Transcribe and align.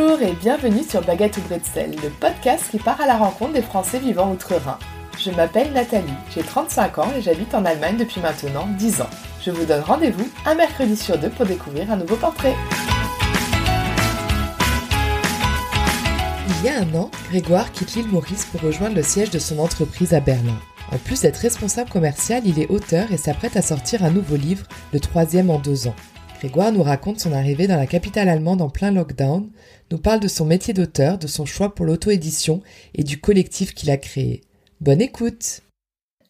Bonjour 0.00 0.22
et 0.22 0.32
bienvenue 0.34 0.84
sur 0.84 1.02
Baguette 1.02 1.38
ou 1.38 1.40
le 1.50 2.08
podcast 2.20 2.66
qui 2.70 2.78
part 2.78 3.00
à 3.00 3.06
la 3.06 3.16
rencontre 3.16 3.54
des 3.54 3.62
Français 3.62 3.98
vivant 3.98 4.30
outre-Rhin. 4.30 4.78
Je 5.18 5.32
m'appelle 5.32 5.72
Nathalie, 5.72 6.06
j'ai 6.32 6.42
35 6.42 6.98
ans 6.98 7.12
et 7.16 7.20
j'habite 7.20 7.52
en 7.52 7.64
Allemagne 7.64 7.96
depuis 7.96 8.20
maintenant 8.20 8.68
10 8.78 9.00
ans. 9.00 9.10
Je 9.42 9.50
vous 9.50 9.64
donne 9.64 9.80
rendez-vous 9.80 10.28
un 10.46 10.54
mercredi 10.54 10.96
sur 10.96 11.18
deux 11.18 11.30
pour 11.30 11.46
découvrir 11.46 11.90
un 11.90 11.96
nouveau 11.96 12.14
portrait. 12.14 12.54
Il 16.48 16.64
y 16.64 16.68
a 16.68 16.78
un 16.78 16.94
an, 16.94 17.10
Grégoire 17.30 17.72
quitte 17.72 17.96
l'île 17.96 18.06
Maurice 18.08 18.44
pour 18.44 18.60
rejoindre 18.60 18.94
le 18.94 19.02
siège 19.02 19.30
de 19.30 19.40
son 19.40 19.58
entreprise 19.58 20.14
à 20.14 20.20
Berlin. 20.20 20.58
En 20.92 20.98
plus 20.98 21.22
d'être 21.22 21.38
responsable 21.38 21.90
commercial, 21.90 22.42
il 22.44 22.60
est 22.60 22.70
auteur 22.70 23.10
et 23.10 23.16
s'apprête 23.16 23.56
à 23.56 23.62
sortir 23.62 24.04
un 24.04 24.10
nouveau 24.10 24.36
livre, 24.36 24.64
le 24.92 25.00
troisième 25.00 25.50
en 25.50 25.58
deux 25.58 25.88
ans. 25.88 25.96
Grégoire 26.38 26.70
nous 26.70 26.84
raconte 26.84 27.18
son 27.18 27.32
arrivée 27.32 27.66
dans 27.66 27.76
la 27.76 27.88
capitale 27.88 28.28
allemande 28.28 28.62
en 28.62 28.68
plein 28.68 28.92
lockdown, 28.92 29.50
nous 29.90 29.98
parle 29.98 30.20
de 30.20 30.28
son 30.28 30.44
métier 30.44 30.74
d'auteur, 30.74 31.18
de 31.18 31.26
son 31.26 31.46
choix 31.46 31.74
pour 31.74 31.86
l'auto-édition 31.86 32.62
et 32.94 33.04
du 33.04 33.20
collectif 33.20 33.74
qu'il 33.74 33.90
a 33.90 33.96
créé. 33.96 34.42
Bonne 34.80 35.00
écoute 35.00 35.62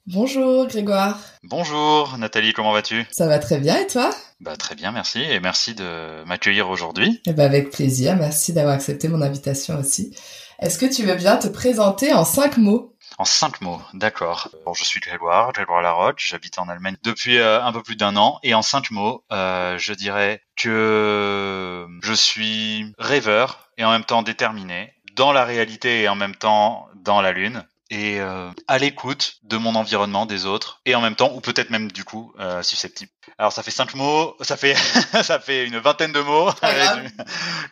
Bonjour 0.06 0.66
Grégoire. 0.66 1.20
Bonjour 1.42 2.16
Nathalie, 2.16 2.54
comment 2.54 2.72
vas-tu? 2.72 3.04
Ça 3.10 3.26
va 3.26 3.38
très 3.38 3.58
bien 3.58 3.76
et 3.78 3.86
toi? 3.86 4.10
Bah 4.40 4.56
très 4.56 4.74
bien, 4.74 4.90
merci 4.90 5.20
et 5.20 5.38
merci 5.38 5.74
de 5.74 6.24
m'accueillir 6.24 6.70
aujourd'hui. 6.70 7.20
Eh 7.26 7.34
ben 7.34 7.44
avec 7.44 7.70
plaisir, 7.70 8.16
merci 8.16 8.54
d'avoir 8.54 8.74
accepté 8.74 9.08
mon 9.08 9.20
invitation 9.20 9.78
aussi. 9.78 10.16
Est-ce 10.60 10.78
que 10.78 10.86
tu 10.86 11.02
veux 11.02 11.14
bien 11.14 11.36
te 11.36 11.48
présenter 11.48 12.14
en 12.14 12.24
cinq 12.24 12.56
mots? 12.56 12.96
En 13.18 13.24
cinq 13.24 13.60
mots, 13.60 13.82
d'accord. 13.94 14.48
Bon, 14.64 14.74
je 14.74 14.84
suis 14.84 15.00
Grégoire, 15.00 15.52
Grégoire 15.52 15.82
Laroche, 15.82 16.28
j'habite 16.28 16.58
en 16.58 16.68
Allemagne 16.68 16.96
depuis 17.02 17.38
euh, 17.38 17.62
un 17.62 17.72
peu 17.72 17.82
plus 17.82 17.96
d'un 17.96 18.16
an, 18.16 18.38
et 18.44 18.54
en 18.54 18.62
cinq 18.62 18.92
mots, 18.92 19.24
euh, 19.32 19.76
je 19.76 19.92
dirais 19.92 20.40
que 20.56 21.86
je 22.00 22.12
suis 22.12 22.92
rêveur 22.96 23.70
et 23.76 23.84
en 23.84 23.90
même 23.90 24.04
temps 24.04 24.22
déterminé, 24.22 24.94
dans 25.14 25.32
la 25.32 25.44
réalité 25.44 26.02
et 26.02 26.08
en 26.08 26.14
même 26.14 26.36
temps 26.36 26.88
dans 26.94 27.20
la 27.20 27.32
lune 27.32 27.64
et 27.90 28.20
euh, 28.20 28.50
à 28.66 28.78
l'écoute 28.78 29.36
de 29.44 29.56
mon 29.56 29.74
environnement, 29.74 30.26
des 30.26 30.46
autres, 30.46 30.80
et 30.84 30.94
en 30.94 31.00
même 31.00 31.14
temps, 31.16 31.32
ou 31.34 31.40
peut-être 31.40 31.70
même 31.70 31.90
du 31.90 32.04
coup, 32.04 32.32
euh, 32.38 32.62
susceptible. 32.62 33.10
Alors 33.38 33.52
ça 33.52 33.62
fait 33.62 33.70
cinq 33.70 33.94
mots, 33.94 34.36
ça 34.40 34.56
fait 34.56 34.74
ça 35.22 35.38
fait 35.38 35.66
une 35.66 35.78
vingtaine 35.78 36.12
de 36.12 36.20
mots 36.20 36.50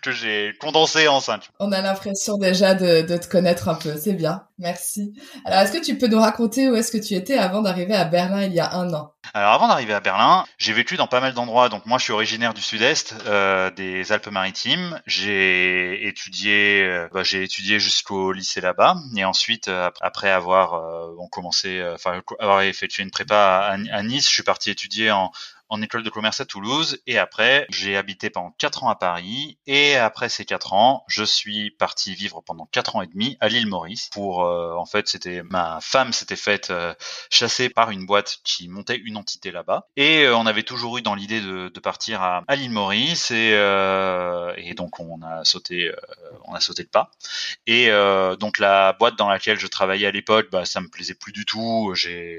que 0.02 0.12
j'ai 0.12 0.54
condensé 0.60 1.08
en 1.08 1.20
cinq. 1.20 1.50
On 1.58 1.72
a 1.72 1.80
l'impression 1.82 2.38
déjà 2.38 2.74
de, 2.74 3.02
de 3.02 3.16
te 3.16 3.26
connaître 3.26 3.68
un 3.68 3.74
peu, 3.74 3.96
c'est 3.98 4.14
bien, 4.14 4.46
merci. 4.58 5.12
Alors 5.44 5.60
est-ce 5.60 5.72
que 5.72 5.84
tu 5.84 5.98
peux 5.98 6.08
nous 6.08 6.20
raconter 6.20 6.68
où 6.68 6.74
est-ce 6.76 6.92
que 6.92 6.98
tu 6.98 7.14
étais 7.14 7.36
avant 7.36 7.62
d'arriver 7.62 7.94
à 7.94 8.04
Berlin 8.04 8.42
il 8.42 8.52
y 8.52 8.60
a 8.60 8.74
un 8.74 8.92
an? 8.92 9.12
Alors 9.34 9.52
avant 9.52 9.68
d'arriver 9.68 9.94
à 9.94 10.00
Berlin, 10.00 10.44
j'ai 10.58 10.72
vécu 10.72 10.96
dans 10.96 11.06
pas 11.06 11.20
mal 11.20 11.34
d'endroits. 11.34 11.68
Donc 11.68 11.86
moi, 11.86 11.98
je 11.98 12.04
suis 12.04 12.12
originaire 12.12 12.54
du 12.54 12.62
Sud-Est, 12.62 13.14
euh, 13.26 13.70
des 13.70 14.12
Alpes-Maritimes. 14.12 15.00
J'ai 15.06 16.06
étudié, 16.06 16.82
euh, 16.82 17.08
bah, 17.12 17.22
j'ai 17.22 17.42
étudié 17.42 17.78
jusqu'au 17.80 18.32
lycée 18.32 18.60
là-bas, 18.60 18.96
et 19.16 19.24
ensuite, 19.24 19.68
euh, 19.68 19.90
après 20.00 20.30
avoir, 20.30 20.74
euh, 20.74 21.14
on 21.18 21.28
commencé, 21.28 21.82
enfin 21.94 22.22
avoir 22.38 22.62
effectué 22.62 23.02
une 23.02 23.10
prépa 23.10 23.36
à, 23.36 23.72
à, 23.72 24.02
Nice, 24.02 24.28
je 24.28 24.34
suis 24.34 24.42
parti 24.42 24.70
étudier 24.70 25.10
en 25.10 25.32
en 25.68 25.82
école 25.82 26.02
de 26.02 26.10
commerce 26.10 26.40
à 26.40 26.44
Toulouse 26.44 27.00
et 27.06 27.18
après 27.18 27.66
j'ai 27.70 27.96
habité 27.96 28.30
pendant 28.30 28.52
quatre 28.58 28.84
ans 28.84 28.88
à 28.88 28.96
Paris 28.96 29.58
et 29.66 29.96
après 29.96 30.28
ces 30.28 30.44
quatre 30.44 30.72
ans 30.72 31.04
je 31.08 31.24
suis 31.24 31.70
parti 31.70 32.14
vivre 32.14 32.42
pendant 32.42 32.66
quatre 32.66 32.96
ans 32.96 33.02
et 33.02 33.06
demi 33.06 33.36
à 33.40 33.48
l'île 33.48 33.66
Maurice 33.66 34.08
pour 34.12 34.44
euh, 34.44 34.74
en 34.74 34.86
fait 34.86 35.08
c'était 35.08 35.42
ma 35.42 35.78
femme 35.80 36.12
s'était 36.12 36.36
faite 36.36 36.70
euh, 36.70 36.94
chasser 37.30 37.68
par 37.68 37.90
une 37.90 38.06
boîte 38.06 38.38
qui 38.44 38.68
montait 38.68 38.96
une 38.96 39.16
entité 39.16 39.50
là-bas. 39.50 39.86
Et 39.96 40.24
euh, 40.24 40.36
on 40.36 40.46
avait 40.46 40.62
toujours 40.62 40.98
eu 40.98 41.02
dans 41.02 41.14
l'idée 41.14 41.40
de, 41.40 41.68
de, 41.68 41.80
partir 41.80 42.22
à, 42.22 42.42
à 42.46 42.56
l'île 42.56 42.70
Maurice 42.70 43.30
et, 43.30 43.52
et 44.56 44.74
donc 44.74 45.00
on 45.00 45.22
a 45.22 45.44
sauté 45.44 45.92
on 46.44 46.54
a 46.54 46.60
sauté 46.60 46.82
le 46.82 46.88
pas. 46.88 47.10
Et 47.66 47.88
donc 48.38 48.58
la 48.58 48.92
boîte 48.92 49.16
dans 49.16 49.28
laquelle 49.28 49.58
je 49.58 49.66
travaillais 49.66 50.06
à 50.06 50.10
l'époque 50.10 50.48
bah 50.50 50.64
ça 50.64 50.80
me 50.80 50.88
plaisait 50.88 51.14
plus 51.14 51.32
du 51.32 51.44
tout. 51.44 51.94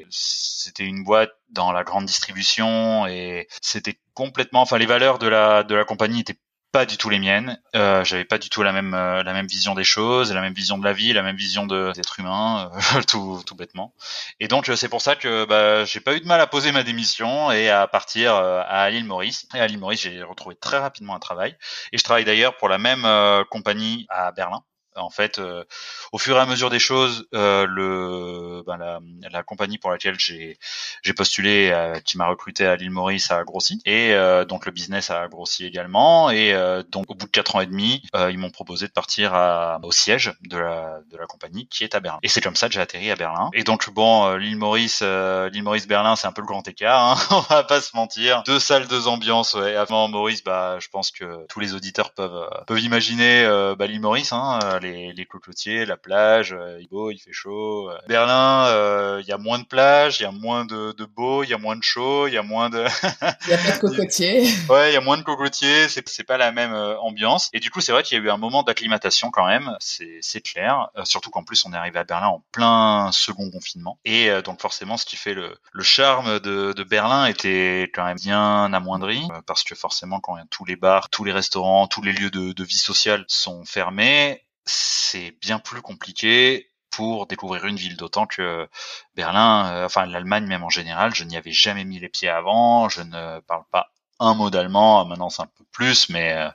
C'était 0.10 0.84
une 0.84 1.04
boîte 1.04 1.32
dans 1.50 1.72
la 1.72 1.84
grande 1.84 2.06
distribution 2.06 3.08
et 3.08 3.48
c'était 3.62 4.00
complètement, 4.14 4.62
enfin 4.62 4.78
les 4.78 4.86
valeurs 4.86 5.20
de 5.20 5.28
la 5.28 5.64
de 5.64 5.76
la 5.76 5.86
compagnie 5.86 6.22
étaient 6.22 6.40
pas 6.72 6.86
du 6.86 6.98
tout 6.98 7.10
les 7.10 7.20
miennes. 7.20 7.60
Euh, 7.76 8.04
J'avais 8.04 8.26
pas 8.26 8.38
du 8.38 8.50
tout 8.50 8.62
la 8.62 8.72
même 8.72 8.94
euh, 8.94 9.24
la 9.24 9.34
même 9.34 9.48
vision 9.48 9.74
des 9.74 9.84
choses, 9.84 10.34
la 10.34 10.42
même 10.42 10.54
vision 10.54 10.78
de 10.78 10.84
la 10.84 10.94
vie, 10.94 11.14
la 11.14 11.24
même 11.24 11.36
vision 11.36 11.66
êtres 11.66 12.20
humains, 12.20 12.70
euh, 12.96 13.02
tout 13.08 13.42
tout 13.46 13.56
bêtement. 13.56 13.94
Et 14.40 14.48
donc 14.48 14.70
euh, 14.70 14.76
c'est 14.76 14.90
pour 14.90 15.02
ça 15.02 15.16
que 15.16 15.46
bah, 15.46 15.86
j'ai 15.86 16.00
pas 16.00 16.16
eu 16.16 16.20
de 16.20 16.28
mal 16.28 16.42
à 16.42 16.48
poser 16.48 16.72
ma 16.72 16.84
démission 16.84 17.52
et 17.52 17.70
à 17.70 17.88
partir 17.88 18.36
à 18.36 18.90
l'île 18.90 19.06
Maurice. 19.06 19.48
Et 19.56 19.60
à 19.60 19.68
l'île 19.68 19.80
Maurice, 19.80 20.02
j'ai 20.02 20.22
retrouvé 20.24 20.56
très 20.56 20.78
rapidement 20.78 21.16
un 21.16 21.20
travail. 21.20 21.56
Et 21.94 21.98
je 21.98 22.04
travaille 22.04 22.26
d'ailleurs 22.26 22.58
pour 22.58 22.70
la 22.70 22.78
même 22.78 23.08
compagnie 23.50 24.06
à 24.10 24.32
Berlin 24.32 24.64
en 24.98 25.10
fait, 25.10 25.40
euh, 25.40 25.64
au 26.12 26.18
fur 26.18 26.38
et 26.38 26.40
à 26.40 26.46
mesure 26.46 26.70
des 26.70 26.80
choses, 26.80 27.28
euh, 27.34 27.66
le, 27.68 28.64
ben 28.66 28.78
la, 28.78 29.00
la, 29.32 29.44
compagnie 29.44 29.78
pour 29.78 29.92
laquelle 29.92 30.18
j'ai 30.20 30.58
postulé, 31.16 31.70
euh, 31.72 32.00
qui 32.00 32.18
m'a 32.18 32.28
recruté 32.28 32.66
à 32.66 32.76
l'île 32.76 32.92
Maurice, 32.92 33.32
a 33.32 33.44
grossi 33.44 33.82
et 33.86 34.14
euh, 34.14 34.46
donc 34.46 34.66
le 34.66 34.72
business 34.72 35.10
a 35.10 35.28
grossi 35.28 35.66
également. 35.66 36.30
Et 36.30 36.54
euh, 36.54 36.84
donc 36.84 37.10
au 37.10 37.16
bout 37.16 37.26
de 37.26 37.32
quatre 37.32 37.56
ans 37.56 37.62
et 37.62 37.66
demi, 37.66 38.02
ils 38.14 38.38
m'ont 38.38 38.50
proposé 38.50 38.88
de 38.88 38.92
partir 38.92 39.34
à, 39.34 39.80
au 39.84 39.92
siège 39.92 40.34
de 40.42 40.58
la 40.58 41.00
de 41.12 41.18
la 41.18 41.26
compagnie 41.26 41.68
qui 41.68 41.84
est 41.84 41.96
à 41.96 42.00
Berlin. 42.00 42.20
Et 42.24 42.28
c'est 42.28 42.42
comme 42.42 42.56
ça 42.56 42.68
que 42.68 42.74
j'ai 42.74 42.82
atterri 42.82 43.12
à 43.12 43.16
Berlin. 43.16 43.50
Et 43.54 43.64
donc 43.64 43.90
bon, 43.92 44.36
l'île 44.36 44.58
Maurice, 44.58 45.02
l'île 45.02 45.64
Maurice 45.64 45.88
Berlin, 45.88 46.16
c'est 46.16 46.28
un 46.28 46.32
peu 46.32 46.42
le 46.42 46.48
grand 46.48 46.68
écart. 46.68 47.12
Hein 47.12 47.18
on 47.32 47.40
va 47.42 47.64
pas 47.64 47.82
se 47.82 47.96
mentir. 47.96 48.44
Deux 48.44 48.60
salles, 48.60 48.88
deux 48.88 49.08
ambiances. 49.08 49.54
Ouais. 49.54 49.76
Avant 49.76 50.08
Maurice, 50.08 50.44
bah 50.44 50.78
je 50.80 50.88
pense 50.90 51.12
que 51.12 51.46
tous 51.48 51.60
les 51.60 51.74
auditeurs 51.74 52.14
peuvent 52.14 52.50
peuvent 52.68 52.80
imaginer 52.80 53.46
bah, 53.78 53.88
l'île 53.88 54.02
Maurice. 54.02 54.34
Hein, 54.34 54.60
les 54.92 55.26
cocotiers, 55.26 55.86
la 55.86 55.98
plage, 55.98 56.54
euh, 56.54 56.78
il 56.80 56.86
est 56.86 56.90
beau, 56.90 57.12
il 57.12 57.20
fait 57.20 57.34
chaud. 57.34 57.90
Euh. 57.90 57.98
Berlin, 58.08 58.66
euh, 58.68 59.20
il 59.22 59.28
y 59.28 59.32
a 59.32 59.38
moins 59.38 59.60
de 59.60 59.66
plages, 59.66 60.20
il 60.20 60.24
y 60.24 60.26
a 60.26 60.32
moins 60.32 60.66
de, 60.66 60.94
de 60.94 61.06
beau, 61.06 61.44
il 61.44 61.50
y 61.50 61.54
a 61.54 61.58
moins 61.58 61.76
de 61.76 61.84
chaud, 61.84 62.28
il 62.28 62.34
y 62.34 62.38
a 62.38 62.44
moins 62.44 62.70
de... 62.70 62.86
Il 63.48 63.52
y 63.52 63.54
a 63.54 63.58
pas 63.58 63.72
de 63.72 63.80
cocotiers. 63.80 64.44
ouais, 64.70 64.92
il 64.92 64.94
y 64.94 64.98
a 64.98 65.02
moins 65.02 65.18
de 65.18 65.24
cocotiers, 65.24 65.88
c'est, 65.88 66.08
c'est 66.08 66.24
pas 66.24 66.38
la 66.38 66.52
même 66.52 66.74
ambiance. 66.74 67.50
Et 67.54 67.60
du 67.60 67.70
coup, 67.70 67.82
c'est 67.82 67.92
vrai 67.92 68.04
qu'il 68.04 68.18
y 68.18 68.22
a 68.22 68.24
eu 68.24 68.30
un 68.30 68.38
moment 68.38 68.64
d'acclimatation 68.64 69.32
quand 69.32 69.46
même, 69.46 69.76
c'est, 69.80 70.20
c'est 70.22 70.42
clair. 70.42 70.90
surtout 71.04 71.30
qu'en 71.30 71.44
plus, 71.44 71.66
on 71.66 71.74
est 71.74 71.78
arrivé 71.78 72.00
à 72.00 72.04
Berlin 72.04 72.28
en 72.28 72.44
plein 72.52 73.10
second 73.12 73.50
confinement. 73.52 74.00
Et 74.06 74.30
donc 74.42 74.62
forcément, 74.62 74.98
ce 74.98 75.06
qui 75.06 75.16
fait 75.16 75.34
le, 75.34 75.58
le 75.72 75.84
charme 75.84 76.40
de, 76.40 76.74
de 76.74 76.84
Berlin 76.84 77.26
était 77.26 77.90
quand 77.94 78.06
même 78.06 78.18
bien 78.18 78.74
amoindri, 78.74 79.22
parce 79.46 79.64
que 79.64 79.76
forcément, 79.76 80.20
quand 80.20 80.38
tous 80.50 80.66
les 80.66 80.76
bars, 80.76 81.10
tous 81.10 81.24
les 81.24 81.32
restaurants, 81.32 81.88
tous 81.88 82.02
les 82.02 82.12
lieux 82.12 82.30
de, 82.30 82.54
de 82.54 82.64
vie 82.64 82.78
sociale 82.78 83.26
sont 83.28 83.64
fermés, 83.66 84.44
c'est 84.68 85.32
bien 85.42 85.60
plus 85.60 85.82
compliqué 85.82 86.70
pour 86.90 87.28
découvrir 87.28 87.66
une 87.66 87.76
ville, 87.76 87.98
d'autant 87.98 88.26
que 88.26 88.68
Berlin, 89.16 89.72
euh, 89.72 89.86
enfin 89.86 90.06
l'Allemagne 90.06 90.46
même 90.46 90.64
en 90.64 90.70
général, 90.70 91.14
je 91.14 91.24
n'y 91.24 91.38
avais 91.38 91.52
jamais 91.52 91.84
mis 91.84 92.00
les 92.00 92.10
pieds 92.10 92.30
avant, 92.30 92.90
je 92.90 93.02
ne 93.02 93.40
parle 93.42 93.64
pas 93.72 93.92
un 94.20 94.34
mot 94.34 94.50
d'allemand, 94.50 95.06
maintenant 95.06 95.30
c'est 95.30 95.44
un 95.44 95.50
peu 95.58 95.64
plus, 95.72 96.10
mais 96.10 96.34
euh, 96.34 96.50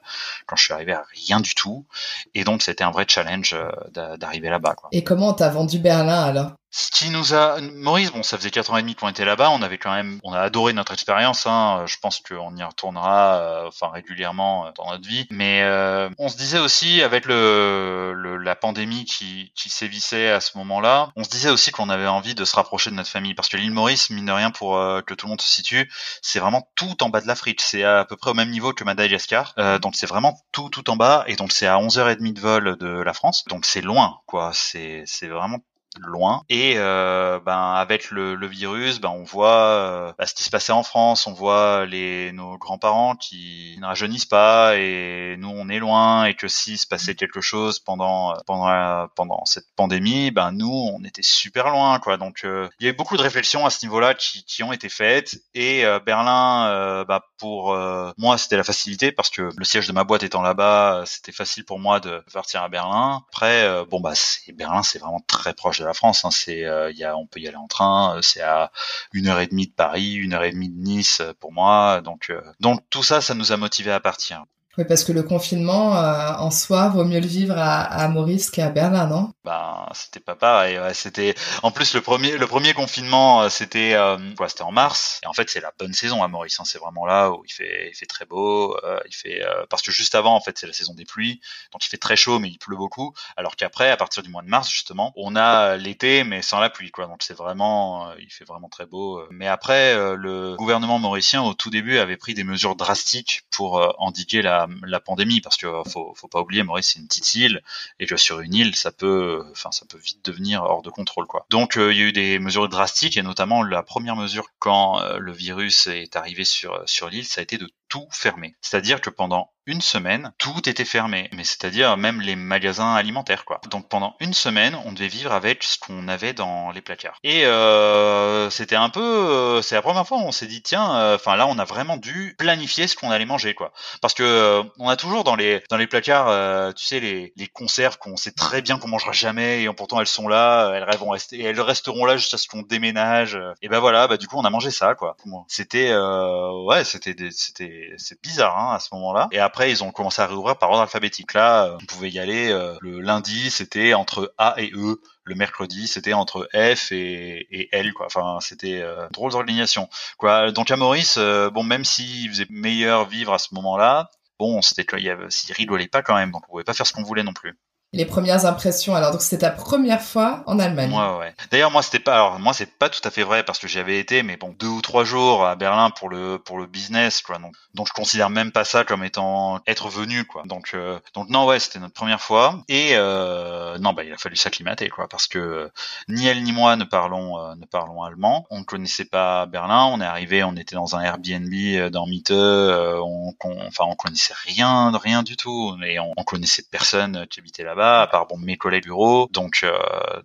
quand 0.47 0.57
je 0.57 0.65
suis 0.65 0.73
arrivé 0.73 0.93
à 0.93 1.05
rien 1.13 1.41
du 1.41 1.55
tout, 1.55 1.87
et 2.35 2.45
donc 2.45 2.63
c'était 2.63 2.83
un 2.85 2.91
vrai 2.91 3.05
challenge 3.09 3.55
euh, 3.55 4.17
d'arriver 4.17 4.49
là-bas. 4.49 4.75
Et 4.91 5.05
comment 5.05 5.33
t'as 5.33 5.51
vendu 5.51 5.79
Berlin 5.79 6.23
alors? 6.23 6.53
Ce 6.75 6.91
qui 6.91 7.11
nous 7.11 7.35
a, 7.35 7.61
Maurice, 7.61 8.11
bon, 8.13 8.23
ça 8.23 8.39
faisait 8.39 8.51
quatre 8.51 8.73
ans 8.73 8.79
et 8.79 8.81
demi 8.81 8.95
qu'on 8.95 9.09
était 9.09 9.27
là-bas. 9.27 9.51
On 9.51 9.61
avait 9.61 9.77
quand 9.77 9.93
même, 9.93 10.19
on 10.25 10.33
a 10.33 10.41
adoré 10.41 10.73
notre 10.73 10.93
expérience. 10.93 11.47
Hein. 11.47 11.85
Je 11.87 11.99
pense 12.01 12.21
qu'on 12.21 12.57
y 12.57 12.63
retournera, 12.63 13.37
euh, 13.37 13.69
enfin 13.69 13.91
régulièrement 13.91 14.67
euh, 14.67 14.71
dans 14.75 14.91
notre 14.91 15.07
vie. 15.07 15.27
Mais 15.31 15.61
euh, 15.65 16.09
on 16.19 16.31
se 16.31 16.37
disait 16.39 16.59
aussi, 16.59 17.03
avec 17.03 17.27
le, 17.27 18.15
le 18.17 18.39
la 18.39 18.57
pandémie 18.57 19.05
qui, 19.05 19.53
qui 19.55 19.69
sévissait 19.69 20.31
à 20.31 20.41
ce 20.41 20.57
moment-là, 20.57 21.11
on 21.15 21.25
se 21.25 21.29
disait 21.29 21.51
aussi 21.51 21.73
qu'on 21.73 21.91
avait 21.91 22.07
envie 22.07 22.35
de 22.35 22.47
se 22.47 22.57
rapprocher 22.57 22.89
de 22.89 22.95
notre 22.95 23.11
famille, 23.11 23.35
parce 23.35 23.51
que 23.51 23.59
l'île 23.59 23.73
Maurice, 23.73 24.09
mine 24.09 24.25
de 24.25 24.33
rien, 24.33 24.51
pour 24.51 24.73
que 25.05 25.13
tout 25.13 25.27
le 25.27 25.31
monde 25.31 25.43
se 25.43 25.51
situe, 25.51 25.91
c'est 26.23 26.39
vraiment 26.39 26.67
tout 26.75 27.03
en 27.03 27.11
bas 27.11 27.21
de 27.21 27.27
l'Afrique. 27.27 27.61
C'est 27.61 27.85
à 27.85 28.07
peu 28.07 28.17
près 28.17 28.31
au 28.31 28.35
même 28.35 28.51
niveau 28.51 28.73
que 28.73 28.83
Madagascar. 28.83 29.55
donc 29.81 29.95
c'est 29.95 30.07
vraiment 30.07 30.41
tout 30.53 30.71
tout 30.71 30.89
en 30.89 30.97
bas, 30.97 31.25
et 31.27 31.37
donc 31.37 31.53
c'est 31.53 31.67
à 31.67 31.77
11h30 31.77 32.33
de 32.33 32.41
vol 32.41 32.77
de 32.79 32.89
la 32.89 33.13
France. 33.13 33.45
Donc 33.49 33.67
c'est 33.67 33.83
loin, 33.83 34.21
quoi. 34.27 34.53
C'est 34.55 35.03
c'est 35.07 35.29
vraiment 35.29 35.59
loin. 36.01 36.43
Et 36.49 36.75
euh, 36.77 37.39
ben 37.45 37.75
avec 37.75 38.11
le, 38.11 38.35
le, 38.35 38.47
virus 38.47 39.01
ben 39.01 39.11
on 39.11 39.25
voit 39.25 39.49
euh, 39.49 40.13
bah, 40.19 40.27
ce 40.27 40.35
qui 40.35 40.43
se 40.43 40.51
passait 40.51 40.73
en 40.73 40.83
France. 40.83 41.27
On 41.27 41.33
voit 41.33 41.87
les 41.87 42.33
nos 42.33 42.57
grands-parents 42.59 43.15
qui 43.17 43.77
ne 43.81 43.87
rajeunissent 43.87 44.27
pas 44.27 44.77
et 44.77 45.37
nous 45.39 45.51
on 45.51 45.69
est 45.69 45.79
loin. 45.79 46.25
Et 46.25 46.35
que 46.35 46.49
s'il 46.49 46.79
se 46.79 46.87
passait 46.87 47.15
quelque 47.15 47.41
chose 47.41 47.79
pendant 47.79 48.35
pendant 48.47 49.07
pendant 49.15 49.45
cette 49.45 49.67
pandémie 49.77 50.31
ben 50.31 50.53
nous 50.53 50.91
on 50.95 51.05
était 51.05 51.23
super 51.23 51.71
loin 51.71 51.99
quoi. 51.99 52.17
Donc 52.17 52.45
euh, 52.45 52.69
il 52.81 52.87
y 52.87 52.89
a 52.89 52.93
eu 52.93 52.97
beaucoup 52.97 53.17
de 53.17 53.23
réflexions 53.23 53.67
à 53.67 53.71
ce 53.71 53.85
niveau-là 53.85 54.15
qui, 54.15 54.45
qui 54.45 54.63
ont 54.63 54.73
été 54.73 54.89
faites. 54.89 55.37
Et 55.55 55.85
euh, 55.85 56.01
Berlin 56.01 57.05
bah, 57.07 57.25
pour 57.39 57.77
moi 58.19 58.39
c'était 58.39 58.57
la 58.57 58.65
facilité 58.65 59.13
parce 59.13 59.31
que 59.31 59.51
le 59.57 59.65
siège 59.65 59.89
de 59.89 59.93
ma 59.93 60.05
boîte 60.05 60.23
étant 60.23 60.43
là-bas 60.43 61.05
c'était 61.07 61.33
facile 61.33 61.65
pour 61.65 61.79
moi 61.79 62.01
de 62.01 62.23
partir 62.33 62.63
à 62.63 62.69
Berlin. 62.69 63.23
Après 63.33 63.85
bon 63.91 64.01
bah 64.01 64.13
c'est 64.15 64.53
Berlin 64.53 64.83
c'est 64.83 64.99
vraiment 64.99 65.21
très 65.27 65.53
proche 65.53 65.82
la 65.85 65.95
France. 65.95 66.25
Hein. 66.25 66.31
C'est, 66.31 66.65
euh, 66.65 66.91
y 66.93 67.05
on 67.07 67.27
peut 67.27 67.41
y 67.41 67.49
aller 67.49 67.57
en 67.57 67.69
train. 67.69 68.17
Euh, 68.17 68.23
c'est 68.23 68.43
à 68.43 68.73
une 69.13 69.29
heure 69.29 69.41
et 69.41 69.47
demie 69.47 69.67
de 69.67 69.73
Paris, 69.73 70.15
une 70.15 70.35
heure 70.35 70.45
et 70.45 70.53
demie 70.53 70.69
de 70.69 70.79
Nice 70.79 71.21
euh, 71.21 71.33
pour 71.39 71.53
moi. 71.53 72.01
Donc, 72.03 72.33
donc 72.61 72.81
tout 72.91 73.03
ça, 73.03 73.21
ça 73.21 73.35
nous 73.35 73.53
a 73.53 73.57
motivé 73.57 73.91
à 73.93 74.01
partir. 74.01 74.45
Oui, 74.79 74.85
parce 74.89 75.05
que 75.05 75.13
le 75.13 75.23
confinement, 75.23 75.95
euh, 75.97 76.33
en 76.39 76.51
soi, 76.51 76.89
vaut 76.89 77.05
mieux 77.05 77.21
le 77.21 77.27
vivre 77.27 77.57
à, 77.59 78.09
Maurice 78.09 78.51
qu'à 78.51 78.71
Berlin, 78.71 79.07
non? 79.07 79.31
Ben, 79.45 79.87
c'était 79.93 80.19
pas 80.21 80.35
pareil. 80.35 80.79
C'était 80.95 81.35
en 81.63 81.71
plus 81.71 81.95
le 81.95 82.01
premier, 82.01 82.39
le 82.39 82.47
premier 82.47 82.73
confinement, 82.73 83.43
euh, 83.43 83.49
c'était 83.51 83.93
euh, 83.95 84.17
C'était 84.49 84.63
en 84.63 84.73
mars. 84.73 85.21
Et 85.25 85.27
en 85.27 85.35
fait, 85.35 85.51
c'est 85.51 85.61
la 85.61 85.73
bonne 85.79 85.93
saison 85.93 86.23
à 86.23 86.29
Maurice. 86.29 86.59
Hein. 86.59 86.65
C'est 86.65 86.79
vraiment 86.79 87.05
là 87.05 87.31
où 87.31 87.45
il 87.45 87.53
fait, 87.53 87.93
très 88.09 88.25
beau. 88.25 88.75
Euh, 88.85 88.99
il 89.07 89.15
fait 89.15 89.43
parce 89.69 89.83
que 89.83 89.93
juste 89.93 90.15
avant, 90.15 90.35
en 90.35 90.41
fait, 90.41 90.59
c'est 90.59 90.67
la 90.67 90.73
saison 90.73 90.95
des 90.95 91.05
pluies, 91.05 91.41
donc 91.73 91.85
il 91.85 91.89
fait 91.89 91.99
très 91.99 92.17
chaud, 92.17 92.39
mais 92.39 92.49
il 92.49 92.59
pleut 92.59 92.77
beaucoup. 92.77 93.15
Alors 93.37 93.57
qu'après, 93.57 93.91
à 93.91 93.97
partir 93.97 94.23
du 94.23 94.31
mois 94.31 94.43
de 94.43 94.49
mars, 94.49 94.71
justement, 94.71 95.13
on 95.17 95.37
a 95.37 95.77
l'été, 95.77 96.25
mais 96.25 96.41
sans 96.41 96.61
la 96.61 96.71
pluie. 96.71 96.91
Donc 96.97 97.23
c'est 97.23 97.37
vraiment, 97.37 98.13
il 98.19 98.31
fait 98.31 98.45
vraiment 98.45 98.69
très 98.69 98.87
beau. 98.87 99.23
Mais 99.31 99.49
après, 99.49 99.95
le 100.17 100.57
gouvernement 100.57 100.99
mauricien, 100.99 101.43
au 101.43 101.55
tout 101.55 101.71
début, 101.71 101.99
avait 101.99 102.17
pris 102.17 102.35
des 102.35 102.45
mesures 102.45 102.77
drastiques 102.77 103.43
pour 103.51 103.95
endiguer 103.99 104.43
la 104.43 104.62
la, 104.85 105.01
pandémie 105.01 105.41
parce 105.41 105.57
que 105.57 105.67
euh, 105.67 105.83
faut, 105.85 106.15
faut 106.15 106.29
pas 106.29 106.41
oublier 106.41 106.63
Maurice 106.63 106.93
c'est 106.93 107.01
une 107.01 107.07
petite 107.07 107.35
île 107.35 107.63
et 107.99 108.07
que 108.07 108.17
sur 108.17 108.41
une 108.41 108.55
île 108.55 108.75
ça 108.75 108.93
peut 108.93 109.45
enfin 109.51 109.71
ça 109.73 109.87
peut 109.87 109.99
vite 109.99 110.25
devenir 110.25 110.63
hors 110.63 110.83
de 110.83 110.91
contrôle 110.91 111.27
quoi. 111.27 111.47
Donc 111.51 111.77
euh, 111.77 111.93
il 111.93 111.99
y 111.99 112.03
a 112.03 112.05
eu 112.05 112.13
des 112.13 112.39
mesures 112.39 112.69
drastiques 112.69 113.17
et 113.17 113.23
notamment 113.23 113.63
la 113.63 113.83
première 113.83 114.17
mesure 114.17 114.47
quand 114.59 115.01
euh, 115.01 115.19
le 115.19 115.33
virus 115.33 115.87
est 115.87 116.17
arrivé 116.17 116.45
sur 116.45 116.83
sur 116.87 117.09
l'île 117.09 117.27
ça 117.27 117.41
a 117.41 117.43
été 117.43 117.59
de 117.59 117.69
tout 117.93 118.09
fermer. 118.11 118.57
C'est-à-dire 118.63 119.03
que 119.03 119.11
pendant 119.11 119.51
une 119.67 119.83
semaine, 119.83 120.33
tout 120.39 120.67
était 120.67 120.87
fermé, 120.87 121.29
mais 121.33 121.45
c'est-à-dire 121.45 121.97
même 121.99 122.23
les 122.23 122.35
magasins 122.35 122.95
alimentaires, 122.95 123.45
quoi. 123.45 123.61
Donc 123.71 123.87
pendant 123.89 124.17
une 124.19 124.33
semaine, 124.33 124.77
on 124.87 124.93
devait 124.93 125.09
vivre 125.09 125.31
avec 125.31 125.63
ce 125.63 125.79
qu'on 125.79 126.09
avait 126.09 126.33
dans 126.33 126.73
les 126.73 126.81
placards. 126.81 127.19
Et 127.23 127.45
euh, 127.45 128.49
c'était 128.49 128.77
un 128.77 128.89
peu, 128.89 129.01
euh, 129.03 129.61
c'est 129.61 129.75
la 129.75 129.83
première 129.83 130.07
fois 130.07 130.17
où 130.19 130.23
on 130.23 130.33
s'est 130.33 130.47
dit 130.47 130.63
tiens, 130.63 130.97
euh, 130.97 131.17
enfin 131.17 131.37
là, 131.37 131.47
on 131.47 131.59
a 131.59 131.65
vraiment 131.65 131.99
dû 131.99 132.35
planifier 132.39 132.89
ce 132.89 132.97
qu'on 132.97 133.11
allait 133.11 133.27
manger, 133.27 133.53
quoi. 133.55 133.73
Parce 134.01 134.15
que 134.15 134.23
euh, 134.23 134.63
on 134.79 134.89
a 134.89 134.97
toujours 134.97 135.23
dans 135.23 135.37
les 135.37 135.63
dans 135.69 135.77
les 135.77 135.87
placards, 135.87 136.75
tu 136.75 136.85
sais, 136.87 136.99
les, 136.99 137.35
les 137.37 137.47
conserves 137.47 137.99
qu'on 137.99 138.17
sait 138.17 138.33
très 138.33 138.63
bien 138.63 138.79
qu'on 138.79 138.89
mangera 138.89 139.13
jamais, 139.13 139.63
et 139.63 139.73
pourtant 139.75 140.01
elles 140.01 140.07
sont 140.07 140.29
là, 140.29 140.73
elles 140.75 140.97
vont 140.97 141.11
rester, 141.11 141.41
elles 141.41 141.61
resteront 141.61 142.07
là 142.07 142.17
jusqu'à 142.17 142.39
ce 142.39 142.49
qu'on 142.49 142.63
déménage. 142.63 143.39
Et 143.61 143.69
ben 143.69 143.81
voilà, 143.81 144.09
bah 144.09 144.17
du 144.17 144.27
coup 144.27 144.39
on 144.39 144.45
a 144.45 144.51
mangé 144.51 144.71
ça, 144.71 144.95
quoi. 144.95 145.17
C'était, 145.47 145.95
ouais, 145.95 146.85
c'était, 146.85 147.15
c'était, 147.31 147.82
c'est 147.97 148.21
bizarre 148.23 148.59
hein, 148.59 148.75
à 148.75 148.79
ce 148.79 148.89
moment-là. 148.95 149.29
Et 149.33 149.39
après, 149.39 149.71
ils 149.71 149.83
ont 149.85 149.91
commencé 149.91 150.23
à 150.23 150.27
réouvrir 150.27 150.57
par 150.57 150.71
ordre 150.71 150.83
alphabétique. 150.83 151.35
Là, 151.35 151.67
euh, 151.67 151.79
on 151.81 151.87
pouvait 151.87 152.11
y 152.11 152.19
aller. 152.19 152.51
Euh, 152.51 152.77
le 152.81 153.01
lundi, 153.01 153.51
c'était 153.51 153.95
entre 153.95 154.35
A 154.39 154.55
et 154.59 154.71
E. 154.75 155.01
Le 155.25 155.35
mercredi, 155.37 155.87
c'était 155.87 156.15
entre 156.15 156.49
F 156.53 156.91
et, 156.91 157.69
L. 157.73 157.93
Quoi. 157.93 158.07
Enfin, 158.07 158.39
c'était 158.41 158.81
euh, 158.83 159.09
drôle 159.11 159.33
d'organisation. 159.33 159.89
Quoi. 160.19 160.51
Donc 160.51 160.71
à 160.71 160.77
Maurice, 160.77 161.17
euh, 161.17 161.49
bon, 161.51 161.63
même 161.63 161.85
s'il 161.85 162.29
faisait 162.29 162.47
meilleur 162.51 163.09
vivre 163.09 163.33
à 163.33 163.39
ce 163.39 163.55
moment-là, 163.55 164.11
bon, 164.41 164.63
c'était 164.63 164.85
il 164.99 165.05
y 165.05 165.11
avait, 165.11 165.31
s'il 165.31 165.55
rigolait 165.55 165.87
pas 165.87 166.03
quand 166.03 166.17
même, 166.17 166.33
donc 166.33 166.43
on 166.49 166.51
pouvait 166.53 166.65
pas 166.65 166.75
faire 166.75 166.87
ce 166.87 166.93
qu'on 166.93 167.05
voulait 167.05 167.23
non 167.23 167.35
plus 167.35 167.57
les 167.95 168.07
premières 168.07 168.47
impressions. 168.47 168.95
Alors 168.95 169.13
donc 169.13 169.21
c'était 169.21 169.39
ta 169.39 169.51
première 169.51 170.01
fois 170.01 170.43
en 170.47 170.59
Allemagne. 170.59 170.91
Ouais 170.93 171.19
ouais. 171.19 171.35
D'ailleurs 171.51 171.71
moi 171.71 171.83
c'était 171.83 171.99
pas 171.99 172.15
alors 172.15 172.39
moi 172.39 172.55
c'est 172.55 172.79
pas 172.79 172.89
tout 172.89 173.01
à 173.05 173.11
fait 173.11 173.23
vrai 173.23 173.43
parce 173.43 173.59
que 173.59 173.69
j'y 173.69 173.79
avais 173.79 173.99
été 173.99 174.23
mais 174.23 174.39
bon 174.39 174.55
deux 174.59 174.69
ou 174.69 174.81
trois 174.81 175.05
jours 175.05 175.45
à 175.45 175.57
Berlin 175.57 175.91
pour 175.91 176.09
le 176.09 176.39
pour 176.39 176.59
le 176.59 176.67
business 176.67 177.21
quoi 177.21 177.39
donc 177.39 177.55
donc 177.75 177.89
je 177.89 177.93
considère 177.93 178.31
même 178.31 178.51
pas 178.51 178.65
ça 178.65 178.85
comme 178.85 179.05
étant 179.05 179.61
être 179.67 179.89
venu 179.91 180.25
quoi. 180.25 180.43
Donc 180.47 180.71
euh, 180.73 180.99
donc 181.15 181.29
non 181.29 181.45
ouais 181.45 181.59
c'était 181.59 181.81
notre 181.81 181.93
première 181.93 182.23
fois 182.23 182.63
et 182.69 182.93
euh, 182.93 183.77
non 183.79 183.93
bah 183.93 184.05
il 184.05 184.13
a 184.13 184.17
fallu 184.17 184.37
s'acclimater 184.37 184.89
quoi 184.89 185.07
parce 185.07 185.27
que 185.27 185.71
ni 186.09 186.27
elle 186.27 186.43
ni 186.43 186.53
moi 186.53 186.77
ne 186.77 186.85
parlons 186.85 187.39
euh, 187.39 187.55
ne 187.57 187.67
parlons 187.67 188.03
allemand. 188.05 188.47
On 188.49 188.61
ne 188.61 188.65
connaissait 188.65 189.05
pas 189.05 189.45
Berlin. 189.45 189.85
On 189.93 190.01
est 190.01 190.07
arrivé 190.07 190.43
on 190.45 190.57
était 190.57 190.77
dans 190.77 190.97
un 190.97 191.03
Airbnb 191.03 191.53
euh, 191.53 191.91
dans 191.91 192.07
Mitte. 192.07 192.31
on, 192.31 193.35
enfin 193.67 193.85
on 193.87 193.97
connaissait 193.97 194.35
rien 194.47 194.91
rien 194.97 195.23
du 195.23 195.37
tout 195.37 195.77
et 195.85 195.99
on, 195.99 196.13
on 196.17 196.25
connaissait 196.25 196.65
personne 196.71 197.27
qui 197.29 197.41
habitait 197.41 197.65
là-bas 197.65 197.82
à 197.83 198.07
part 198.07 198.27
bon 198.27 198.39
mes 198.39 198.57
collègues 198.57 198.83
bureau. 198.83 199.29
Donc 199.33 199.61
euh, 199.63 199.73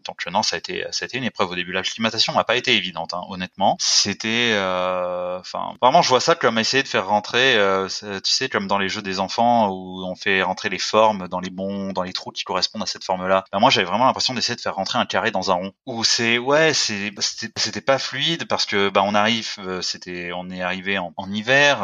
donc 0.06 0.26
non, 0.28 0.44
ça 0.44 0.56
a 0.56 0.60
été 0.60 0.86
ça 0.92 1.06
a 1.06 1.08
été 1.08 1.18
une 1.18 1.24
épreuve 1.24 1.52
au 1.52 1.56
début. 1.56 1.72
L'acclimatation 1.72 2.34
n'a 2.34 2.44
pas 2.44 2.56
été 2.56 2.76
évidente, 2.76 3.14
hein, 3.14 3.22
honnêtement. 3.30 3.78
C'était 3.80 4.52
euh, 4.54 5.40
enfin 5.40 5.74
vraiment 5.82 6.02
je 6.02 6.10
vois 6.10 6.20
ça 6.20 6.36
comme 6.36 6.58
essayer 6.58 6.84
de 6.84 6.88
faire 6.88 7.08
rentrer, 7.08 7.56
euh, 7.56 7.88
tu 7.88 8.32
sais 8.32 8.50
comme 8.50 8.68
dans 8.68 8.78
les 8.78 8.90
jeux 8.90 9.02
des 9.02 9.20
enfants 9.20 9.70
où 9.70 10.04
on 10.06 10.16
fait 10.16 10.42
rentrer 10.42 10.70
les 10.70 10.80
formes 10.80 11.28
dans 11.28 11.40
les 11.40 11.50
bons 11.50 11.94
dans 11.94 12.04
les 12.04 12.14
trous 12.14 12.32
qui 12.32 12.44
correspondent 12.44 12.84
à 12.84 12.88
cette 12.88 13.04
forme-là. 13.04 13.46
Ben, 13.52 13.60
moi 13.60 13.70
j'avais 13.70 13.88
vraiment 13.88 14.06
l'impression 14.06 14.34
d'essayer 14.34 14.56
de 14.56 14.62
faire 14.62 14.76
rentrer 14.76 15.00
un 15.00 15.06
carré 15.06 15.32
dans 15.32 15.52
un 15.52 15.56
rond. 15.56 15.72
Où 15.86 16.04
c'est 16.04 16.38
ouais 16.38 16.74
c'est 16.74 17.12
c'était 17.56 17.82
pas 17.82 18.00
fluide 18.00 18.48
parce 18.48 18.66
que 18.66 18.90
bah 18.90 19.02
on 19.04 19.16
arrive 19.16 19.56
c'était 19.82 20.32
on 20.34 20.50
est 20.50 20.62
arrivé 20.62 20.98
en, 20.98 21.14
en 21.18 21.32
hiver, 21.32 21.80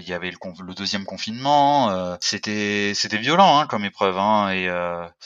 il 0.00 0.08
y 0.08 0.12
avait 0.12 0.30
le, 0.30 0.38
le 0.64 0.74
deuxième 0.74 1.04
confinement, 1.04 2.16
c'était 2.20 2.92
c'était 2.94 3.18
violent 3.18 3.58
hein, 3.58 3.66
comme 3.66 3.84
épreuve 3.84 4.18
hein, 4.18 4.50
et 4.50 4.68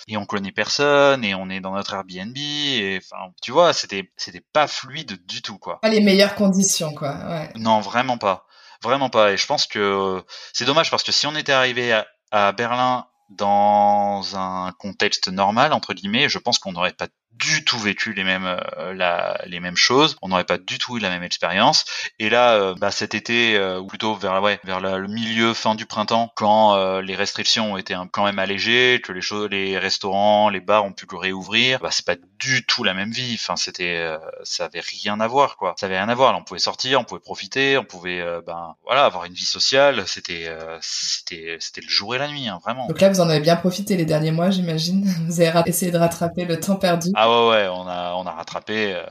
et 0.08 0.16
on 0.16 0.26
connaît 0.26 0.52
personne 0.52 1.24
et 1.24 1.34
on 1.34 1.50
est 1.50 1.60
dans 1.60 1.72
notre 1.72 1.94
Airbnb 1.94 2.36
et 2.36 3.00
enfin 3.02 3.32
tu 3.42 3.52
vois 3.52 3.72
c'était 3.72 4.10
c'était 4.16 4.44
pas 4.52 4.66
fluide 4.66 5.24
du 5.26 5.42
tout 5.42 5.58
quoi. 5.58 5.80
Pas 5.80 5.88
les 5.88 6.00
meilleures 6.00 6.34
conditions 6.34 6.94
quoi. 6.94 7.16
Ouais. 7.28 7.50
Non 7.56 7.80
vraiment 7.80 8.18
pas 8.18 8.46
vraiment 8.82 9.10
pas 9.10 9.32
et 9.32 9.36
je 9.36 9.46
pense 9.46 9.66
que 9.66 10.22
c'est 10.52 10.64
dommage 10.64 10.90
parce 10.90 11.02
que 11.02 11.12
si 11.12 11.26
on 11.26 11.36
était 11.36 11.52
arrivé 11.52 11.92
à, 11.92 12.06
à 12.30 12.52
Berlin 12.52 13.06
dans 13.28 14.36
un 14.36 14.72
contexte 14.78 15.28
normal 15.28 15.72
entre 15.72 15.94
guillemets 15.94 16.28
je 16.28 16.38
pense 16.38 16.58
qu'on 16.58 16.72
n'aurait 16.72 16.92
pas 16.92 17.08
du 17.32 17.64
tout 17.64 17.78
vécu 17.78 18.12
les 18.12 18.24
mêmes 18.24 18.46
euh, 18.78 18.92
la, 18.94 19.40
les 19.46 19.60
mêmes 19.60 19.76
choses, 19.76 20.16
on 20.22 20.28
n'aurait 20.28 20.44
pas 20.44 20.58
du 20.58 20.78
tout 20.78 20.96
eu 20.98 21.00
la 21.00 21.08
même 21.10 21.22
expérience. 21.22 21.84
Et 22.18 22.28
là, 22.28 22.54
euh, 22.54 22.74
bah, 22.74 22.90
cet 22.90 23.14
été, 23.14 23.56
euh, 23.56 23.80
ou 23.80 23.86
plutôt 23.86 24.14
vers 24.14 24.42
ouais 24.42 24.60
vers 24.64 24.80
le 24.80 25.08
milieu 25.08 25.54
fin 25.54 25.74
du 25.74 25.86
printemps, 25.86 26.32
quand 26.36 27.00
les 27.00 27.16
restrictions 27.16 27.72
ont 27.72 27.76
été 27.76 27.96
quand 28.12 28.24
même 28.24 28.38
allégées, 28.38 29.00
que 29.02 29.12
les 29.12 29.20
choses, 29.20 29.48
les 29.50 29.78
restaurants, 29.78 30.48
les 30.48 30.60
bars 30.60 30.84
ont 30.84 30.92
pu 30.92 31.06
réouvrir, 31.12 31.80
bah 31.80 31.90
c'est 31.90 32.04
pas 32.04 32.16
du 32.40 32.64
tout 32.64 32.84
la 32.84 32.94
même 32.94 33.10
vie. 33.10 33.36
Enfin, 33.38 33.56
c'était 33.56 34.04
ça 34.44 34.66
avait 34.66 34.80
rien 34.80 35.20
à 35.20 35.26
voir 35.26 35.56
quoi. 35.56 35.74
Ça 35.78 35.86
avait 35.86 35.98
rien 35.98 36.08
à 36.08 36.14
voir. 36.14 36.32
Là, 36.32 36.38
on 36.38 36.44
pouvait 36.44 36.60
sortir, 36.60 37.00
on 37.00 37.04
pouvait 37.04 37.20
profiter, 37.20 37.78
on 37.78 37.84
pouvait 37.84 38.24
ben 38.46 38.74
voilà 38.84 39.04
avoir 39.04 39.24
une 39.24 39.34
vie 39.34 39.44
sociale. 39.44 40.04
C'était 40.06 40.48
c'était 40.80 41.58
c'était 41.60 41.80
le 41.80 41.88
jour 41.88 42.14
et 42.14 42.18
la 42.18 42.28
nuit, 42.28 42.48
hein, 42.48 42.58
vraiment. 42.62 42.86
Donc 42.86 43.00
là, 43.00 43.08
vous 43.08 43.20
en 43.20 43.28
avez 43.28 43.40
bien 43.40 43.56
profité 43.56 43.96
les 43.96 44.04
derniers 44.04 44.30
mois, 44.30 44.50
j'imagine. 44.50 45.04
Vous 45.26 45.40
avez 45.40 45.68
essayé 45.68 45.92
de 45.92 45.98
rattraper 45.98 46.44
le 46.44 46.58
temps 46.58 46.76
perdu. 46.76 47.10
Ah 47.14 47.30
ouais, 47.30 47.50
ouais, 47.50 47.68
on 47.68 47.86
a, 47.86 48.14
on 48.14 48.26
a 48.26 48.32
rattrapé, 48.32 48.94
euh, 48.94 49.04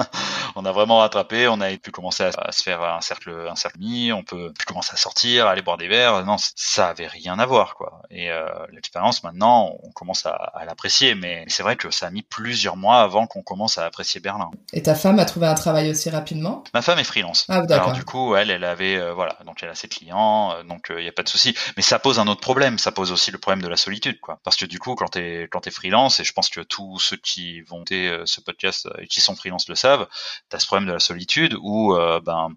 on 0.56 0.64
a 0.64 0.72
vraiment 0.72 0.98
rattrapé. 0.98 1.48
On 1.48 1.60
a 1.60 1.70
pu 1.76 1.90
commencer 1.90 2.24
à, 2.24 2.52
se 2.52 2.62
faire 2.62 2.82
un 2.82 3.00
cercle, 3.00 3.46
un 3.48 3.56
cercle 3.56 3.78
mis. 3.78 4.12
On 4.12 4.22
peut 4.22 4.52
pu 4.58 4.64
commencer 4.64 4.92
à 4.92 4.96
sortir, 4.96 5.46
à 5.46 5.52
aller 5.52 5.62
boire 5.62 5.76
des 5.76 5.88
verres. 5.88 6.24
Non, 6.24 6.36
ça 6.38 6.88
avait 6.88 7.06
rien 7.06 7.38
à 7.38 7.46
voir, 7.46 7.74
quoi. 7.74 8.02
Et 8.10 8.30
euh, 8.30 8.46
l'expérience, 8.72 9.22
maintenant, 9.22 9.76
on 9.82 9.90
commence 9.90 10.26
à, 10.26 10.32
à 10.32 10.64
l'apprécier. 10.64 11.14
Mais 11.14 11.44
c'est 11.48 11.62
vrai 11.62 11.76
que 11.76 11.90
ça 11.90 12.06
a 12.06 12.10
mis 12.10 12.22
plusieurs 12.22 12.69
mois 12.76 13.00
avant 13.00 13.26
qu'on 13.26 13.42
commence 13.42 13.78
à 13.78 13.84
apprécier 13.84 14.20
Berlin. 14.20 14.50
Et 14.72 14.82
ta 14.82 14.94
femme 14.94 15.18
a 15.18 15.24
trouvé 15.24 15.46
un 15.46 15.54
travail 15.54 15.90
aussi 15.90 16.10
rapidement? 16.10 16.62
Ma 16.72 16.82
femme 16.82 16.98
est 16.98 17.04
freelance. 17.04 17.46
Ah, 17.48 17.62
Alors 17.68 17.92
du 17.92 18.04
coup, 18.04 18.36
elle, 18.36 18.50
elle 18.50 18.64
avait, 18.64 18.96
euh, 18.96 19.12
voilà, 19.12 19.36
donc 19.44 19.62
elle 19.62 19.70
a 19.70 19.74
ses 19.74 19.88
clients, 19.88 20.54
donc 20.64 20.86
il 20.90 21.02
n'y 21.02 21.08
a 21.08 21.12
pas 21.12 21.22
de 21.22 21.28
souci. 21.28 21.56
Mais 21.76 21.82
ça 21.82 21.98
pose 21.98 22.18
un 22.18 22.28
autre 22.28 22.40
problème. 22.40 22.78
Ça 22.78 22.92
pose 22.92 23.10
aussi 23.10 23.30
le 23.30 23.38
problème 23.38 23.62
de 23.62 23.68
la 23.68 23.76
solitude, 23.76 24.20
quoi. 24.20 24.38
Parce 24.44 24.56
que 24.56 24.66
du 24.66 24.78
coup, 24.78 24.94
quand 24.94 25.08
t'es, 25.08 25.48
quand 25.50 25.60
t'es 25.60 25.70
freelance, 25.70 26.20
et 26.20 26.24
je 26.24 26.32
pense 26.32 26.48
que 26.48 26.60
tous 26.60 26.98
ceux 26.98 27.16
qui 27.16 27.62
vont 27.62 27.80
écouter 27.80 28.08
euh, 28.08 28.26
ce 28.26 28.40
podcast 28.40 28.88
et 28.98 29.06
qui 29.06 29.20
sont 29.20 29.34
freelance 29.34 29.68
le 29.68 29.74
savent, 29.74 30.06
tu 30.48 30.56
as 30.56 30.58
ce 30.58 30.66
problème 30.66 30.88
de 30.88 30.92
la 30.92 31.00
solitude 31.00 31.56
où 31.60 31.94
euh, 31.94 32.20
ben 32.20 32.50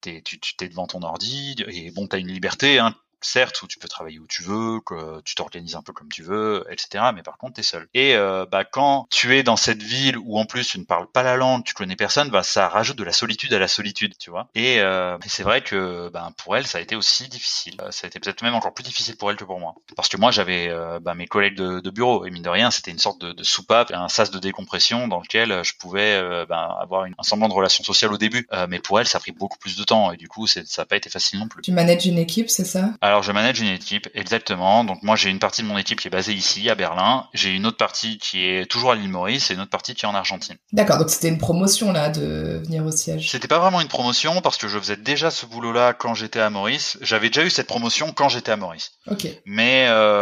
tu 0.00 0.22
t'es 0.56 0.68
devant 0.68 0.86
ton 0.86 1.02
ordi 1.02 1.54
et 1.68 1.90
bon 1.92 2.08
tu 2.08 2.16
as 2.16 2.18
une 2.18 2.28
liberté 2.28 2.78
hein, 2.78 2.94
certes, 3.24 3.62
où 3.62 3.66
tu 3.66 3.78
peux 3.78 3.88
travailler 3.88 4.18
où 4.18 4.26
tu 4.26 4.42
veux, 4.42 4.80
que 4.80 5.20
tu 5.22 5.34
t'organises 5.34 5.76
un 5.76 5.82
peu 5.82 5.92
comme 5.92 6.08
tu 6.08 6.22
veux, 6.22 6.64
etc. 6.70 7.04
Mais 7.14 7.22
par 7.22 7.38
contre, 7.38 7.54
tu 7.54 7.60
es 7.60 7.64
seul. 7.64 7.88
Et 7.94 8.14
euh, 8.16 8.46
bah, 8.50 8.64
quand 8.64 9.06
tu 9.10 9.36
es 9.36 9.42
dans 9.42 9.56
cette 9.56 9.82
ville 9.82 10.16
où 10.18 10.38
en 10.38 10.44
plus 10.44 10.68
tu 10.68 10.78
ne 10.78 10.84
parles 10.84 11.06
pas 11.10 11.22
la 11.22 11.36
langue, 11.36 11.64
tu 11.64 11.74
connais 11.74 11.96
personne, 11.96 12.30
bah, 12.30 12.42
ça 12.42 12.68
rajoute 12.68 12.96
de 12.96 13.04
la 13.04 13.12
solitude 13.12 13.52
à 13.52 13.58
la 13.58 13.68
solitude, 13.68 14.14
tu 14.18 14.30
vois. 14.30 14.48
Et, 14.54 14.80
euh, 14.80 15.18
c'est 15.26 15.42
vrai 15.42 15.62
que 15.62 16.10
bah, 16.10 16.30
pour 16.36 16.56
elle, 16.56 16.66
ça 16.66 16.78
a 16.78 16.80
été 16.80 16.94
aussi 16.94 17.28
difficile. 17.28 17.76
Euh, 17.80 17.90
ça 17.90 18.06
a 18.06 18.08
été 18.08 18.20
peut-être 18.20 18.42
même 18.42 18.54
encore 18.54 18.74
plus 18.74 18.84
difficile 18.84 19.16
pour 19.16 19.30
elle 19.30 19.36
que 19.36 19.44
pour 19.44 19.58
moi. 19.58 19.74
Parce 19.96 20.08
que 20.08 20.16
moi, 20.16 20.30
j'avais 20.30 20.70
bah, 21.00 21.14
mes 21.14 21.26
collègues 21.26 21.56
de, 21.56 21.90
bureau, 21.90 22.24
et 22.24 22.30
mine 22.30 22.42
de 22.42 22.48
rien, 22.48 22.70
c'était 22.70 22.90
une 22.90 22.98
sorte 22.98 23.20
de, 23.20 23.32
de, 23.32 23.42
soupape, 23.42 23.90
un 23.92 24.08
sas 24.08 24.30
de 24.30 24.38
décompression 24.38 25.08
dans 25.08 25.20
lequel 25.20 25.62
je 25.64 25.74
pouvais 25.78 26.46
bah, 26.46 26.76
avoir 26.80 27.04
un 27.04 27.22
semblant 27.22 27.48
de 27.48 27.54
relation 27.54 27.84
sociale 27.84 28.12
au 28.12 28.18
début. 28.18 28.46
mais 28.68 28.78
pour 28.78 29.00
elle, 29.00 29.06
ça 29.06 29.18
a 29.18 29.20
pris 29.20 29.32
beaucoup 29.32 29.58
plus 29.58 29.76
de 29.76 29.84
temps, 29.84 30.12
et 30.12 30.16
du 30.16 30.28
coup, 30.28 30.46
ça 30.46 30.60
n'a 30.78 30.84
pas 30.84 30.96
été 30.96 31.10
facile 31.10 31.38
non 31.38 31.48
plus. 31.48 31.62
Tu 31.62 31.72
manages 31.72 32.06
une 32.06 32.18
équipe, 32.18 32.50
c'est 32.50 32.64
ça? 32.64 32.90
Je 33.20 33.32
manage 33.32 33.60
une 33.60 33.68
équipe, 33.68 34.08
exactement. 34.14 34.84
Donc 34.84 35.02
moi 35.02 35.16
j'ai 35.16 35.28
une 35.28 35.38
partie 35.38 35.62
de 35.62 35.66
mon 35.66 35.76
équipe 35.76 36.00
qui 36.00 36.08
est 36.08 36.10
basée 36.10 36.32
ici 36.32 36.70
à 36.70 36.74
Berlin. 36.74 37.26
J'ai 37.34 37.50
une 37.50 37.66
autre 37.66 37.76
partie 37.76 38.16
qui 38.18 38.46
est 38.46 38.70
toujours 38.70 38.92
à 38.92 38.94
l'île 38.94 39.10
Maurice 39.10 39.50
et 39.50 39.54
une 39.54 39.60
autre 39.60 39.70
partie 39.70 39.94
qui 39.94 40.06
est 40.06 40.08
en 40.08 40.14
Argentine. 40.14 40.56
D'accord, 40.72 40.98
donc 40.98 41.10
c'était 41.10 41.28
une 41.28 41.38
promotion 41.38 41.92
là 41.92 42.08
de 42.08 42.62
venir 42.64 42.86
au 42.86 42.90
siège. 42.90 43.30
C'était 43.30 43.48
pas 43.48 43.58
vraiment 43.58 43.80
une 43.80 43.88
promotion 43.88 44.40
parce 44.40 44.56
que 44.56 44.68
je 44.68 44.78
faisais 44.78 44.96
déjà 44.96 45.30
ce 45.30 45.44
boulot-là 45.44 45.92
quand 45.92 46.14
j'étais 46.14 46.40
à 46.40 46.48
Maurice. 46.48 46.96
J'avais 47.02 47.28
déjà 47.28 47.44
eu 47.44 47.50
cette 47.50 47.66
promotion 47.66 48.12
quand 48.12 48.28
j'étais 48.28 48.52
à 48.52 48.56
Maurice. 48.56 48.92
Ok. 49.10 49.26
Mais 49.44 49.86
euh, 49.88 50.21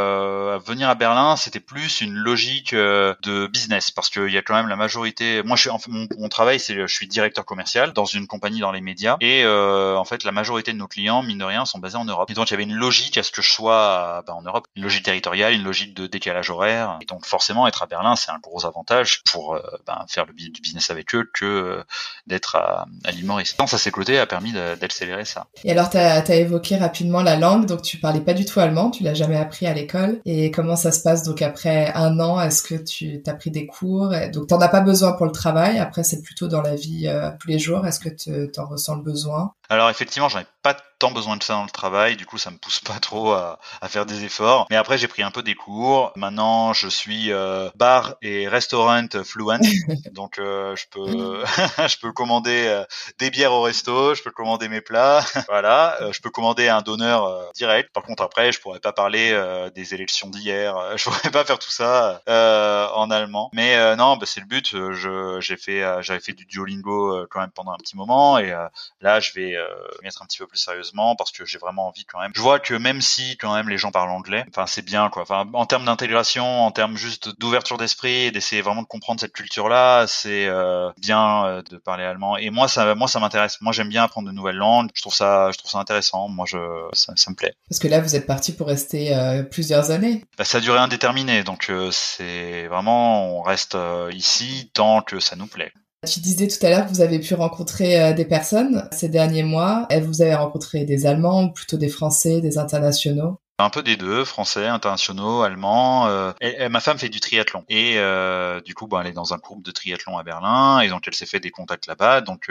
venir 0.66 0.88
à 0.88 0.94
Berlin, 0.94 1.36
c'était 1.36 1.60
plus 1.60 2.00
une 2.00 2.14
logique 2.14 2.72
euh, 2.72 3.14
de 3.22 3.46
business 3.46 3.90
parce 3.90 4.10
qu'il 4.10 4.28
y 4.28 4.38
a 4.38 4.42
quand 4.42 4.54
même 4.54 4.68
la 4.68 4.76
majorité. 4.76 5.42
Moi, 5.42 5.56
je 5.56 5.68
suis, 5.68 5.70
mon, 5.88 6.06
mon 6.18 6.28
travail, 6.28 6.60
c'est 6.60 6.74
je 6.74 6.86
suis 6.86 7.06
directeur 7.06 7.44
commercial 7.44 7.92
dans 7.92 8.04
une 8.04 8.26
compagnie 8.26 8.60
dans 8.60 8.72
les 8.72 8.80
médias 8.80 9.16
et 9.20 9.42
euh, 9.44 9.96
en 9.96 10.04
fait 10.04 10.24
la 10.24 10.32
majorité 10.32 10.72
de 10.72 10.78
nos 10.78 10.88
clients, 10.88 11.22
mine 11.22 11.38
de 11.38 11.44
rien, 11.44 11.64
sont 11.64 11.78
basés 11.78 11.96
en 11.96 12.04
Europe. 12.04 12.30
Et 12.30 12.34
donc 12.34 12.50
il 12.50 12.52
y 12.52 12.54
avait 12.54 12.64
une 12.64 12.74
logique 12.74 13.18
à 13.18 13.22
ce 13.22 13.30
que 13.30 13.42
je 13.42 13.50
sois 13.50 14.22
bah, 14.26 14.34
en 14.34 14.42
Europe, 14.42 14.66
une 14.76 14.82
logique 14.82 15.04
territoriale, 15.04 15.54
une 15.54 15.64
logique 15.64 15.94
de 15.94 16.06
décalage 16.06 16.50
horaire. 16.50 16.98
Et 17.00 17.04
donc 17.04 17.26
forcément, 17.26 17.66
être 17.66 17.82
à 17.82 17.86
Berlin, 17.86 18.16
c'est 18.16 18.30
un 18.30 18.38
gros 18.38 18.66
avantage 18.66 19.22
pour 19.30 19.58
bah, 19.86 20.04
faire 20.08 20.26
le, 20.26 20.32
du 20.32 20.60
business 20.60 20.90
avec 20.90 21.14
eux 21.14 21.30
que 21.32 21.84
d'être 22.26 22.56
à, 22.56 22.86
à 23.04 23.10
l'île 23.10 23.26
Maurice. 23.26 23.54
Ça 23.66 23.78
s'est 23.78 23.90
côté 23.90 24.18
a 24.18 24.26
permis 24.26 24.52
d'accélérer 24.52 25.24
ça. 25.24 25.46
Et 25.64 25.72
alors, 25.72 25.90
tu 25.90 25.96
as, 25.96 26.34
évoqué 26.34 26.76
rapidement 26.76 27.22
la 27.22 27.36
langue, 27.36 27.66
donc 27.66 27.82
tu 27.82 27.98
parlais 27.98 28.20
pas 28.20 28.34
du 28.34 28.44
tout 28.44 28.60
allemand, 28.60 28.90
tu 28.90 29.02
l'as 29.02 29.14
jamais 29.14 29.36
appris 29.36 29.66
à 29.66 29.74
l'école. 29.74 30.20
Et 30.24 30.49
comment 30.50 30.76
ça 30.76 30.92
se 30.92 31.02
passe 31.02 31.22
donc 31.22 31.42
après 31.42 31.92
un 31.94 32.18
an? 32.20 32.40
Est-ce 32.40 32.62
que 32.62 32.74
tu 32.74 33.22
as 33.26 33.34
pris 33.34 33.50
des 33.50 33.66
cours? 33.66 34.12
Donc, 34.32 34.48
t'en 34.48 34.60
as 34.60 34.68
pas 34.68 34.80
besoin 34.80 35.12
pour 35.12 35.26
le 35.26 35.32
travail. 35.32 35.78
Après, 35.78 36.04
c'est 36.04 36.22
plutôt 36.22 36.48
dans 36.48 36.62
la 36.62 36.74
vie 36.74 37.06
euh, 37.06 37.30
tous 37.40 37.48
les 37.48 37.58
jours. 37.58 37.86
Est-ce 37.86 38.00
que 38.00 38.08
tu 38.08 38.60
en 38.60 38.66
ressens 38.66 38.96
le 38.96 39.02
besoin? 39.02 39.52
Alors 39.70 39.88
effectivement, 39.88 40.28
j'en 40.28 40.40
ai 40.40 40.46
pas 40.62 40.76
tant 41.00 41.10
besoin 41.10 41.38
de 41.38 41.42
ça 41.42 41.54
dans 41.54 41.64
le 41.64 41.70
travail, 41.70 42.16
du 42.16 42.26
coup 42.26 42.36
ça 42.36 42.50
me 42.50 42.58
pousse 42.58 42.80
pas 42.80 43.00
trop 43.00 43.32
à, 43.32 43.58
faire 43.88 44.04
des 44.04 44.24
efforts. 44.24 44.66
Mais 44.68 44.76
après 44.76 44.98
j'ai 44.98 45.08
pris 45.08 45.22
un 45.22 45.30
peu 45.30 45.42
des 45.42 45.54
cours. 45.54 46.12
Maintenant 46.14 46.74
je 46.74 46.88
suis 46.88 47.32
euh, 47.32 47.70
bar 47.74 48.16
et 48.20 48.46
restaurant 48.46 49.06
fluent, 49.24 49.58
donc 50.12 50.38
euh, 50.38 50.76
je 50.76 50.84
peux 50.90 51.42
je 51.88 51.98
peux 51.98 52.12
commander 52.12 52.66
euh, 52.66 52.84
des 53.18 53.30
bières 53.30 53.52
au 53.52 53.62
resto, 53.62 54.14
je 54.14 54.22
peux 54.22 54.30
commander 54.30 54.68
mes 54.68 54.82
plats, 54.82 55.24
voilà, 55.48 55.98
je 56.12 56.20
peux 56.20 56.30
commander 56.30 56.68
un 56.68 56.82
donneur 56.82 57.50
direct. 57.54 57.90
Par 57.94 58.02
contre 58.02 58.22
après 58.22 58.52
je 58.52 58.60
pourrais 58.60 58.80
pas 58.80 58.92
parler 58.92 59.34
des 59.74 59.94
élections 59.94 60.28
d'hier, 60.28 60.76
je 60.98 61.04
pourrais 61.04 61.30
pas 61.30 61.44
faire 61.46 61.58
tout 61.58 61.70
ça 61.70 62.20
en 62.26 63.10
allemand. 63.10 63.50
Mais 63.54 63.96
non, 63.96 64.18
bah, 64.18 64.26
c'est 64.26 64.40
le 64.40 64.46
but. 64.46 64.68
Je 64.70 65.38
j'ai 65.40 65.56
fait 65.56 66.02
j'avais 66.02 66.20
fait 66.20 66.34
du 66.34 66.44
Duolingo 66.44 67.26
quand 67.30 67.40
même 67.40 67.52
pendant 67.52 67.72
un 67.72 67.78
petit 67.78 67.96
moment 67.96 68.38
et 68.38 68.54
là 69.00 69.20
je 69.20 69.32
vais 69.32 69.56
mettre 70.02 70.22
un 70.22 70.26
petit 70.26 70.38
peu 70.38 70.46
plus 70.46 70.58
sérieusement 70.58 71.16
parce 71.16 71.30
que 71.32 71.44
j'ai 71.44 71.58
vraiment 71.58 71.88
envie 71.88 72.04
quand 72.04 72.20
même. 72.20 72.32
Je 72.34 72.40
vois 72.40 72.60
que 72.60 72.74
même 72.74 73.00
si 73.00 73.36
quand 73.36 73.54
même 73.54 73.68
les 73.68 73.78
gens 73.78 73.90
parlent 73.90 74.10
anglais, 74.10 74.44
enfin 74.48 74.66
c'est 74.66 74.82
bien 74.82 75.08
quoi. 75.10 75.22
Enfin 75.22 75.48
en 75.52 75.66
termes 75.66 75.84
d'intégration, 75.84 76.64
en 76.64 76.70
termes 76.70 76.96
juste 76.96 77.38
d'ouverture 77.38 77.78
d'esprit 77.78 78.30
d'essayer 78.32 78.62
vraiment 78.62 78.82
de 78.82 78.86
comprendre 78.86 79.20
cette 79.20 79.32
culture-là, 79.32 80.06
c'est 80.06 80.46
euh, 80.46 80.90
bien 80.98 81.44
euh, 81.44 81.62
de 81.62 81.76
parler 81.76 82.04
allemand. 82.04 82.36
Et 82.36 82.50
moi 82.50 82.68
ça, 82.68 82.94
moi 82.94 83.08
ça 83.08 83.20
m'intéresse. 83.20 83.60
Moi 83.60 83.72
j'aime 83.72 83.88
bien 83.88 84.04
apprendre 84.04 84.28
de 84.28 84.32
nouvelles 84.34 84.56
langues. 84.56 84.90
Je 84.94 85.02
trouve 85.02 85.14
ça, 85.14 85.50
je 85.52 85.58
trouve 85.58 85.70
ça 85.70 85.78
intéressant. 85.78 86.28
Moi 86.28 86.46
je, 86.46 86.58
ça, 86.92 87.12
me 87.30 87.34
plaît. 87.34 87.54
Parce 87.68 87.78
que 87.78 87.88
là 87.88 88.00
vous 88.00 88.16
êtes 88.16 88.26
parti 88.26 88.52
pour 88.52 88.66
rester 88.66 89.16
euh, 89.16 89.42
plusieurs 89.42 89.90
années. 89.90 90.24
Bah, 90.38 90.44
ça 90.44 90.58
a 90.58 90.60
duré 90.60 90.78
indéterminé, 90.78 91.44
donc 91.44 91.70
c'est 91.92 92.66
vraiment 92.66 93.38
on 93.38 93.42
reste 93.42 93.76
ici 94.12 94.70
tant 94.74 95.02
que 95.02 95.20
ça 95.20 95.36
nous 95.36 95.46
plaît. 95.46 95.72
Tu 96.08 96.20
disais 96.20 96.48
tout 96.48 96.64
à 96.64 96.70
l'heure 96.70 96.86
que 96.86 96.90
vous 96.90 97.02
avez 97.02 97.18
pu 97.18 97.34
rencontrer 97.34 98.00
euh, 98.00 98.12
des 98.14 98.24
personnes 98.24 98.88
ces 98.90 99.10
derniers 99.10 99.42
mois. 99.42 99.86
Vous 100.00 100.22
avez 100.22 100.34
rencontré 100.34 100.86
des 100.86 101.04
Allemands 101.04 101.50
plutôt 101.50 101.76
des 101.76 101.90
Français, 101.90 102.40
des 102.40 102.56
internationaux? 102.56 103.38
Un 103.58 103.68
peu 103.68 103.82
des 103.82 103.98
deux, 103.98 104.24
français, 104.24 104.66
internationaux, 104.66 105.42
allemands. 105.42 106.06
Euh, 106.06 106.32
ma 106.70 106.80
femme 106.80 106.96
fait 106.96 107.10
du 107.10 107.20
triathlon 107.20 107.66
et 107.68 107.98
euh, 107.98 108.62
du 108.62 108.72
coup, 108.72 108.88
elle 108.98 109.08
est 109.08 109.12
dans 109.12 109.34
un 109.34 109.36
groupe 109.36 109.62
de 109.62 109.70
triathlon 109.72 110.16
à 110.16 110.22
Berlin 110.22 110.80
et 110.80 110.88
donc 110.88 111.06
elle 111.06 111.12
s'est 111.12 111.26
fait 111.26 111.40
des 111.40 111.50
contacts 111.50 111.86
là-bas. 111.86 112.22
Donc 112.22 112.50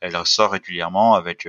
elle 0.00 0.16
sort 0.24 0.52
régulièrement 0.52 1.16
avec 1.16 1.46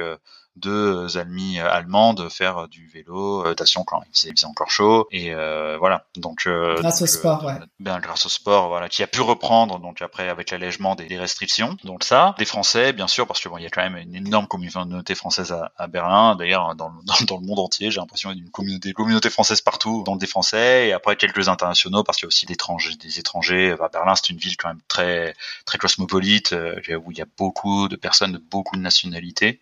deux 0.58 1.18
amis 1.18 1.60
allemands 1.60 2.14
de 2.14 2.30
faire 2.30 2.68
du 2.68 2.88
vélo 2.88 3.46
natation 3.58 3.84
quand 3.84 4.02
il 4.24 4.34
faisait, 4.34 4.46
encore 4.46 4.70
chaud 4.70 5.08
et 5.12 5.34
euh, 5.34 5.78
voilà. 5.80 6.06
Donc 6.16 6.44
euh, 6.48 6.80
grâce 6.80 7.02
au 7.02 7.08
sport 7.08 7.44
ouais. 7.46 7.56
ben 7.80 8.00
grâce 8.00 8.26
au 8.26 8.30
sport 8.30 8.68
voilà 8.68 8.90
qui 8.90 9.04
a 9.04 9.08
pu 9.08 9.22
reprendre 9.22 9.80
donc 9.80 10.02
après 10.02 10.30
avec 10.30 10.52
l'allègement 10.52 10.96
des, 10.96 11.18
restrictions. 11.18 11.78
Donc 11.84 12.04
ça 12.04 12.36
des 12.38 12.46
Français 12.46 12.94
bien 12.94 13.08
sûr 13.08 13.26
parce 13.26 13.40
que 13.40 13.50
bon 13.50 13.58
il 13.58 13.64
y 13.64 13.66
a 13.66 13.70
quand 13.70 13.82
même 13.82 13.98
une 13.98 14.16
énorme 14.16 14.48
communauté 14.48 15.16
française 15.16 15.52
à, 15.52 15.72
à 15.78 15.88
Berlin. 15.88 16.36
D'ailleurs 16.36 16.76
dans, 16.76 16.92
dans, 17.04 17.16
dans, 17.28 17.38
le 17.40 17.46
monde 17.46 17.60
entier 17.60 17.92
j'ai 17.92 18.00
l'impression 18.00 18.30
qu'il 18.30 18.40
y 18.40 18.42
a 18.42 18.46
une 18.46 18.52
communauté 18.52 18.94
communauté 18.94 19.30
française 19.30 19.62
partout 19.62 20.04
dans 20.06 20.16
des 20.16 20.28
Français. 20.28 20.90
Et 20.90 20.94
après 20.94 21.16
quelques 21.16 21.50
internationaux 21.50 22.04
parce 22.04 22.18
qu'il 22.18 22.26
y 22.26 22.28
a 22.28 22.30
aussi 22.30 22.46
des 22.46 22.54
étrangers 22.54 22.96
des 22.96 23.20
étrangers. 23.20 23.76
À 23.80 23.90
Berlin 23.90 24.14
c'est 24.16 24.30
une 24.30 24.38
ville 24.38 24.58
quand 24.58 24.70
même 24.70 24.82
très 24.88 25.36
très 25.66 25.78
cosmopolite 25.78 26.54
où 26.54 27.12
il 27.12 27.18
y 27.18 27.22
a 27.22 27.28
beaucoup 27.38 27.88
de 27.88 27.96
personnes 27.96 28.34
de 28.34 28.38
beaucoup 28.38 28.76
de 28.76 28.82
nationalités 28.82 29.60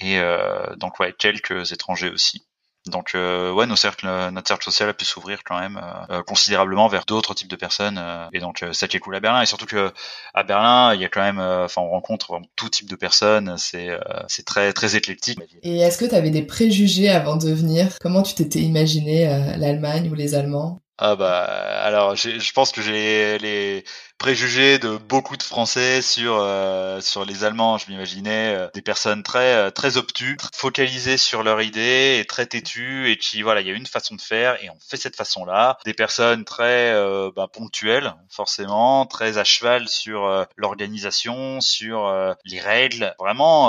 et 0.00 0.18
euh, 0.18 0.74
donc 0.76 0.98
ouais, 1.00 1.14
quelques 1.16 1.72
étrangers 1.72 2.10
aussi. 2.10 2.42
Donc 2.86 3.10
euh, 3.14 3.52
ouais, 3.52 3.66
nos 3.66 3.76
cercles, 3.76 4.06
notre 4.32 4.48
cercle 4.48 4.64
social 4.64 4.88
a 4.88 4.94
pu 4.94 5.04
s'ouvrir 5.04 5.44
quand 5.44 5.60
même 5.60 5.78
euh, 6.08 6.22
considérablement 6.22 6.88
vers 6.88 7.04
d'autres 7.04 7.34
types 7.34 7.50
de 7.50 7.56
personnes. 7.56 8.00
et 8.32 8.38
donc 8.38 8.64
ça 8.72 8.88
qui 8.88 8.96
est 8.96 9.00
cool 9.00 9.14
à 9.16 9.20
Berlin. 9.20 9.42
Et 9.42 9.46
surtout 9.46 9.66
que 9.66 9.92
à 10.32 10.44
Berlin, 10.44 10.94
il 10.94 11.00
y 11.02 11.04
a 11.04 11.10
quand 11.10 11.20
même, 11.20 11.38
enfin 11.38 11.82
on 11.82 11.90
rencontre 11.90 12.40
tout 12.56 12.70
type 12.70 12.88
de 12.88 12.96
personnes. 12.96 13.56
C'est 13.58 13.90
c'est 14.28 14.46
très 14.46 14.72
très 14.72 14.96
éclectique. 14.96 15.38
Et 15.62 15.80
est-ce 15.80 15.98
que 15.98 16.06
tu 16.06 16.14
avais 16.14 16.30
des 16.30 16.42
préjugés 16.42 17.10
avant 17.10 17.36
de 17.36 17.50
venir? 17.50 17.98
Comment 18.00 18.22
tu 18.22 18.34
t'étais 18.34 18.60
imaginé 18.60 19.26
l'Allemagne 19.58 20.08
ou 20.10 20.14
les 20.14 20.34
Allemands? 20.34 20.80
Ah 21.02 21.16
bah 21.16 21.44
alors 21.82 22.14
je 22.14 22.52
pense 22.52 22.72
que 22.72 22.82
j'ai 22.82 23.38
les 23.38 23.84
préjugés 24.18 24.78
de 24.78 24.98
beaucoup 24.98 25.38
de 25.38 25.42
Français 25.42 26.02
sur 26.02 26.36
euh, 26.36 27.00
sur 27.00 27.24
les 27.24 27.42
Allemands. 27.42 27.78
Je 27.78 27.90
m'imaginais 27.90 28.54
euh, 28.54 28.68
des 28.74 28.82
personnes 28.82 29.22
très 29.22 29.54
euh, 29.54 29.70
très 29.70 29.96
obtus, 29.96 30.36
focalisées 30.54 31.16
sur 31.16 31.42
leur 31.42 31.62
idée 31.62 32.18
et 32.20 32.26
très 32.26 32.44
têtues 32.44 33.10
et 33.10 33.16
qui 33.16 33.40
voilà 33.40 33.62
il 33.62 33.66
y 33.66 33.70
a 33.70 33.72
une 33.72 33.86
façon 33.86 34.14
de 34.14 34.20
faire 34.20 34.62
et 34.62 34.68
on 34.68 34.76
fait 34.78 34.98
cette 34.98 35.16
façon-là. 35.16 35.78
Des 35.86 35.94
personnes 35.94 36.44
très 36.44 36.92
bah, 37.34 37.48
ponctuelles 37.50 38.14
forcément, 38.28 39.06
très 39.06 39.38
à 39.38 39.44
cheval 39.44 39.88
sur 39.88 40.46
l'organisation, 40.56 41.62
sur 41.62 42.12
les 42.44 42.60
règles, 42.60 43.14
vraiment 43.18 43.68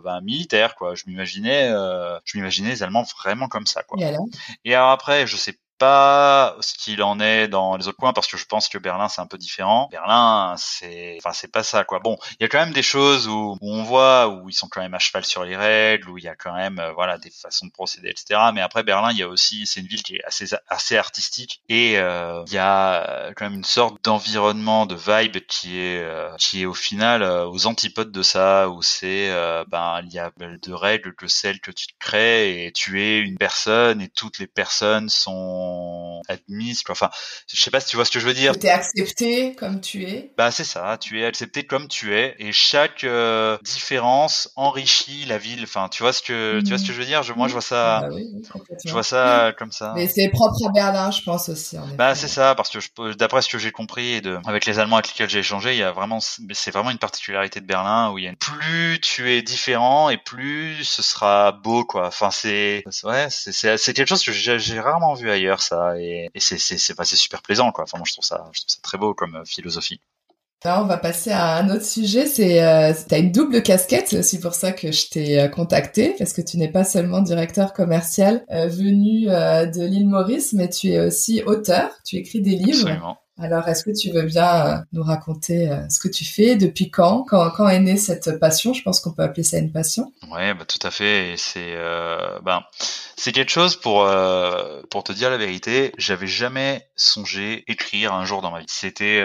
bah, 0.00 0.20
militaires 0.22 0.76
quoi. 0.76 0.94
Je 0.94 1.04
m'imaginais 1.06 1.68
je 2.24 2.38
m'imaginais 2.38 2.70
les 2.70 2.82
Allemands 2.82 3.04
vraiment 3.18 3.48
comme 3.48 3.66
ça 3.66 3.82
quoi. 3.82 3.98
Et, 4.00 4.14
et 4.64 4.74
alors 4.74 4.90
après 4.90 5.26
je 5.26 5.36
sais 5.36 5.58
pas 5.80 6.56
ce 6.60 6.74
qu'il 6.74 7.02
en 7.02 7.18
est 7.20 7.48
dans 7.48 7.76
les 7.78 7.88
autres 7.88 7.96
coins 7.96 8.12
parce 8.12 8.26
que 8.26 8.36
je 8.36 8.44
pense 8.44 8.68
que 8.68 8.76
Berlin 8.76 9.08
c'est 9.08 9.22
un 9.22 9.26
peu 9.26 9.38
différent. 9.38 9.88
Berlin 9.90 10.54
c'est 10.58 11.16
enfin 11.18 11.32
c'est 11.32 11.50
pas 11.50 11.62
ça 11.62 11.84
quoi. 11.84 12.00
Bon, 12.00 12.18
il 12.38 12.42
y 12.42 12.44
a 12.44 12.48
quand 12.48 12.58
même 12.58 12.74
des 12.74 12.82
choses 12.82 13.26
où, 13.26 13.56
on 13.62 13.82
voit 13.82 14.28
où 14.28 14.48
ils 14.50 14.52
sont 14.52 14.68
quand 14.68 14.82
même 14.82 14.92
à 14.92 14.98
cheval 14.98 15.24
sur 15.24 15.42
les 15.42 15.56
règles, 15.56 16.10
où 16.10 16.18
il 16.18 16.24
y 16.24 16.28
a 16.28 16.36
quand 16.36 16.52
même 16.52 16.78
euh, 16.78 16.92
voilà 16.92 17.16
des 17.16 17.30
façons 17.30 17.66
de 17.66 17.72
procéder 17.72 18.10
etc. 18.10 18.38
Mais 18.54 18.60
après 18.60 18.82
Berlin 18.82 19.10
il 19.10 19.18
y 19.18 19.22
a 19.22 19.28
aussi 19.28 19.66
c'est 19.66 19.80
une 19.80 19.86
ville 19.86 20.02
qui 20.02 20.16
est 20.16 20.24
assez 20.24 20.54
assez 20.68 20.98
artistique 20.98 21.62
et 21.70 21.98
euh, 21.98 22.44
il 22.46 22.52
y 22.52 22.58
a 22.58 23.32
quand 23.34 23.46
même 23.46 23.54
une 23.54 23.64
sorte 23.64 24.04
d'environnement 24.04 24.84
de 24.84 24.94
vibe 24.94 25.38
qui 25.48 25.80
est 25.80 26.02
euh, 26.02 26.30
qui 26.38 26.62
est 26.62 26.66
au 26.66 26.74
final 26.74 27.22
aux 27.22 27.66
antipodes 27.66 28.12
de 28.12 28.22
ça 28.22 28.68
où 28.68 28.82
c'est 28.82 29.30
ben 29.68 30.02
il 30.04 30.12
y 30.12 30.18
a 30.18 30.30
de 30.38 30.72
règles 30.74 31.14
que 31.14 31.26
celles 31.26 31.60
que 31.60 31.70
tu 31.70 31.86
crées 31.98 32.66
et 32.66 32.72
tu 32.72 33.02
es 33.02 33.18
une 33.18 33.38
personne 33.38 34.02
et 34.02 34.08
toutes 34.08 34.38
les 34.38 34.46
personnes 34.46 35.08
sont 35.08 35.69
admise. 36.28 36.82
Enfin, 36.88 37.10
je 37.52 37.60
sais 37.60 37.70
pas 37.70 37.80
si 37.80 37.88
tu 37.88 37.96
vois 37.96 38.04
ce 38.04 38.10
que 38.10 38.20
je 38.20 38.26
veux 38.26 38.34
dire. 38.34 38.58
Tu 38.58 38.66
es 38.66 38.70
accepté 38.70 39.54
comme 39.54 39.80
tu 39.80 40.04
es. 40.04 40.32
Bah 40.36 40.50
c'est 40.50 40.64
ça, 40.64 40.98
tu 41.00 41.20
es 41.20 41.24
accepté 41.24 41.64
comme 41.64 41.88
tu 41.88 42.14
es 42.14 42.34
et 42.38 42.52
chaque 42.52 43.04
euh, 43.04 43.58
différence 43.62 44.50
enrichit 44.56 45.24
la 45.26 45.38
ville. 45.38 45.62
Enfin, 45.62 45.88
tu 45.88 46.02
vois 46.02 46.12
ce 46.12 46.22
que 46.22 46.60
tu 46.60 46.68
vois 46.68 46.78
ce 46.78 46.86
que 46.86 46.92
je 46.92 46.98
veux 46.98 47.06
dire? 47.06 47.22
Je, 47.22 47.32
moi, 47.32 47.48
je 47.48 47.52
vois 47.52 47.62
ça. 47.62 48.08
Bah 48.10 48.16
je 48.84 48.92
vois 48.92 49.02
ça 49.02 49.52
comme 49.58 49.72
ça. 49.72 49.92
Mais 49.94 50.08
c'est 50.08 50.28
propre 50.28 50.56
à 50.66 50.70
Berlin, 50.70 51.10
je 51.10 51.22
pense 51.22 51.48
aussi. 51.48 51.76
bah 51.96 52.14
c'est 52.14 52.28
ça, 52.28 52.54
parce 52.54 52.70
que 52.70 53.12
d'après 53.14 53.42
ce 53.42 53.48
que 53.48 53.58
j'ai 53.58 53.72
compris 53.72 54.14
et 54.14 54.20
de, 54.20 54.38
avec 54.46 54.66
les 54.66 54.78
Allemands 54.78 54.96
avec 54.96 55.08
lesquels 55.08 55.28
j'ai 55.28 55.40
échangé, 55.40 55.72
il 55.72 55.78
y 55.78 55.82
a 55.82 55.92
vraiment, 55.92 56.18
c'est 56.20 56.70
vraiment 56.70 56.90
une 56.90 56.98
particularité 56.98 57.60
de 57.60 57.66
Berlin 57.66 58.10
où 58.10 58.18
il 58.18 58.24
y 58.24 58.28
a 58.28 58.32
plus 58.38 59.00
tu 59.00 59.30
es 59.32 59.42
différent 59.42 60.10
et 60.10 60.18
plus 60.18 60.84
ce 60.84 61.02
sera 61.02 61.52
beau 61.52 61.84
quoi. 61.84 62.06
Enfin 62.08 62.30
c'est 62.30 62.84
ouais, 63.04 63.26
c'est 63.30 63.94
quelque 63.94 64.08
chose 64.08 64.24
que 64.24 64.32
j'ai 64.32 64.80
rarement 64.80 65.14
vu 65.14 65.30
ailleurs 65.30 65.59
ça 65.60 65.98
et, 65.98 66.30
c'est 66.36 66.58
c'est 66.58 66.94
pas 66.94 67.04
super 67.04 67.42
plaisant 67.42 67.72
quoi. 67.72 67.84
Enfin 67.84 67.98
moi 67.98 68.06
je 68.06 68.12
trouve 68.12 68.24
ça 68.24 68.48
je 68.52 68.60
trouve 68.60 68.70
ça 68.70 68.80
très 68.82 68.98
beau 68.98 69.14
comme 69.14 69.36
euh, 69.36 69.44
philosophie. 69.44 70.00
Là, 70.62 70.82
on 70.82 70.86
va 70.86 70.98
passer 70.98 71.30
à 71.30 71.56
un 71.56 71.70
autre 71.70 71.86
sujet. 71.86 72.26
C'est, 72.26 72.62
euh, 72.62 72.92
t'as 73.08 73.18
une 73.18 73.32
double 73.32 73.62
casquette. 73.62 74.08
C'est 74.08 74.18
aussi 74.18 74.38
pour 74.38 74.52
ça 74.52 74.72
que 74.72 74.92
je 74.92 75.08
t'ai 75.08 75.40
euh, 75.40 75.48
contacté 75.48 76.14
parce 76.18 76.34
que 76.34 76.42
tu 76.42 76.58
n'es 76.58 76.68
pas 76.68 76.84
seulement 76.84 77.22
directeur 77.22 77.72
commercial 77.72 78.44
euh, 78.50 78.66
venu 78.66 79.24
de 79.24 79.84
l'île 79.86 80.08
Maurice, 80.08 80.52
mais 80.52 80.68
tu 80.68 80.88
es 80.88 81.00
aussi 81.00 81.42
auteur. 81.44 81.90
Tu 82.04 82.16
écris 82.16 82.42
des 82.42 82.56
livres. 82.56 82.88
Absolument. 82.88 83.16
Alors, 83.40 83.66
est-ce 83.68 83.84
que 83.84 83.90
tu 83.90 84.10
veux 84.10 84.24
bien 84.24 84.66
euh, 84.66 84.76
nous 84.92 85.02
raconter 85.02 85.70
euh, 85.70 85.88
ce 85.88 85.98
que 85.98 86.08
tu 86.08 86.24
fais, 86.24 86.56
depuis 86.56 86.90
quand, 86.90 87.24
quand, 87.24 87.50
quand 87.50 87.68
est 87.68 87.80
née 87.80 87.96
cette 87.96 88.38
passion? 88.38 88.74
Je 88.74 88.82
pense 88.82 89.00
qu'on 89.00 89.12
peut 89.12 89.22
appeler 89.22 89.44
ça 89.44 89.58
une 89.58 89.72
passion. 89.72 90.12
Ouais, 90.30 90.52
bah, 90.54 90.64
tout 90.66 90.84
à 90.86 90.90
fait. 90.90 91.34
C'est, 91.36 91.74
euh, 91.74 92.38
ben, 92.44 92.60
c'est 93.16 93.32
quelque 93.32 93.50
chose 93.50 93.76
pour 93.76 94.08
pour 94.90 95.04
te 95.04 95.12
dire 95.12 95.30
la 95.30 95.36
vérité. 95.36 95.92
J'avais 95.98 96.26
jamais 96.26 96.86
songé 96.96 97.64
écrire 97.66 98.14
un 98.14 98.24
jour 98.24 98.42
dans 98.42 98.50
ma 98.50 98.60
vie. 98.60 98.66
C'était, 98.68 99.22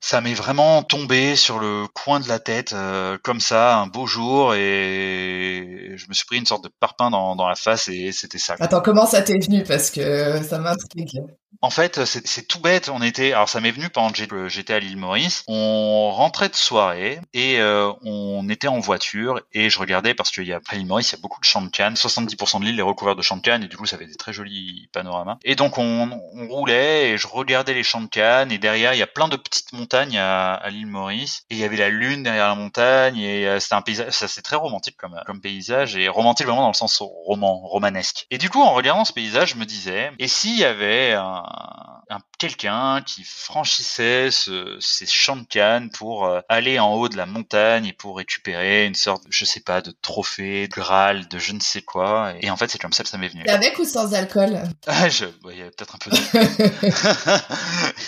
ça 0.00 0.20
m'est 0.20 0.34
vraiment 0.34 0.82
tombé 0.82 1.34
sur 1.34 1.58
le 1.58 1.86
coin 1.88 2.20
de 2.20 2.28
la 2.28 2.38
tête 2.38 2.74
comme 3.22 3.40
ça, 3.40 3.78
un 3.78 3.86
beau 3.86 4.06
jour, 4.06 4.54
et 4.54 5.94
je 5.96 6.08
me 6.08 6.14
suis 6.14 6.26
pris 6.26 6.36
une 6.36 6.46
sorte 6.46 6.64
de 6.64 6.70
parpaing 6.80 7.10
dans, 7.10 7.36
dans 7.36 7.48
la 7.48 7.54
face, 7.54 7.88
et 7.88 8.12
c'était 8.12 8.38
ça. 8.38 8.56
Attends, 8.60 8.82
comment 8.82 9.06
ça 9.06 9.22
t'est 9.22 9.38
venu? 9.38 9.62
Parce 9.64 9.90
que 9.90 10.42
ça 10.42 10.58
m'intrigue. 10.58 11.20
En 11.60 11.70
fait, 11.70 12.04
c'est 12.04 12.46
tout 12.46 12.60
bête. 12.60 12.88
On 12.88 13.02
était, 13.02 13.32
alors 13.32 13.48
ça 13.48 13.60
m'est 13.60 13.70
venu 13.70 13.88
pendant 13.88 14.12
que 14.12 14.48
j'étais 14.48 14.74
à 14.74 14.78
l'île 14.78 14.96
Maurice. 14.96 15.44
On 15.48 16.10
rentrait 16.10 16.48
de 16.48 16.54
soirée 16.54 17.20
et 17.34 17.58
euh, 17.58 17.92
on 18.02 18.48
était 18.48 18.68
en 18.68 18.78
voiture 18.78 19.40
et 19.52 19.68
je 19.70 19.78
regardais 19.78 20.14
parce 20.14 20.30
qu'il 20.30 20.44
y 20.44 20.52
a 20.52 20.56
après 20.56 20.76
l'île 20.76 20.86
Maurice, 20.86 21.12
il 21.12 21.16
y 21.16 21.18
a 21.18 21.22
beaucoup 21.22 21.40
de 21.40 21.44
champs 21.44 21.62
de 21.62 21.68
canne. 21.68 21.94
70% 21.94 22.60
de 22.60 22.64
l'île 22.64 22.78
est 22.78 22.82
recouverte 22.82 23.16
de 23.16 23.22
champs 23.22 23.36
de 23.36 23.42
canne 23.42 23.64
et 23.64 23.68
du 23.68 23.76
coup, 23.76 23.86
ça 23.86 23.98
fait 23.98 24.06
des 24.06 24.14
très 24.14 24.32
jolis 24.32 24.88
panoramas. 24.92 25.38
Et 25.42 25.56
donc 25.56 25.78
on, 25.78 26.20
on, 26.34 26.48
roulait 26.48 27.10
et 27.10 27.18
je 27.18 27.26
regardais 27.26 27.74
les 27.74 27.82
champs 27.82 28.00
de 28.00 28.08
canne 28.08 28.52
et 28.52 28.58
derrière, 28.58 28.94
il 28.94 28.98
y 28.98 29.02
a 29.02 29.06
plein 29.06 29.28
de 29.28 29.36
petites 29.36 29.72
montagnes 29.72 30.18
à, 30.18 30.54
à 30.54 30.70
l'île 30.70 30.86
Maurice 30.86 31.44
et 31.50 31.54
il 31.54 31.60
y 31.60 31.64
avait 31.64 31.76
la 31.76 31.88
lune 31.88 32.22
derrière 32.22 32.48
la 32.48 32.54
montagne 32.54 33.18
et 33.18 33.46
euh, 33.48 33.60
c'était 33.60 33.74
un 33.74 33.82
paysage, 33.82 34.12
ça 34.12 34.28
c'est 34.28 34.42
très 34.42 34.56
romantique 34.56 34.96
comme 34.96 35.20
comme 35.26 35.40
paysage 35.40 35.96
et 35.96 36.08
romantique 36.08 36.46
vraiment 36.46 36.62
dans 36.62 36.68
le 36.68 36.74
sens 36.74 36.98
roman, 37.00 37.58
romanesque. 37.58 38.26
Et 38.30 38.38
du 38.38 38.48
coup, 38.48 38.62
en 38.62 38.72
regardant 38.72 39.04
ce 39.04 39.12
paysage, 39.12 39.50
je 39.50 39.56
me 39.56 39.64
disais, 39.64 40.12
et 40.18 40.28
s'il 40.28 40.56
y 40.56 40.64
avait 40.64 41.14
ま 41.42 41.97
un, 42.10 42.20
quelqu'un 42.38 43.02
qui 43.02 43.24
franchissait 43.24 44.30
ce, 44.30 44.76
ces 44.80 45.06
champs 45.06 45.36
de 45.36 45.44
canne 45.44 45.90
pour 45.90 46.26
euh, 46.26 46.40
aller 46.48 46.78
en 46.78 46.94
haut 46.94 47.08
de 47.08 47.16
la 47.16 47.26
montagne 47.26 47.86
et 47.86 47.92
pour 47.92 48.16
récupérer 48.16 48.86
une 48.86 48.94
sorte, 48.94 49.24
je 49.28 49.44
sais 49.44 49.60
pas, 49.60 49.80
de 49.80 49.92
trophée, 50.02 50.68
de 50.68 50.74
graal, 50.74 51.28
de 51.28 51.38
je 51.38 51.52
ne 51.52 51.60
sais 51.60 51.82
quoi. 51.82 52.32
Et, 52.40 52.50
en 52.50 52.56
fait, 52.56 52.68
c'est 52.70 52.78
comme 52.78 52.92
ça 52.92 53.02
que 53.02 53.08
ça 53.08 53.18
m'est 53.18 53.28
venu. 53.28 53.44
Avec 53.48 53.78
ou 53.78 53.84
sans 53.84 54.14
alcool? 54.14 54.62
Ah, 54.86 55.08
je, 55.08 55.26
Il 55.50 55.58
y 55.58 55.60
avait 55.60 55.70
peut-être 55.70 55.94
un 55.94 55.98
peu 55.98 56.10
d'alcool. 56.10 56.46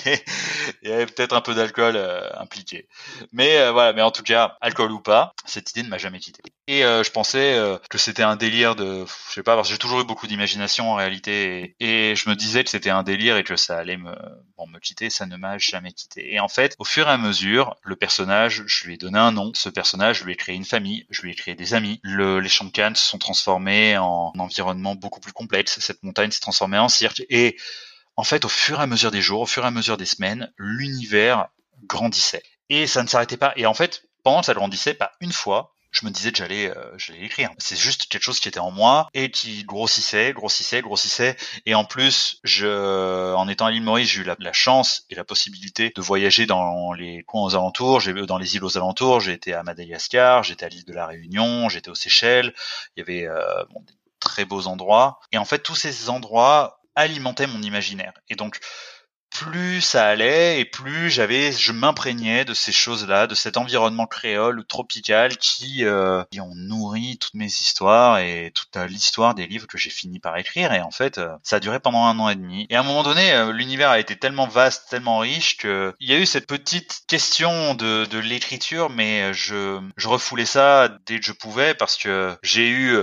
il 0.82 0.88
y 0.88 0.92
avait 0.92 1.06
peut-être 1.06 1.34
un 1.34 1.40
peu 1.40 1.54
d'alcool 1.54 1.94
euh, 1.96 2.22
impliqué. 2.38 2.88
Mais 3.32 3.58
euh, 3.58 3.72
voilà, 3.72 3.92
mais 3.92 4.02
en 4.02 4.10
tout 4.10 4.22
cas, 4.22 4.56
alcool 4.60 4.90
ou 4.92 5.00
pas, 5.00 5.34
cette 5.44 5.70
idée 5.70 5.82
ne 5.82 5.88
m'a 5.88 5.98
jamais 5.98 6.20
quitté. 6.20 6.42
Et 6.66 6.82
je 6.82 7.10
pensais 7.10 7.60
que 7.90 7.98
c'était 7.98 8.22
un 8.22 8.36
délire 8.36 8.76
de, 8.76 9.04
je 9.28 9.34
sais 9.34 9.42
pas, 9.42 9.56
parce 9.56 9.68
que 9.68 9.74
j'ai 9.74 9.78
toujours 9.78 10.00
eu 10.00 10.04
beaucoup 10.04 10.28
d'imagination 10.28 10.92
en 10.92 10.94
réalité, 10.94 11.74
et, 11.80 12.10
et 12.10 12.16
je 12.16 12.28
me 12.30 12.36
disais 12.36 12.62
que 12.62 12.70
c'était 12.70 12.90
un 12.90 13.02
délire 13.02 13.36
et 13.36 13.42
que 13.42 13.56
ça 13.56 13.76
allait 13.76 13.89
me, 13.96 14.78
quitter, 14.80 15.10
ça 15.10 15.26
ne 15.26 15.36
m'a 15.36 15.58
jamais 15.58 15.92
quitté. 15.92 16.32
Et 16.32 16.40
en 16.40 16.48
fait, 16.48 16.74
au 16.78 16.84
fur 16.84 17.08
et 17.08 17.10
à 17.10 17.18
mesure, 17.18 17.76
le 17.82 17.96
personnage, 17.96 18.62
je 18.66 18.86
lui 18.86 18.94
ai 18.94 18.96
donné 18.96 19.18
un 19.18 19.32
nom. 19.32 19.52
Ce 19.54 19.68
personnage, 19.68 20.20
je 20.20 20.24
lui 20.24 20.32
ai 20.32 20.36
créé 20.36 20.54
une 20.54 20.64
famille, 20.64 21.06
je 21.10 21.22
lui 21.22 21.32
ai 21.32 21.34
créé 21.34 21.54
des 21.54 21.74
amis. 21.74 22.00
Le, 22.02 22.40
les 22.40 22.48
champs 22.48 22.64
de 22.64 22.70
Cannes 22.70 22.96
se 22.96 23.04
sont 23.04 23.18
transformés 23.18 23.98
en 23.98 24.32
environnement 24.38 24.94
beaucoup 24.94 25.20
plus 25.20 25.32
complexe. 25.32 25.78
Cette 25.80 26.02
montagne 26.02 26.30
s'est 26.30 26.40
transformée 26.40 26.78
en 26.78 26.88
cirque. 26.88 27.22
Et 27.28 27.56
en 28.16 28.24
fait, 28.24 28.44
au 28.44 28.48
fur 28.48 28.80
et 28.80 28.82
à 28.82 28.86
mesure 28.86 29.10
des 29.10 29.22
jours, 29.22 29.40
au 29.40 29.46
fur 29.46 29.64
et 29.64 29.68
à 29.68 29.70
mesure 29.70 29.96
des 29.96 30.06
semaines, 30.06 30.52
l'univers 30.58 31.48
grandissait. 31.84 32.42
Et 32.68 32.86
ça 32.86 33.02
ne 33.02 33.08
s'arrêtait 33.08 33.36
pas. 33.36 33.52
Et 33.56 33.66
en 33.66 33.74
fait, 33.74 34.04
pendant 34.22 34.40
que 34.40 34.46
ça 34.46 34.54
grandissait, 34.54 34.94
pas 34.94 35.12
une 35.20 35.32
fois, 35.32 35.74
je 35.90 36.06
me 36.06 36.10
disais 36.10 36.30
que 36.30 36.38
j'allais 36.38 36.70
euh, 36.70 36.96
j'allais 36.96 37.20
l'écrire. 37.20 37.50
C'est 37.58 37.78
juste 37.78 38.06
quelque 38.06 38.22
chose 38.22 38.40
qui 38.40 38.48
était 38.48 38.60
en 38.60 38.70
moi 38.70 39.08
et 39.14 39.30
qui 39.30 39.64
grossissait, 39.64 40.32
grossissait, 40.32 40.82
grossissait. 40.82 41.36
Et 41.66 41.74
en 41.74 41.84
plus, 41.84 42.38
je, 42.44 43.34
en 43.34 43.48
étant 43.48 43.66
à 43.66 43.70
l'île 43.70 43.82
Maurice, 43.82 44.08
j'ai 44.08 44.20
eu 44.20 44.24
la, 44.24 44.52
chance 44.52 45.04
et 45.10 45.14
la 45.14 45.24
possibilité 45.24 45.92
de 45.94 46.00
voyager 46.00 46.46
dans 46.46 46.92
les 46.92 47.22
coins 47.24 47.42
aux 47.42 47.54
alentours. 47.54 48.00
J'ai 48.00 48.12
dans 48.12 48.38
les 48.38 48.56
îles 48.56 48.64
aux 48.64 48.76
alentours. 48.76 49.20
J'ai 49.20 49.32
été 49.32 49.52
à 49.52 49.62
Madagascar, 49.62 50.42
j'étais 50.42 50.66
à 50.66 50.68
l'île 50.68 50.84
de 50.84 50.92
la 50.92 51.06
Réunion, 51.06 51.68
j'étais 51.68 51.90
aux 51.90 51.94
Seychelles. 51.94 52.54
Il 52.96 53.00
y 53.00 53.02
avait 53.02 53.26
euh, 53.26 53.64
bon, 53.70 53.80
des 53.80 53.94
très 54.20 54.44
beaux 54.44 54.66
endroits. 54.66 55.18
Et 55.32 55.38
en 55.38 55.44
fait, 55.44 55.60
tous 55.60 55.74
ces 55.74 56.08
endroits 56.08 56.80
alimentaient 56.94 57.46
mon 57.46 57.62
imaginaire. 57.62 58.12
Et 58.28 58.36
donc, 58.36 58.58
plus 59.30 59.80
ça 59.80 60.06
allait 60.06 60.60
et 60.60 60.64
plus 60.64 61.10
j'avais, 61.10 61.52
je 61.52 61.72
m'imprégnais 61.72 62.44
de 62.44 62.54
ces 62.54 62.72
choses-là, 62.72 63.26
de 63.26 63.34
cet 63.34 63.56
environnement 63.56 64.06
créole 64.06 64.58
ou 64.58 64.64
tropical 64.64 65.36
qui, 65.36 65.84
euh, 65.84 66.22
qui 66.30 66.40
ont 66.40 66.54
nourri 66.54 67.18
toutes 67.18 67.34
mes 67.34 67.46
histoires 67.46 68.18
et 68.18 68.52
toute 68.54 68.76
l'histoire 68.88 69.34
des 69.34 69.46
livres 69.46 69.66
que 69.66 69.78
j'ai 69.78 69.90
fini 69.90 70.18
par 70.20 70.36
écrire. 70.36 70.72
Et 70.72 70.80
en 70.80 70.90
fait, 70.90 71.18
euh, 71.18 71.34
ça 71.42 71.56
a 71.56 71.60
duré 71.60 71.80
pendant 71.80 72.04
un 72.04 72.18
an 72.18 72.28
et 72.28 72.34
demi. 72.34 72.66
Et 72.70 72.76
à 72.76 72.80
un 72.80 72.82
moment 72.82 73.02
donné, 73.02 73.32
euh, 73.32 73.52
l'univers 73.52 73.90
a 73.90 74.00
été 74.00 74.16
tellement 74.16 74.46
vaste, 74.46 74.88
tellement 74.90 75.18
riche 75.18 75.56
que 75.56 75.94
il 76.00 76.10
y 76.10 76.12
a 76.12 76.18
eu 76.18 76.26
cette 76.26 76.46
petite 76.46 77.02
question 77.06 77.74
de, 77.74 78.04
de 78.06 78.18
l'écriture, 78.18 78.90
mais 78.90 79.32
je, 79.32 79.80
je 79.96 80.08
refoulais 80.08 80.44
ça 80.44 80.88
dès 81.06 81.18
que 81.18 81.24
je 81.24 81.32
pouvais 81.32 81.74
parce 81.74 81.96
que 81.96 82.36
j'ai 82.42 82.68
eu, 82.68 82.96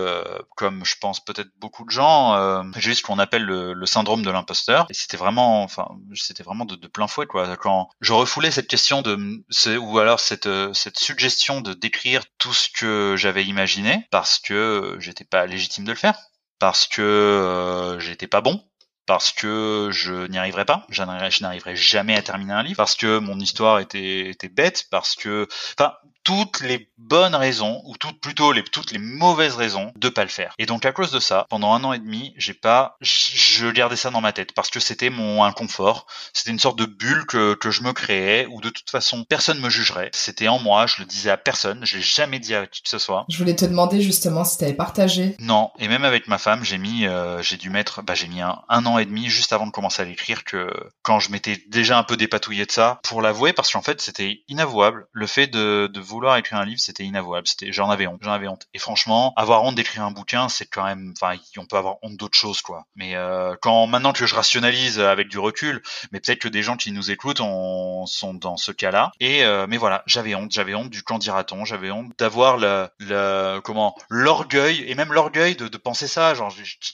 comme 0.55 0.83
je 0.85 0.95
pense 0.99 1.23
peut-être 1.23 1.49
beaucoup 1.59 1.85
de 1.85 1.91
gens, 1.91 2.63
j'ai 2.75 2.91
eu 2.91 2.95
ce 2.95 3.03
qu'on 3.03 3.19
appelle 3.19 3.43
le, 3.43 3.73
le 3.73 3.85
syndrome 3.85 4.23
de 4.23 4.29
l'imposteur. 4.29 4.87
Et 4.89 4.93
c'était 4.93 5.17
vraiment, 5.17 5.63
enfin 5.63 5.87
c'était 6.23 6.43
vraiment 6.43 6.65
de, 6.65 6.75
plein 6.87 7.07
fouet 7.07 7.25
quoi. 7.25 7.57
Quand 7.57 7.89
je 8.01 8.13
refoulais 8.13 8.51
cette 8.51 8.67
question 8.67 9.01
de 9.01 9.43
ou 9.77 9.99
alors 9.99 10.19
cette 10.19 10.47
euh, 10.47 10.73
cette 10.73 10.99
suggestion 10.99 11.61
de 11.61 11.73
décrire 11.73 12.23
tout 12.37 12.53
ce 12.53 12.69
que 12.69 13.15
j'avais 13.17 13.45
imaginé 13.45 14.07
parce 14.11 14.39
que 14.39 14.97
j'étais 14.99 15.25
pas 15.25 15.45
légitime 15.45 15.85
de 15.85 15.91
le 15.91 15.97
faire, 15.97 16.17
parce 16.59 16.87
que 16.87 17.01
euh, 17.01 17.99
j'étais 17.99 18.27
pas 18.27 18.41
bon, 18.41 18.63
parce 19.07 19.31
que 19.31 19.89
je 19.91 20.27
n'y 20.27 20.37
arriverais 20.37 20.65
pas, 20.65 20.85
je 20.89 21.01
n'arriverais 21.01 21.75
jamais 21.75 22.15
à 22.15 22.21
terminer 22.21 22.53
un 22.53 22.63
livre, 22.63 22.77
parce 22.77 22.95
que 22.95 23.17
mon 23.17 23.39
histoire 23.39 23.79
était, 23.79 24.29
était 24.29 24.49
bête, 24.49 24.85
parce 24.91 25.15
que, 25.15 25.47
enfin, 25.79 25.93
toutes 26.27 26.59
les 26.59 26.89
bonnes 26.97 27.35
raisons, 27.35 27.81
ou 27.85 27.95
toutes 27.95 28.19
plutôt 28.19 28.51
les, 28.51 28.61
toutes 28.61 28.91
les 28.91 28.99
mauvaises 28.99 29.55
raisons 29.55 29.93
de 29.95 30.09
pas 30.09 30.23
le 30.23 30.29
faire. 30.29 30.53
Et 30.59 30.65
donc 30.65 30.85
à 30.85 30.91
cause 30.91 31.09
de 31.09 31.21
ça, 31.21 31.45
pendant 31.49 31.71
un 31.71 31.81
an 31.85 31.93
et 31.93 31.99
demi, 31.99 32.33
j'ai 32.35 32.53
pas, 32.53 32.97
je 32.99 33.71
gardais 33.71 33.95
ça 33.95 34.09
dans 34.09 34.19
ma 34.19 34.33
tête 34.33 34.51
parce 34.51 34.69
que 34.69 34.81
c'était 34.81 35.09
mon 35.09 35.45
inconfort, 35.45 36.05
c'était 36.33 36.51
une 36.51 36.59
sorte 36.59 36.77
de 36.77 36.83
bulle 36.83 37.25
que, 37.27 37.53
que 37.53 37.71
je 37.71 37.81
me 37.81 37.93
créais 37.93 38.45
où 38.47 38.59
de 38.59 38.69
toute 38.69 38.89
façon 38.89 39.23
personne 39.23 39.61
me 39.61 39.69
jugerait. 39.69 40.09
C'était 40.11 40.49
en 40.49 40.59
moi, 40.59 40.85
je 40.85 40.95
le 40.99 41.05
disais 41.05 41.29
à 41.29 41.37
personne, 41.37 41.85
je 41.85 41.95
l'ai 41.95 42.03
jamais 42.03 42.39
dit 42.39 42.53
à 42.53 42.67
qui 42.67 42.81
que 42.81 42.89
ce 42.89 42.99
soit. 42.99 43.25
Je 43.29 43.37
voulais 43.37 43.55
te 43.55 43.63
demander 43.63 44.01
justement 44.01 44.43
si 44.43 44.57
t'avais 44.57 44.73
partagé. 44.73 45.37
Non, 45.39 45.71
et 45.79 45.87
même 45.87 46.03
avec 46.03 46.27
ma 46.27 46.39
femme, 46.39 46.61
j'ai 46.65 46.77
mis, 46.77 47.05
euh, 47.05 47.41
j'ai 47.41 47.55
dû 47.55 47.69
mettre, 47.69 48.01
bah 48.03 48.15
j'ai 48.15 48.27
mis 48.27 48.41
un, 48.41 48.59
un 48.67 48.85
an 48.85 48.96
et 48.99 49.05
demi 49.05 49.29
juste 49.29 49.53
avant 49.53 49.67
de 49.67 49.71
commencer 49.71 50.01
à 50.01 50.05
l'écrire 50.05 50.43
que 50.43 50.69
quand 51.01 51.19
je 51.19 51.31
m'étais 51.31 51.63
déjà 51.67 51.97
un 51.97 52.03
peu 52.03 52.17
dépatouillé 52.17 52.65
de 52.65 52.71
ça 52.71 52.99
pour 53.03 53.21
l'avouer 53.21 53.53
parce 53.53 53.71
qu'en 53.71 53.81
fait 53.81 54.01
c'était 54.01 54.43
inavouable. 54.47 55.07
Le 55.11 55.27
fait 55.27 55.47
de, 55.47 55.89
de 55.91 55.99
vouloir 55.99 56.37
écrire 56.37 56.59
un 56.59 56.65
livre 56.65 56.79
c'était 56.79 57.03
inavouable. 57.03 57.47
C'était 57.47 57.71
j'en 57.71 57.89
avais 57.89 58.07
honte 58.07 58.19
j'en 58.21 58.31
avais 58.31 58.47
honte. 58.47 58.67
Et 58.73 58.79
franchement 58.79 59.33
avoir 59.35 59.63
honte 59.63 59.75
d'écrire 59.75 60.03
un 60.03 60.11
bouquin 60.11 60.49
c'est 60.49 60.65
quand 60.65 60.83
même 60.83 61.13
enfin 61.19 61.37
on 61.57 61.65
peut 61.65 61.77
avoir 61.77 61.97
honte 62.01 62.17
d'autres 62.17 62.37
choses 62.37 62.61
quoi. 62.61 62.85
Mais 62.95 63.15
euh, 63.15 63.55
quand 63.61 63.87
maintenant 63.87 64.13
que 64.13 64.25
je 64.25 64.35
rationalise 64.35 64.99
avec 64.99 65.29
du 65.29 65.39
recul 65.39 65.81
mais 66.11 66.19
peut-être 66.19 66.39
que 66.39 66.47
des 66.47 66.63
gens 66.63 66.77
qui 66.77 66.91
nous 66.91 67.11
écoutent 67.11 67.41
on, 67.41 68.05
sont 68.05 68.33
dans 68.33 68.57
ce 68.57 68.71
cas-là. 68.71 69.11
Et 69.19 69.43
euh, 69.43 69.67
mais 69.67 69.77
voilà 69.77 70.03
j'avais 70.05 70.35
honte 70.35 70.51
j'avais 70.51 70.75
honte 70.75 70.89
du 70.89 71.03
quand 71.03 71.17
dira-t-on 71.17 71.65
j'avais 71.65 71.91
honte 71.91 72.11
d'avoir 72.17 72.57
le, 72.57 72.87
le 72.99 73.59
comment 73.63 73.95
l'orgueil 74.09 74.83
et 74.87 74.95
même 74.95 75.13
l'orgueil 75.13 75.55
de, 75.55 75.67
de 75.67 75.77
penser 75.77 76.07
ça 76.07 76.33
genre 76.33 76.53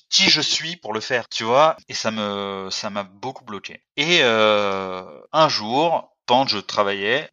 qui 0.09 0.29
je 0.29 0.41
suis 0.41 0.75
pour 0.77 0.93
le 0.93 0.99
faire 0.99 1.29
tu 1.29 1.43
vois 1.43 1.75
me 2.12 2.67
ça 2.71 2.89
m'a 2.89 3.03
beaucoup 3.03 3.45
bloqué. 3.45 3.82
Et 3.97 4.19
euh, 4.21 5.03
un 5.32 5.49
jour, 5.49 6.13
pendant 6.25 6.45
que 6.45 6.51
je 6.51 6.58
travaillais, 6.58 7.29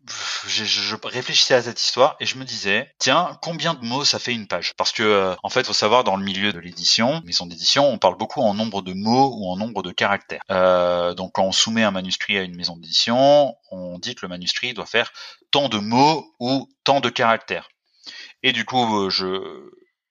je, 0.46 0.96
réfléchissais 1.04 1.54
à 1.54 1.62
cette 1.62 1.80
histoire 1.80 2.16
et 2.18 2.26
je 2.26 2.36
me 2.36 2.44
disais, 2.44 2.92
tiens, 2.98 3.38
combien 3.40 3.74
de 3.74 3.84
mots 3.84 4.04
ça 4.04 4.18
fait 4.18 4.32
une 4.32 4.46
page? 4.46 4.74
Parce 4.76 4.92
que, 4.92 5.02
euh, 5.02 5.34
en 5.42 5.48
fait, 5.48 5.66
faut 5.66 5.72
savoir, 5.72 6.02
dans 6.02 6.16
le 6.16 6.24
milieu 6.24 6.52
de 6.52 6.58
l'édition, 6.58 7.22
maison 7.24 7.46
d'édition, 7.46 7.88
on 7.88 7.98
parle 7.98 8.16
beaucoup 8.16 8.40
en 8.40 8.54
nombre 8.54 8.82
de 8.82 8.92
mots 8.92 9.32
ou 9.36 9.50
en 9.50 9.56
nombre 9.56 9.82
de 9.82 9.92
caractères. 9.92 10.42
Euh, 10.50 11.14
donc, 11.14 11.32
quand 11.34 11.44
on 11.44 11.52
soumet 11.52 11.84
un 11.84 11.92
manuscrit 11.92 12.36
à 12.36 12.42
une 12.42 12.56
maison 12.56 12.76
d'édition, 12.76 13.54
on 13.70 13.98
dit 13.98 14.14
que 14.14 14.22
le 14.22 14.28
manuscrit 14.28 14.74
doit 14.74 14.86
faire 14.86 15.12
tant 15.52 15.68
de 15.68 15.78
mots 15.78 16.34
ou 16.40 16.68
tant 16.84 17.00
de 17.00 17.10
caractères. 17.10 17.68
Et 18.42 18.52
du 18.52 18.64
coup, 18.64 19.10
je, 19.10 19.70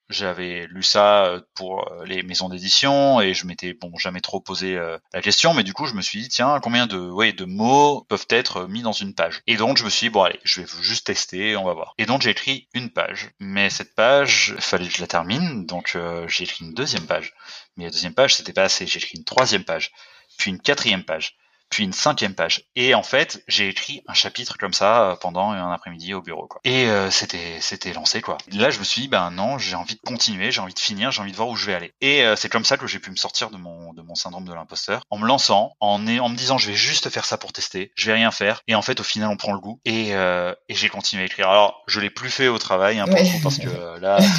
j'avais 0.10 0.68
lu 0.68 0.82
ça 0.82 1.26
euh, 1.26 1.42
pour 1.54 1.92
euh, 1.92 2.06
les 2.06 2.24
maisons 2.24 2.50
d'édition 2.50 3.22
et 3.22 3.34
je 3.34 3.46
m'étais 3.46 3.74
bon 3.74 3.96
jamais 3.98 4.22
trop 4.22 4.40
posé 4.40 4.76
euh, 4.76 4.98
la 5.14 5.22
question 5.22 5.54
mais 5.54 5.64
du 5.64 5.74
coup 5.74 5.86
je 5.86 5.94
me 5.94 6.02
suis 6.02 6.22
dit 6.22 6.30
tiens 6.30 6.60
combien 6.62 6.88
de 6.88 6.98
ouais 6.98 7.32
de 7.32 7.46
mots 7.46 8.06
peuvent 8.10 8.26
être 8.30 8.68
mis 8.68 8.82
dans 8.82 8.92
une 8.92 9.14
page? 9.14 9.42
Et 9.46 9.56
donc 9.56 9.78
je 9.78 9.86
me 9.86 9.90
suis 9.90 10.08
dit 10.08 10.10
bon 10.10 10.24
allez 10.24 10.40
je 10.44 10.62
vais 10.62 10.68
juste 10.82 11.06
tester 11.08 11.56
on 11.56 11.64
va 11.64 11.74
voir. 11.74 11.94
Et 11.98 12.06
donc 12.06 12.22
j'ai 12.22 12.32
écrit 12.32 12.68
une 12.74 12.90
page. 12.90 13.30
Mais 13.40 13.70
cette 13.70 13.94
page 13.96 14.56
fallait 14.60 14.88
que 14.88 14.96
je 14.96 15.02
la 15.02 15.08
termine 15.08 15.66
donc 15.66 15.96
j'ai 16.28 16.44
écrit 16.44 16.66
une 16.66 16.74
deuxième 16.74 17.06
page. 17.06 17.34
Mais 17.78 17.86
la 17.86 17.92
deuxième 17.92 18.14
page 18.14 18.36
c'était 18.36 18.54
pas 18.54 18.64
assez. 18.64 18.88
J'ai 18.88 18.98
écrit 18.98 19.18
une 19.18 19.26
troisième 19.26 19.64
page 19.64 19.92
puis 20.38 20.50
une 20.50 20.60
quatrième 20.60 21.04
page 21.04 21.38
puis 21.70 21.84
une 21.84 21.94
cinquième 21.94 22.34
page. 22.34 22.64
Et 22.76 22.94
en 22.96 23.04
fait, 23.04 23.44
j'ai 23.48 23.68
écrit 23.68 24.02
un 24.08 24.14
chapitre 24.14 24.58
comme 24.58 24.74
ça 24.74 25.04
euh, 25.12 25.16
pendant 25.16 25.52
un 25.52 25.72
après-midi 25.72 26.14
au 26.14 26.22
bureau. 26.22 26.48
Quoi. 26.48 26.62
Et 26.64 26.88
euh, 26.88 27.12
c'était 27.12 27.60
c'était 27.62 27.94
lancé 27.94 28.22
quoi. 28.22 28.38
Là, 28.52 28.70
je 28.70 28.80
me 28.80 28.84
suis 28.84 29.04
dit 29.04 29.08
ben 29.08 29.32
non, 29.32 29.58
j'ai 29.58 29.76
envie 29.76 29.96
de 29.96 30.02
continuer, 30.02 30.52
j'ai 30.52 30.62
envie 30.62 30.74
de 30.74 30.80
finir, 30.80 31.12
j'ai 31.12 31.22
envie 31.22 31.32
de 31.32 31.38
voir 31.38 31.50
où 31.50 31.56
je 31.56 31.66
vais 31.66 31.74
aller. 31.74 31.94
Et 32.02 32.24
euh, 32.24 32.36
c'est 32.36 32.50
comme 32.50 32.66
ça 32.66 32.78
que 32.78 32.88
j'ai 32.88 33.00
pu 33.00 33.12
me 33.12 33.16
sortir 33.16 33.50
de 33.50 33.58
mon 33.58 33.94
de 33.94 34.02
mon 34.02 34.16
syndrome 34.16 34.46
de 34.46 34.54
l'imposteur 34.54 35.04
en 35.10 35.18
me 35.18 35.28
lançant, 35.28 35.76
en 35.80 36.00
en 36.00 36.30
me 36.30 36.36
disant 36.36 36.58
je 36.58 36.68
vais 36.68 36.76
juste 36.76 37.10
faire 37.10 37.26
ça 37.26 37.38
pour 37.38 37.54
tester, 37.54 37.92
je 37.96 38.08
vais 38.08 38.14
rien 38.14 38.32
faire. 38.32 38.62
Et 38.68 38.76
en 38.76 38.82
fait, 38.82 39.00
au 39.00 39.04
final, 39.04 39.30
on 39.30 39.38
prend 39.38 39.54
le 39.54 39.60
goût. 39.60 39.80
Et 39.86 40.10
et 40.10 40.76
j'ai 40.76 40.90
continué 40.90 41.24
à 41.24 41.26
écrire. 41.26 41.50
Alors, 41.50 41.84
je 41.88 42.00
l'ai 42.00 42.10
plus 42.10 42.30
fait 42.30 42.48
au 42.48 42.58
travail, 42.58 43.00
hein, 43.00 43.06
parce 43.44 43.58
que 43.58 44.00
là, 44.00 44.20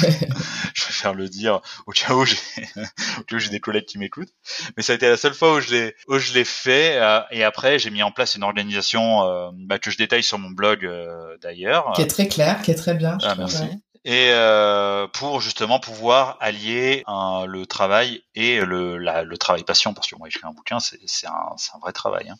je 0.73 0.83
préfère 0.83 1.13
le 1.13 1.29
dire 1.29 1.61
au 1.85 1.91
cas 1.91 2.13
où 2.13 2.25
j'ai 2.25 2.37
au 3.19 3.23
cas 3.23 3.35
où 3.35 3.39
j'ai 3.39 3.49
des 3.49 3.59
collègues 3.59 3.85
qui 3.85 3.97
m'écoutent. 3.97 4.33
Mais 4.75 4.83
ça 4.83 4.93
a 4.93 4.95
été 4.95 5.07
la 5.07 5.17
seule 5.17 5.33
fois 5.33 5.55
où 5.55 5.59
je 5.59 5.71
l'ai 5.71 5.95
où 6.07 6.17
je 6.17 6.33
l'ai 6.33 6.45
fait 6.45 6.99
et 7.31 7.43
après, 7.43 7.79
j'ai 7.79 7.89
mis 7.89 8.03
en 8.03 8.11
place 8.11 8.35
une 8.35 8.43
organisation 8.43 9.23
euh, 9.27 9.49
bah, 9.53 9.79
que 9.79 9.91
je 9.91 9.97
détaille 9.97 10.23
sur 10.23 10.39
mon 10.39 10.49
blog 10.49 10.85
euh, 10.85 11.37
d'ailleurs. 11.41 11.91
Qui 11.95 12.01
est 12.01 12.07
très 12.07 12.27
clair, 12.27 12.61
qui 12.61 12.71
est 12.71 12.75
très 12.75 12.93
bien. 12.93 13.17
Ah, 13.23 13.35
merci. 13.37 13.63
Et 14.03 14.29
euh, 14.31 15.07
pour 15.07 15.41
justement 15.41 15.79
pouvoir 15.79 16.37
allier 16.39 17.03
un, 17.07 17.45
le 17.45 17.65
travail 17.65 18.23
et 18.35 18.59
le, 18.61 18.97
la, 18.97 19.23
le 19.23 19.37
travail 19.37 19.63
passion 19.63 19.93
parce 19.93 20.07
que 20.07 20.15
moi 20.15 20.27
écrire 20.27 20.47
un 20.47 20.53
bouquin 20.53 20.79
c'est 20.79 21.27
un, 21.27 21.31
un 21.31 21.79
vrai 21.79 21.91
travail 21.91 22.29
hein. 22.29 22.35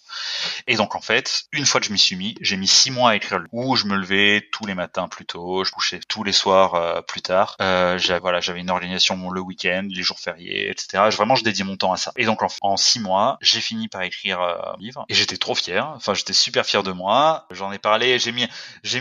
et 0.67 0.75
donc 0.75 0.95
en 0.95 1.01
fait 1.01 1.43
une 1.51 1.65
fois 1.65 1.79
que 1.79 1.87
je 1.87 1.91
m'y 1.91 1.99
suis 1.99 2.15
mis 2.15 2.35
j'ai 2.41 2.57
mis 2.57 2.67
six 2.67 2.91
mois 2.91 3.11
à 3.11 3.15
écrire 3.15 3.43
où 3.51 3.75
je 3.75 3.85
me 3.85 3.95
levais 3.95 4.47
tous 4.51 4.65
les 4.65 4.75
matins 4.75 5.07
plus 5.07 5.25
tôt 5.25 5.63
je 5.63 5.71
couchais 5.71 5.99
tous 6.07 6.23
les 6.23 6.31
soirs 6.31 6.75
euh, 6.75 7.01
plus 7.01 7.21
tard. 7.21 7.55
Euh, 7.61 7.97
j'avais 7.97 8.59
une 8.59 8.69
organisation 8.69 9.29
le 9.29 9.41
week-end 9.41 9.87
les 9.89 10.03
jours 10.03 10.19
fériés 10.19 10.69
etc 10.69 11.09
vraiment 11.09 11.35
je 11.35 11.43
dédiais 11.43 11.63
mon 11.63 11.77
temps 11.77 11.93
à 11.93 11.97
ça. 11.97 12.11
Et 12.17 12.25
donc 12.25 12.41
en, 12.43 12.47
en 12.61 12.77
six 12.77 12.99
mois 12.99 13.37
j'ai 13.41 13.61
fini 13.61 13.87
par 13.87 14.01
écrire 14.01 14.41
euh, 14.41 14.73
un 14.73 14.77
livre. 14.79 15.05
Et 15.09 15.13
j'étais 15.13 15.37
trop 15.37 15.55
fier. 15.55 15.87
Enfin 15.95 16.13
j'étais 16.13 16.33
super 16.33 16.65
fier 16.65 16.83
de 16.83 16.91
moi. 16.91 17.45
J'en 17.51 17.71
ai 17.71 17.79
parlé 17.79 18.19
j'ai 18.19 18.31
mis 18.31 18.47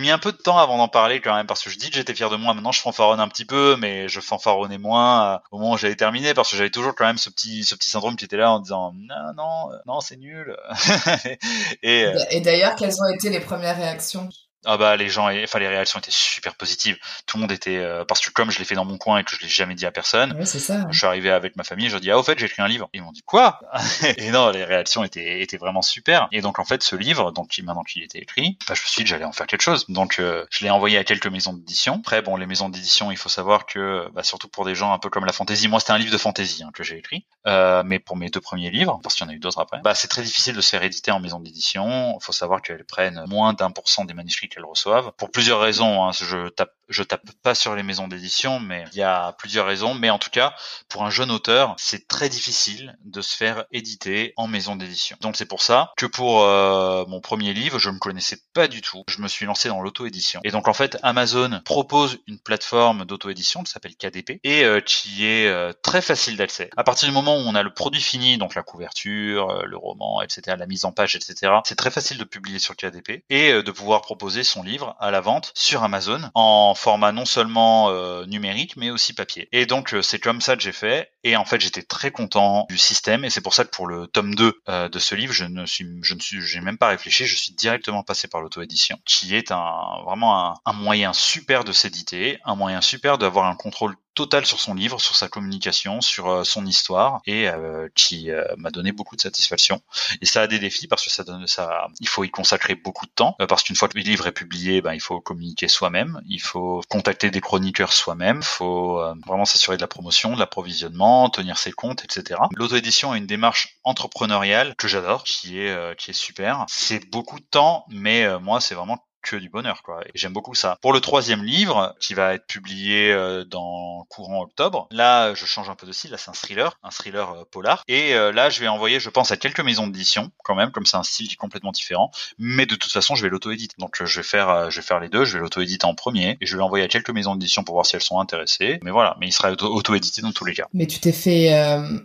mis 0.01 0.11
un 0.11 0.19
peu 0.19 0.33
de 0.33 0.37
temps 0.37 0.59
avant 0.59 0.79
d'en 0.79 0.89
parler 0.89 1.21
quand 1.21 1.35
même 1.35 1.47
parce 1.47 1.63
que 1.63 1.71
je 1.71 1.79
dis 1.79 1.91
que 1.91 1.97
j'étais 1.97 2.15
fier 2.15 2.31
de 2.31 2.37
moi 2.37 2.50
maintenant 2.55 2.73
je 2.73 2.81
fanfaronne 2.81 3.21
un 3.21 3.29
petit 3.29 3.45
peu 3.45 3.77
mais 3.77 4.09
je 4.09 4.21
fanfaronnais 4.21 4.79
moins 4.79 5.35
euh, 5.35 5.39
au 5.51 5.59
moment 5.59 5.73
où 5.73 5.77
j'avais 5.77 5.97
terminé 5.97 6.35
parce 6.35 6.51
que 6.51 6.57
j'avais 6.57 6.71
toujours 6.71 6.95
quand 6.95 7.07
même 7.07 7.19
ce 7.19 7.31
petit 7.31 7.65
syndrome 7.65 8.17
qui 8.17 8.25
était 8.25 8.37
là 8.37 8.53
en 8.53 8.61
disant 8.61 8.93
non 8.95 9.33
non 9.37 9.71
non 9.87 10.01
c'est 10.01 10.17
nul 10.17 10.57
euh, 11.85 12.19
et 12.31 12.41
d'ailleurs 12.41 12.77
quelles 12.77 12.95
ont 13.01 13.15
été 13.15 13.31
les 13.31 13.41
premières 13.41 13.77
réactions? 13.77 14.29
Ah 14.67 14.77
bah 14.77 14.97
les 14.97 15.09
gens, 15.09 15.29
enfin 15.43 15.59
les 15.59 15.69
réactions 15.69 15.99
étaient 15.99 16.11
super 16.11 16.55
positives. 16.55 16.99
Tout 17.27 17.39
le 17.39 17.43
monde 17.43 17.53
était 17.53 17.79
euh, 17.79 18.05
parce 18.05 18.21
que 18.21 18.31
comme 18.31 18.51
je 18.51 18.59
l'ai 18.59 18.67
fait 18.67 18.75
dans 18.75 18.85
mon 18.85 18.99
coin 18.99 19.19
et 19.19 19.25
que 19.25 19.35
je 19.35 19.41
l'ai 19.41 19.49
jamais 19.49 19.75
dit 19.75 19.87
à 19.87 19.91
personne, 19.91 20.35
ouais, 20.35 20.45
ça. 20.45 20.87
je 20.91 20.99
suis 20.99 21.07
arrivé 21.07 21.31
avec 21.31 21.57
ma 21.57 21.65
famille, 21.65 21.89
je 21.89 21.97
dis 21.97 22.11
ah 22.11 22.19
au 22.19 22.23
fait 22.23 22.39
j'ai 22.39 22.47
écrit 22.47 22.61
un 22.61 22.69
livre. 22.69 22.91
Ils 22.93 23.03
m'ont 23.03 23.13
dit 23.13 23.23
quoi? 23.23 23.61
Et 24.19 24.31
non, 24.31 24.51
les 24.51 24.65
réactions 24.65 25.03
étaient 25.03 25.41
étaient 25.41 25.57
vraiment 25.57 25.81
super. 25.81 26.29
Et 26.31 26.43
donc 26.43 26.59
en 26.59 26.65
fait 26.65 26.83
ce 26.83 26.95
livre, 26.95 27.33
donc 27.33 27.59
maintenant 27.63 27.85
qu'il 27.85 28.03
était 28.03 28.19
écrit, 28.19 28.59
bah, 28.69 28.75
je 28.75 28.83
me 28.83 28.87
suis 28.87 29.03
dit 29.03 29.09
j'allais 29.09 29.25
en 29.25 29.33
faire 29.33 29.47
quelque 29.47 29.63
chose. 29.63 29.87
Donc 29.89 30.19
euh, 30.19 30.45
je 30.51 30.65
l'ai 30.65 30.71
envoyé 30.71 30.99
à 30.99 31.05
quelques 31.05 31.29
maisons 31.29 31.55
d'édition. 31.55 31.97
Après 32.01 32.21
bon 32.21 32.37
les 32.37 32.47
maisons 32.47 32.69
d'édition, 32.69 33.11
il 33.11 33.17
faut 33.17 33.31
savoir 33.31 33.65
que 33.65 34.11
bah, 34.13 34.23
surtout 34.23 34.49
pour 34.49 34.67
des 34.67 34.75
gens 34.75 34.93
un 34.93 34.99
peu 34.99 35.09
comme 35.09 35.25
la 35.25 35.33
fantaisie, 35.33 35.69
moi 35.69 35.81
c'était 35.81 35.93
un 35.93 35.99
livre 35.99 36.13
de 36.13 36.19
fantaisie 36.19 36.63
hein, 36.63 36.71
que 36.75 36.83
j'ai 36.83 36.99
écrit, 36.99 37.25
euh, 37.47 37.83
mais 37.85 37.99
pour 37.99 38.17
mes 38.17 38.29
deux 38.29 38.41
premiers 38.41 38.71
livres, 38.71 39.01
parce 39.03 39.15
qu'il 39.15 39.25
y 39.25 39.29
en 39.29 39.33
a 39.33 39.35
eu 39.35 39.39
d'autres 39.39 39.61
après, 39.61 39.81
bah 39.83 39.95
c'est 39.95 40.09
très 40.09 40.23
difficile 40.23 40.55
de 40.55 40.61
se 40.61 40.69
faire 40.69 40.83
éditer 40.83 41.11
en 41.11 41.21
maison 41.21 41.41
d'édition. 41.41 42.19
Il 42.21 42.23
faut 42.23 42.33
savoir 42.33 42.61
qu'elles 42.61 42.85
prennent 42.85 43.25
moins 43.27 43.55
d'un 43.55 43.71
pour 43.71 43.89
cent 43.89 44.05
des 44.05 44.13
manuscrits 44.15 44.50
qu'elles 44.51 44.67
reçoivent. 44.67 45.13
Pour 45.17 45.31
plusieurs 45.31 45.61
raisons. 45.61 46.05
Hein. 46.05 46.13
Je 46.13 46.49
tape, 46.49 46.75
je 46.91 47.03
tape 47.05 47.31
pas 47.43 47.55
sur 47.55 47.75
les 47.75 47.83
maisons 47.83 48.09
d'édition, 48.09 48.61
mais 48.61 48.85
il 48.93 48.99
y 48.99 49.03
a 49.03 49.33
plusieurs 49.39 49.67
raisons. 49.67 49.95
Mais 49.95 50.11
en 50.11 50.19
tout 50.19 50.31
cas, 50.31 50.55
pour 50.89 51.05
un 51.05 51.11
jeune 51.11 51.31
auteur, 51.31 51.75
c'est 51.79 52.09
très 52.09 52.29
difficile 52.29 52.99
de 53.05 53.23
se 53.23 53.35
faire 53.35 53.65
éditer 53.73 54.35
en 54.37 54.49
maison 54.49 54.77
d'édition. 54.77 55.17
Donc 55.21 55.37
c'est 55.37 55.47
pour 55.47 55.63
ça 55.63 55.93
que 55.97 56.07
pour 56.07 56.43
euh, 56.43 57.05
mon 57.07 57.21
premier 57.21 57.55
livre, 57.55 57.79
je 57.79 57.91
ne 57.91 57.99
connaissais 57.99 58.39
pas 58.53 58.69
du 58.69 58.83
tout. 58.83 59.05
Je 59.09 59.23
me 59.23 59.29
suis 59.29 59.47
lancé 59.47 59.69
dans 59.69 59.81
l'auto-édition. 59.81 60.41
Et 60.45 60.51
donc 60.51 60.69
en 60.69 60.73
fait, 60.73 60.99
Amazon 61.03 61.61
propose 61.65 62.19
une 62.27 62.39
plateforme 62.39 63.05
d'auto-édition 63.05 63.63
qui 63.63 63.71
s'appelle 63.71 63.95
KDP 63.95 64.41
et 64.43 64.65
euh, 64.65 64.81
qui 64.81 65.27
est 65.27 65.47
euh, 65.47 65.73
très 65.83 66.03
facile 66.03 66.37
d'accès. 66.37 66.71
À 66.77 66.83
partir 66.83 67.09
du 67.09 67.15
moment 67.15 67.37
où 67.37 67.41
on 67.41 67.55
a 67.55 67.63
le 67.63 67.73
produit 67.73 68.03
fini, 68.03 68.37
donc 68.37 68.57
la 68.57 68.63
couverture, 68.63 69.65
le 69.65 69.77
roman, 69.77 70.23
etc., 70.23 70.57
la 70.59 70.67
mise 70.67 70.85
en 70.85 70.93
page, 70.93 71.15
etc., 71.15 71.53
c'est 71.65 71.77
très 71.77 71.91
facile 71.91 72.19
de 72.19 72.25
publier 72.25 72.59
sur 72.59 72.75
KDP 72.75 73.25
et 73.31 73.63
de 73.63 73.71
pouvoir 73.71 74.03
proposer 74.03 74.43
son 74.43 74.63
livre 74.63 74.97
à 74.99 75.11
la 75.13 75.21
vente 75.21 75.53
sur 75.55 75.85
Amazon 75.85 76.21
en 76.35 76.75
format 76.81 77.13
non 77.13 77.27
seulement 77.27 77.91
euh, 77.91 78.25
numérique 78.27 78.77
mais 78.77 78.91
aussi 78.91 79.13
papier. 79.13 79.49
Et 79.53 79.67
donc 79.67 79.95
euh, 79.95 80.03
c'est 80.03 80.19
comme 80.19 80.41
ça 80.41 80.57
que 80.57 80.63
j'ai 80.63 80.73
fait. 80.73 81.13
Et 81.25 81.37
en 81.37 81.45
fait 81.45 81.61
j'étais 81.61 81.83
très 81.83 82.11
content 82.11 82.67
du 82.69 82.79
système. 82.79 83.25
Et 83.25 83.31
c'est 83.31 83.43
pour 83.43 83.55
ça 83.55 83.65
que 83.65 83.71
pour 83.71 83.87
le 83.87 84.07
tome 84.07 84.35
2 84.35 84.63
euh, 84.69 84.89
de 84.89 84.99
ce 84.99 85.15
livre 85.15 85.33
je 85.33 85.45
ne 85.45 85.67
suis 85.67 85.87
je 86.03 86.15
ne 86.15 86.21
suis 86.21 86.41
j'ai 86.41 86.61
même 86.61 86.79
pas 86.79 86.89
réfléchi. 86.89 87.27
Je 87.27 87.37
suis 87.37 87.53
directement 87.53 88.03
passé 88.03 88.29
par 88.29 88.41
l'auto-édition 88.41 88.99
qui 89.05 89.35
est 89.35 89.53
un 89.53 90.03
vraiment 90.05 90.47
un, 90.47 90.55
un 90.65 90.73
moyen 90.73 91.13
super 91.13 91.65
de 91.65 91.73
s'éditer 91.73 92.39
un 92.45 92.55
moyen 92.55 92.81
super 92.81 93.19
d'avoir 93.19 93.47
un 93.47 93.57
contrôle 93.57 93.97
total 94.21 94.45
sur 94.45 94.61
son 94.61 94.75
livre, 94.75 95.01
sur 95.01 95.17
sa 95.17 95.29
communication, 95.29 96.03
sur 96.03 96.29
euh, 96.29 96.45
son 96.45 96.67
histoire, 96.67 97.23
et 97.25 97.49
euh, 97.49 97.89
qui 97.95 98.31
euh, 98.31 98.45
m'a 98.59 98.71
donné 98.71 98.93
beaucoup 98.93 99.17
de 99.17 99.21
satisfaction. 99.23 99.81
Et 100.21 100.27
ça 100.27 100.43
a 100.43 100.47
des 100.47 100.59
défis 100.59 100.89
parce 100.89 101.03
que 101.03 101.11
ça 101.11 101.25
donne 101.25 101.47
ça, 101.47 101.89
il 102.01 102.09
faut 102.09 102.23
y 102.23 102.31
consacrer 102.31 102.75
beaucoup 102.75 103.07
de 103.07 103.11
temps 103.11 103.35
parce 103.49 103.63
qu'une 103.63 103.77
fois 103.77 103.89
que 103.89 103.97
le 103.97 104.03
livre 104.03 104.27
est 104.27 104.33
publié, 104.33 104.83
ben 104.83 104.93
il 104.93 105.01
faut 105.01 105.21
communiquer 105.21 105.69
soi-même, 105.69 106.21
il 106.29 106.41
faut 106.41 106.83
contacter 106.91 107.31
des 107.31 107.41
chroniqueurs 107.41 107.95
soi-même, 107.95 108.39
il 108.43 108.45
faut 108.45 109.03
vraiment 109.27 109.47
s'assurer 109.47 109.77
de 109.77 109.83
la 109.83 109.89
promotion, 109.89 110.35
de 110.35 110.39
l'approvisionnement, 110.39 111.31
tenir 111.31 111.57
ses 111.57 111.73
comptes, 111.73 112.05
etc. 112.05 112.41
L'auto-édition 112.55 113.13
a 113.13 113.17
une 113.17 113.27
démarche 113.27 113.79
entrepreneuriale 113.85 114.75
que 114.77 114.87
j'adore, 114.87 115.25
qui 115.25 115.61
est 115.61 115.97
qui 115.97 116.11
est 116.11 116.15
super. 116.15 116.67
C'est 116.69 117.11
beaucoup 117.11 117.39
de 117.39 117.45
temps, 117.45 117.87
mais 117.89 118.39
moi 118.39 118.61
c'est 118.61 118.75
vraiment 118.75 118.99
que 119.23 119.37
du 119.37 119.49
bonheur 119.49 119.83
quoi. 119.83 120.03
Et 120.07 120.11
j'aime 120.15 120.33
beaucoup 120.33 120.55
ça. 120.55 120.79
Pour 120.81 120.93
le 120.93 121.01
troisième 121.01 121.45
livre 121.45 121.95
qui 122.01 122.15
va 122.15 122.35
être 122.35 122.47
publié 122.47 123.13
euh, 123.13 123.45
dans 123.45 124.05
courant 124.09 124.43
octobre, 124.43 124.89
là 124.91 125.35
je 125.35 125.45
change 125.47 125.69
un 125.69 125.75
peu 125.75 125.87
de 125.87 125.93
style. 125.93 126.11
Là 126.11 126.19
c'est 126.19 126.31
un 126.31 126.35
thriller, 126.35 126.79
un 126.83 126.91
thriller 126.91 127.31
euh, 127.31 127.45
polar. 127.51 127.83
Et 127.89 128.15
euh, 128.15 128.33
là 128.33 128.51
je 128.51 128.61
vais 128.61 128.69
envoyer, 128.69 129.01
je 129.01 129.11
pense, 129.11 129.31
à 129.31 129.37
quelques 129.37 129.61
maisons 129.61 129.87
d'édition 129.87 130.31
quand 130.45 130.55
même, 130.55 130.71
comme 130.71 130.87
c'est 130.87 130.97
un 130.97 131.03
style 131.03 131.29
qui 131.29 131.35
est 131.35 131.37
complètement 131.37 131.73
différent. 131.73 132.11
Mais 132.39 132.67
de 132.67 132.75
toute 132.75 132.93
façon 132.93 133.15
je 133.15 133.23
vais 133.23 133.29
l'auto-éditer. 133.29 133.75
Donc 133.79 134.03
je 134.03 134.17
vais 134.17 134.23
faire, 134.23 134.71
je 134.71 134.77
vais 134.77 134.87
faire 134.87 135.01
les 135.01 135.09
deux. 135.09 135.25
Je 135.25 135.35
vais 135.35 135.41
l'auto-éditer 135.41 135.87
en 135.87 135.95
premier 135.95 136.37
et 136.41 136.47
je 136.47 136.57
vais 136.57 136.61
l'envoyer 136.61 136.85
à 136.85 136.89
quelques 136.89 137.11
maisons 137.11 137.35
d'édition 137.35 137.65
pour 137.65 137.75
voir 137.75 137.87
si 137.87 137.97
elles 137.97 138.03
sont 138.03 138.21
intéressées. 138.21 138.79
Mais 138.83 138.91
voilà, 138.91 139.17
mais 139.21 139.29
il 139.29 139.33
sera 139.33 139.53
auto-édité 139.53 140.23
dans 140.23 140.33
tous 140.33 140.45
les 140.45 140.55
cas. 140.55 140.67
Mais 140.73 140.87
tu 140.87 140.99
t'es 141.01 141.13
fait 141.13 141.53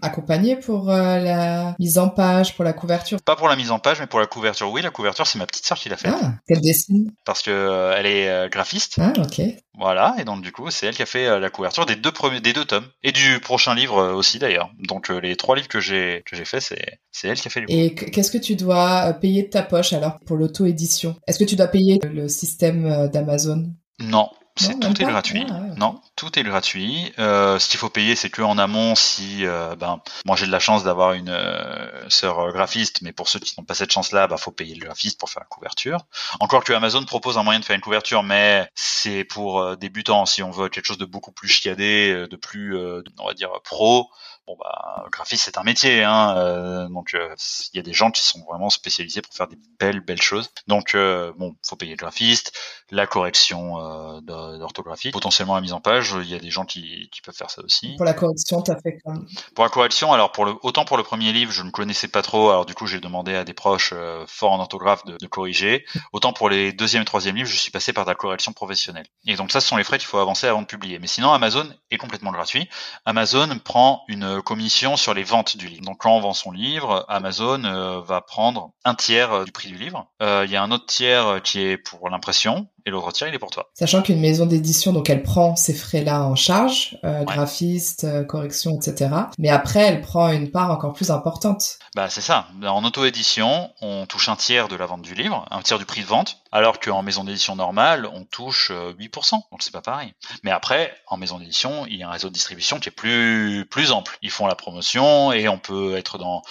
accompagner 0.01 0.55
pour 0.55 0.87
la 0.87 1.75
mise 1.79 1.97
en 1.97 2.09
page, 2.09 2.55
pour 2.55 2.63
la 2.63 2.73
couverture? 2.73 3.21
Pas 3.21 3.35
pour 3.35 3.47
la 3.47 3.55
mise 3.55 3.71
en 3.71 3.79
page, 3.79 3.99
mais 3.99 4.07
pour 4.07 4.19
la 4.19 4.27
couverture. 4.27 4.71
Oui, 4.71 4.81
la 4.81 4.91
couverture 4.91 5.27
c'est 5.27 5.39
ma 5.39 5.45
petite 5.45 5.65
sœur 5.65 5.77
qui 5.77 5.89
l'a 5.89 5.97
fait. 5.97 6.09
Ah, 6.09 6.33
quelle 6.47 6.61
dessine 6.61 7.04
parce 7.25 7.41
que 7.41 7.51
euh, 7.51 7.95
elle 7.97 8.05
est 8.05 8.29
euh, 8.29 8.49
graphiste. 8.49 8.95
Ah, 8.99 9.13
ok. 9.17 9.41
Voilà, 9.77 10.15
et 10.19 10.23
donc 10.23 10.41
du 10.41 10.51
coup, 10.51 10.69
c'est 10.71 10.87
elle 10.87 10.95
qui 10.95 11.01
a 11.01 11.05
fait 11.05 11.27
euh, 11.27 11.39
la 11.39 11.49
couverture 11.49 11.85
des 11.85 11.95
deux 11.95 12.11
premiers, 12.11 12.39
des 12.39 12.53
deux 12.53 12.65
tomes, 12.65 12.87
et 13.03 13.11
du 13.11 13.39
prochain 13.39 13.75
livre 13.75 14.13
aussi 14.13 14.39
d'ailleurs. 14.39 14.69
Donc 14.79 15.09
les 15.09 15.35
trois 15.35 15.55
livres 15.55 15.67
que 15.67 15.79
j'ai 15.79 16.23
que 16.25 16.35
j'ai 16.35 16.45
fait, 16.45 16.61
c'est 16.61 16.99
c'est 17.11 17.27
elle 17.27 17.39
qui 17.39 17.47
a 17.47 17.51
fait 17.51 17.61
les. 17.61 17.73
Et 17.73 17.95
qu'est-ce 17.95 18.31
que 18.31 18.37
tu 18.37 18.55
dois 18.55 19.13
payer 19.13 19.43
de 19.43 19.49
ta 19.49 19.63
poche 19.63 19.93
alors 19.93 20.19
pour 20.25 20.37
l'auto-édition? 20.37 21.15
Est-ce 21.27 21.39
que 21.39 21.43
tu 21.43 21.55
dois 21.55 21.67
payer 21.67 21.99
le 22.03 22.27
système 22.27 23.09
d'Amazon? 23.09 23.73
Non, 23.99 24.29
c'est 24.57 24.79
tout 24.79 25.01
est 25.01 25.05
gratuit. 25.05 25.45
Non, 25.75 25.99
tout 26.15 26.39
est 26.39 26.43
gratuit. 26.43 27.13
Euh, 27.19 27.59
ce 27.59 27.67
qu'il 27.67 27.77
faut 27.77 27.89
payer, 27.89 28.15
c'est 28.15 28.29
que 28.29 28.41
en 28.41 28.57
amont, 28.57 28.95
si 28.95 29.45
euh, 29.45 29.75
ben 29.75 30.01
moi 30.25 30.37
j'ai 30.37 30.45
de 30.45 30.51
la 30.51 30.59
chance 30.59 30.83
d'avoir 30.83 31.13
une 31.13 31.29
euh, 31.29 32.09
sœur 32.09 32.53
graphiste, 32.53 33.01
mais 33.01 33.11
pour 33.11 33.27
ceux 33.27 33.39
qui 33.39 33.53
n'ont 33.57 33.65
pas 33.65 33.73
cette 33.73 33.91
chance-là, 33.91 34.27
bah 34.27 34.37
faut 34.37 34.51
payer 34.51 34.75
le 34.75 34.85
graphiste 34.85 35.19
pour 35.19 35.29
faire 35.29 35.41
la 35.41 35.47
couverture. 35.47 36.05
Encore 36.39 36.63
que 36.63 36.71
Amazon 36.71 37.03
propose 37.03 37.37
un 37.37 37.43
moyen 37.43 37.59
de 37.59 37.65
faire 37.65 37.75
une 37.75 37.81
couverture, 37.81 38.23
mais 38.23 38.69
c'est 38.75 39.25
pour 39.25 39.75
débutants. 39.75 40.25
Si 40.25 40.41
on 40.41 40.51
veut 40.51 40.69
quelque 40.69 40.85
chose 40.85 40.97
de 40.97 41.05
beaucoup 41.05 41.31
plus 41.31 41.49
chiadé, 41.49 42.25
de 42.29 42.35
plus, 42.37 42.77
on 43.19 43.25
va 43.25 43.33
dire 43.33 43.49
pro, 43.63 44.09
bon 44.47 44.55
bah 44.59 45.05
graphiste 45.11 45.45
c'est 45.45 45.57
un 45.57 45.63
métier 45.63 46.03
hein, 46.03 46.35
euh, 46.37 46.87
donc 46.89 47.11
il 47.13 47.19
euh, 47.19 47.35
y 47.73 47.79
a 47.79 47.81
des 47.81 47.93
gens 47.93 48.11
qui 48.11 48.23
sont 48.23 48.43
vraiment 48.43 48.69
spécialisés 48.69 49.21
pour 49.21 49.33
faire 49.33 49.47
des 49.47 49.57
belles 49.79 50.01
belles 50.01 50.21
choses. 50.21 50.49
Donc 50.67 50.93
euh, 50.93 51.33
bon 51.37 51.55
faut 51.65 51.75
payer 51.75 51.93
le 51.93 51.97
graphiste 51.97 52.53
la 52.91 53.07
correction 53.07 54.21
d'orthographie 54.21 55.11
potentiellement 55.11 55.55
la 55.55 55.61
mise 55.61 55.73
en 55.73 55.81
page 55.81 56.15
il 56.21 56.29
y 56.29 56.35
a 56.35 56.39
des 56.39 56.51
gens 56.51 56.65
qui, 56.65 57.09
qui 57.11 57.21
peuvent 57.21 57.35
faire 57.35 57.49
ça 57.49 57.63
aussi. 57.63 57.95
Pour 57.95 58.05
la 58.05 58.13
correction 58.13 58.61
t'as 58.61 58.79
fait 58.79 58.99
quoi? 59.03 59.15
Pour 59.55 59.63
la 59.63 59.69
correction 59.69 60.13
alors 60.13 60.31
pour 60.31 60.45
le 60.45 60.53
autant 60.61 60.85
pour 60.85 60.97
le 60.97 61.03
premier 61.03 61.31
livre 61.31 61.51
je 61.51 61.63
ne 61.63 61.71
connaissais 61.71 62.07
pas 62.07 62.21
trop 62.21 62.49
alors 62.49 62.65
du 62.65 62.75
coup 62.75 62.85
j'ai 62.85 62.99
demandé 62.99 63.35
à 63.35 63.43
des 63.43 63.53
proches 63.53 63.93
forts 64.27 64.51
en 64.51 64.59
orthographe 64.59 65.03
de, 65.05 65.17
de, 65.17 65.27
corriger. 65.27 65.85
Autant 66.13 66.33
pour 66.33 66.49
les 66.49 66.73
deuxième 66.73 67.01
et 67.01 67.05
troisième 67.05 67.35
livres 67.35 67.49
je 67.49 67.57
suis 67.57 67.71
passé 67.71 67.93
par 67.93 68.05
de 68.05 68.11
la 68.11 68.15
correction 68.15 68.53
professionnelle. 68.53 69.07
Et 69.25 69.35
donc 69.35 69.51
ça 69.51 69.61
ce 69.61 69.67
sont 69.67 69.77
les 69.77 69.83
frais 69.83 69.97
qu'il 69.97 70.07
faut 70.07 70.19
avancer 70.19 70.47
avant 70.47 70.61
de 70.61 70.67
publier. 70.67 70.99
Mais 70.99 71.07
sinon 71.07 71.31
Amazon 71.31 71.67
est 71.89 71.97
complètement 71.97 72.31
gratuit. 72.31 72.69
Amazon 73.05 73.57
prend 73.63 74.03
une 74.07 74.34
commission 74.41 74.97
sur 74.97 75.13
les 75.13 75.23
ventes 75.23 75.57
du 75.57 75.67
livre. 75.67 75.83
Donc 75.83 75.99
quand 75.99 76.15
on 76.15 76.19
vend 76.19 76.33
son 76.33 76.51
livre, 76.51 77.05
Amazon 77.09 77.63
euh, 77.63 78.01
va 78.01 78.21
prendre 78.21 78.71
un 78.83 78.95
tiers 78.95 79.31
euh, 79.31 79.43
du 79.45 79.51
prix 79.51 79.69
du 79.69 79.77
livre. 79.77 80.07
Euh, 80.21 80.43
il 80.45 80.51
y 80.51 80.55
a 80.55 80.63
un 80.63 80.71
autre 80.71 80.85
tiers 80.85 81.41
qui 81.43 81.61
est 81.61 81.77
pour 81.77 82.09
l'impression 82.09 82.67
et 82.85 82.91
l'autre 82.91 83.11
tiers 83.11 83.27
il 83.27 83.35
est 83.35 83.39
pour 83.39 83.49
toi. 83.49 83.69
Sachant 83.73 84.01
qu'une 84.01 84.19
maison 84.19 84.45
d'édition, 84.45 84.93
donc 84.93 85.09
elle 85.09 85.23
prend 85.23 85.55
ces 85.55 85.73
frais-là 85.73 86.23
en 86.23 86.35
charge, 86.35 86.97
graphiste, 87.03 88.05
correction, 88.27 88.77
etc. 88.79 89.09
Mais 89.39 89.49
après, 89.49 89.81
elle 89.81 90.01
prend 90.01 90.29
une 90.29 90.51
part 90.51 90.71
encore 90.71 90.93
plus 90.93 91.09
importante. 91.09 91.79
Bah 91.95 92.09
c'est 92.09 92.21
ça. 92.21 92.47
En 92.63 92.83
auto-édition, 92.83 93.71
on 93.81 94.05
touche 94.05 94.29
un 94.29 94.35
tiers 94.35 94.67
de 94.67 94.75
la 94.75 94.85
vente 94.85 95.01
du 95.01 95.15
livre, 95.15 95.45
un 95.49 95.61
tiers 95.61 95.79
du 95.79 95.85
prix 95.85 96.01
de 96.01 96.07
vente, 96.07 96.37
alors 96.51 96.79
qu'en 96.79 97.01
maison 97.01 97.23
d'édition 97.23 97.55
normale, 97.55 98.07
on 98.13 98.23
touche 98.23 98.71
8%. 98.71 99.31
Donc 99.51 99.61
c'est 99.61 99.73
pas 99.73 99.81
pareil. 99.81 100.13
Mais 100.43 100.51
après, 100.51 100.93
en 101.07 101.17
maison 101.17 101.39
d'édition, 101.39 101.85
il 101.87 101.97
y 101.97 102.03
a 102.03 102.09
un 102.09 102.11
réseau 102.11 102.29
de 102.29 102.33
distribution 102.33 102.79
qui 102.79 102.89
est 102.89 102.91
plus 102.91 103.65
plus 103.69 103.91
ample 103.91 104.17
font 104.35 104.47
la 104.47 104.55
promotion 104.55 105.31
et 105.31 105.47
on 105.47 105.57
peut 105.57 105.95
être 105.97 106.17
dans 106.17 106.43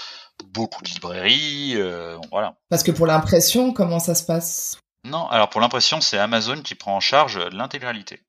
beaucoup 0.53 0.83
de 0.83 0.89
librairies, 0.89 1.75
euh, 1.77 2.19
voilà. 2.33 2.55
Parce 2.69 2.83
que 2.83 2.91
pour 2.91 3.07
l'impression, 3.07 3.73
comment 3.73 4.01
ça 4.01 4.15
se 4.15 4.25
passe? 4.25 4.79
Non, 5.05 5.27
alors 5.29 5.51
pour 5.51 5.61
l'impression, 5.61 6.01
c'est 6.01 6.19
Amazon 6.19 6.63
qui 6.63 6.75
prend 6.75 6.97
en 6.97 7.01
charge 7.01 7.39
l'intégralité. 7.53 8.21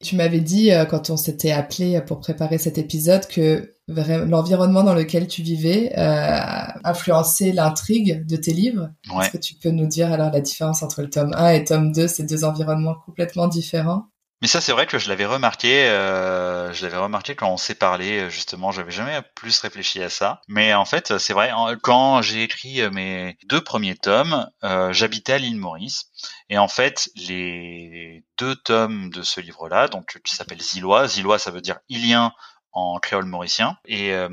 Tu 0.00 0.14
m'avais 0.14 0.40
dit 0.40 0.72
euh, 0.72 0.84
quand 0.84 1.10
on 1.10 1.16
s'était 1.16 1.50
appelé 1.50 2.00
pour 2.02 2.20
préparer 2.20 2.58
cet 2.58 2.78
épisode 2.78 3.26
que 3.26 3.74
l'environnement 3.88 4.84
dans 4.84 4.94
lequel 4.94 5.26
tu 5.26 5.42
vivais 5.42 5.92
euh, 5.98 6.40
influençait 6.84 7.52
l'intrigue 7.52 8.24
de 8.26 8.36
tes 8.36 8.52
livres. 8.52 8.90
Est-ce 9.20 9.30
que 9.30 9.38
tu 9.38 9.54
peux 9.54 9.70
nous 9.70 9.86
dire 9.86 10.12
alors 10.12 10.30
la 10.30 10.40
différence 10.40 10.82
entre 10.82 11.02
le 11.02 11.10
tome 11.10 11.32
1 11.34 11.48
et 11.50 11.64
tome 11.64 11.92
2, 11.92 12.06
ces 12.06 12.24
deux 12.24 12.44
environnements 12.44 12.96
complètement 13.06 13.48
différents 13.48 14.04
Mais 14.40 14.46
ça, 14.46 14.60
c'est 14.60 14.72
vrai 14.72 14.86
que 14.86 14.98
je 14.98 15.08
l'avais 15.08 15.26
remarqué. 15.26 15.88
Euh, 15.88 16.72
je 16.72 16.84
l'avais 16.84 16.96
remarqué 16.96 17.34
quand 17.34 17.50
on 17.50 17.56
s'est 17.56 17.74
parlé. 17.74 18.30
Justement, 18.30 18.70
j'avais 18.70 18.92
jamais 18.92 19.20
plus 19.34 19.58
réfléchi 19.60 20.02
à 20.02 20.10
ça. 20.10 20.40
Mais 20.46 20.74
en 20.74 20.84
fait, 20.84 21.18
c'est 21.18 21.32
vrai. 21.32 21.52
Quand 21.82 22.22
j'ai 22.22 22.44
écrit 22.44 22.88
mes 22.90 23.36
deux 23.46 23.60
premiers 23.60 23.96
tomes, 23.96 24.48
euh, 24.62 24.92
j'habitais 24.92 25.32
à 25.32 25.38
l'île 25.38 25.56
Maurice. 25.56 26.10
Et 26.50 26.58
en 26.58 26.68
fait, 26.68 27.10
les 27.16 28.24
deux 28.38 28.54
tomes 28.54 29.10
de 29.10 29.22
ce 29.22 29.40
livre-là, 29.40 29.88
donc 29.88 30.20
qui 30.22 30.34
s'appelle 30.34 30.62
Zillois. 30.62 31.08
Zillois, 31.08 31.38
ça 31.38 31.50
veut 31.50 31.60
dire 31.60 31.80
ilien 31.88 32.32
en 32.78 32.98
créole 32.98 33.24
mauricien. 33.24 33.76
Et 33.86 34.12
euh, 34.12 34.28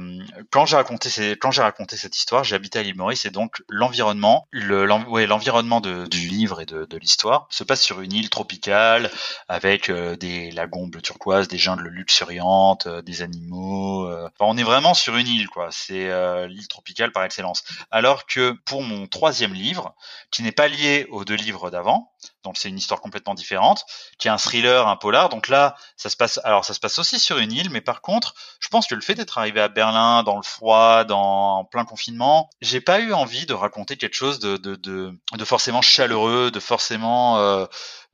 quand 0.51 0.65
j'ai 0.65 0.75
raconté 0.75 1.35
quand 1.37 1.51
j'ai 1.51 1.61
raconté 1.61 1.97
cette 1.97 2.17
histoire, 2.17 2.43
habité 2.53 2.79
à 2.79 2.83
l'île 2.83 2.95
Maurice 2.95 3.25
et 3.25 3.31
donc 3.31 3.63
l'environnement, 3.69 4.47
le 4.51 4.85
l'environnement 4.85 5.81
du 5.81 6.27
livre 6.27 6.61
et 6.61 6.65
de, 6.65 6.85
de 6.85 6.97
l'histoire 6.97 7.47
se 7.49 7.63
passe 7.63 7.81
sur 7.81 8.01
une 8.01 8.13
île 8.13 8.29
tropicale 8.29 9.11
avec 9.47 9.89
euh, 9.89 10.15
des 10.15 10.51
lagons 10.51 10.87
bleu 10.87 11.01
turquoise, 11.01 11.47
des 11.47 11.57
jungles 11.57 11.89
luxuriantes, 11.89 12.87
euh, 12.87 13.01
des 13.01 13.21
animaux. 13.21 14.09
On 14.39 14.57
est 14.57 14.63
vraiment 14.63 14.93
sur 14.93 15.17
une 15.17 15.27
île 15.27 15.47
quoi. 15.47 15.69
C'est 15.71 16.09
l'île 16.47 16.67
tropicale 16.67 17.11
par 17.11 17.23
excellence. 17.23 17.63
Alors 17.91 18.25
que 18.25 18.51
pour 18.65 18.83
mon 18.83 19.07
troisième 19.07 19.53
livre, 19.53 19.95
qui 20.31 20.43
n'est 20.43 20.51
pas 20.51 20.67
lié 20.67 21.07
aux 21.09 21.25
deux 21.25 21.35
livres 21.35 21.71
d'avant, 21.71 22.11
donc 22.45 22.57
c'est 22.57 22.69
une 22.69 22.77
histoire 22.77 23.01
complètement 23.01 23.33
différente, 23.33 23.85
qui 24.17 24.29
est 24.29 24.31
un 24.31 24.37
thriller, 24.37 24.87
un 24.87 24.95
polar. 24.95 25.27
Donc 25.29 25.49
là, 25.49 25.75
ça 25.97 26.09
se 26.09 26.15
passe, 26.15 26.39
alors 26.43 26.63
ça 26.63 26.73
se 26.73 26.79
passe 26.79 26.97
aussi 26.99 27.19
sur 27.19 27.37
une 27.39 27.51
île, 27.51 27.69
mais 27.69 27.81
par 27.81 28.01
contre, 28.01 28.35
je 28.59 28.69
pense 28.69 28.87
que 28.87 28.95
le 28.95 29.01
fait 29.01 29.15
d'être 29.15 29.37
arrivé 29.37 29.59
à 29.59 29.67
Berlin 29.67 30.23
dans 30.23 30.37
le 30.37 30.43
froid, 30.43 31.03
dans 31.03 31.57
en 31.59 31.65
plein 31.65 31.85
confinement, 31.85 32.49
j'ai 32.61 32.81
pas 32.81 32.99
eu 32.99 33.13
envie 33.13 33.45
de 33.45 33.53
raconter 33.53 33.97
quelque 33.97 34.13
chose 34.13 34.39
de 34.39 34.55
de, 34.57 34.75
de, 34.75 35.45
forcément 35.45 35.81
chaleureux, 35.81 36.51
de 36.51 36.59
forcément 36.59 37.39
euh, 37.39 37.65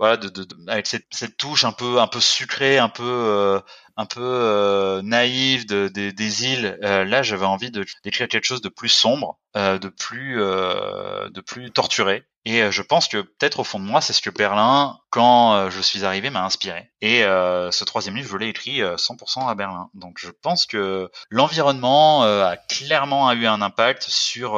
voilà, 0.02 0.18
de, 0.18 0.30
de, 0.30 0.48
avec 0.68 0.88
cette, 0.88 1.06
cette, 1.12 1.38
touche 1.38 1.64
un 1.64 1.72
peu 1.72 2.00
un 2.00 2.08
peu 2.08 2.20
sucrée, 2.20 2.80
un 2.80 2.90
peu 2.90 3.04
euh, 3.04 3.60
un 3.98 4.08
peu 4.08 4.20
euh, 4.20 5.04
naïve 5.04 5.68
de, 5.68 5.90
des 5.90 6.46
îles. 6.46 6.80
Euh, 6.84 7.06
là, 7.06 7.22
j'avais 7.22 7.46
envie 7.46 7.70
de 7.70 7.86
d'écrire 8.04 8.28
quelque 8.28 8.46
chose 8.46 8.62
de 8.62 8.70
plus 8.70 8.90
sombre, 8.90 9.38
euh, 9.56 9.78
de 9.78 9.90
plus 9.90 10.38
de 10.38 11.42
plus 11.42 11.70
torturé. 11.70 12.24
Et 12.46 12.72
je 12.72 12.82
pense 12.82 13.08
que 13.08 13.22
peut-être 13.22 13.60
au 13.60 13.64
fond 13.64 13.78
de 13.78 13.84
moi, 13.84 14.02
c'est 14.02 14.14
ce 14.14 14.22
que 14.24 14.32
Berlin, 14.32 14.98
quand 15.12 15.70
je 15.70 15.82
suis 15.82 16.04
arrivé, 16.04 16.32
m'a 16.32 16.44
inspiré. 16.44 16.90
Et 17.02 17.20
ce 17.22 17.84
troisième 17.84 18.16
livre, 18.16 18.30
je 18.32 18.38
l'ai 18.38 18.48
écrit 18.48 18.82
100% 18.82 19.48
à 19.48 19.54
Berlin. 19.54 19.92
Donc 19.94 20.18
je 20.18 20.32
pense 20.32 20.66
que 20.66 21.12
l'environnement 21.30 22.24
a 22.24 22.58
clairement 22.58 23.32
eu 23.34 23.46
un 23.46 23.62
impact 23.62 24.02
sur 24.02 24.56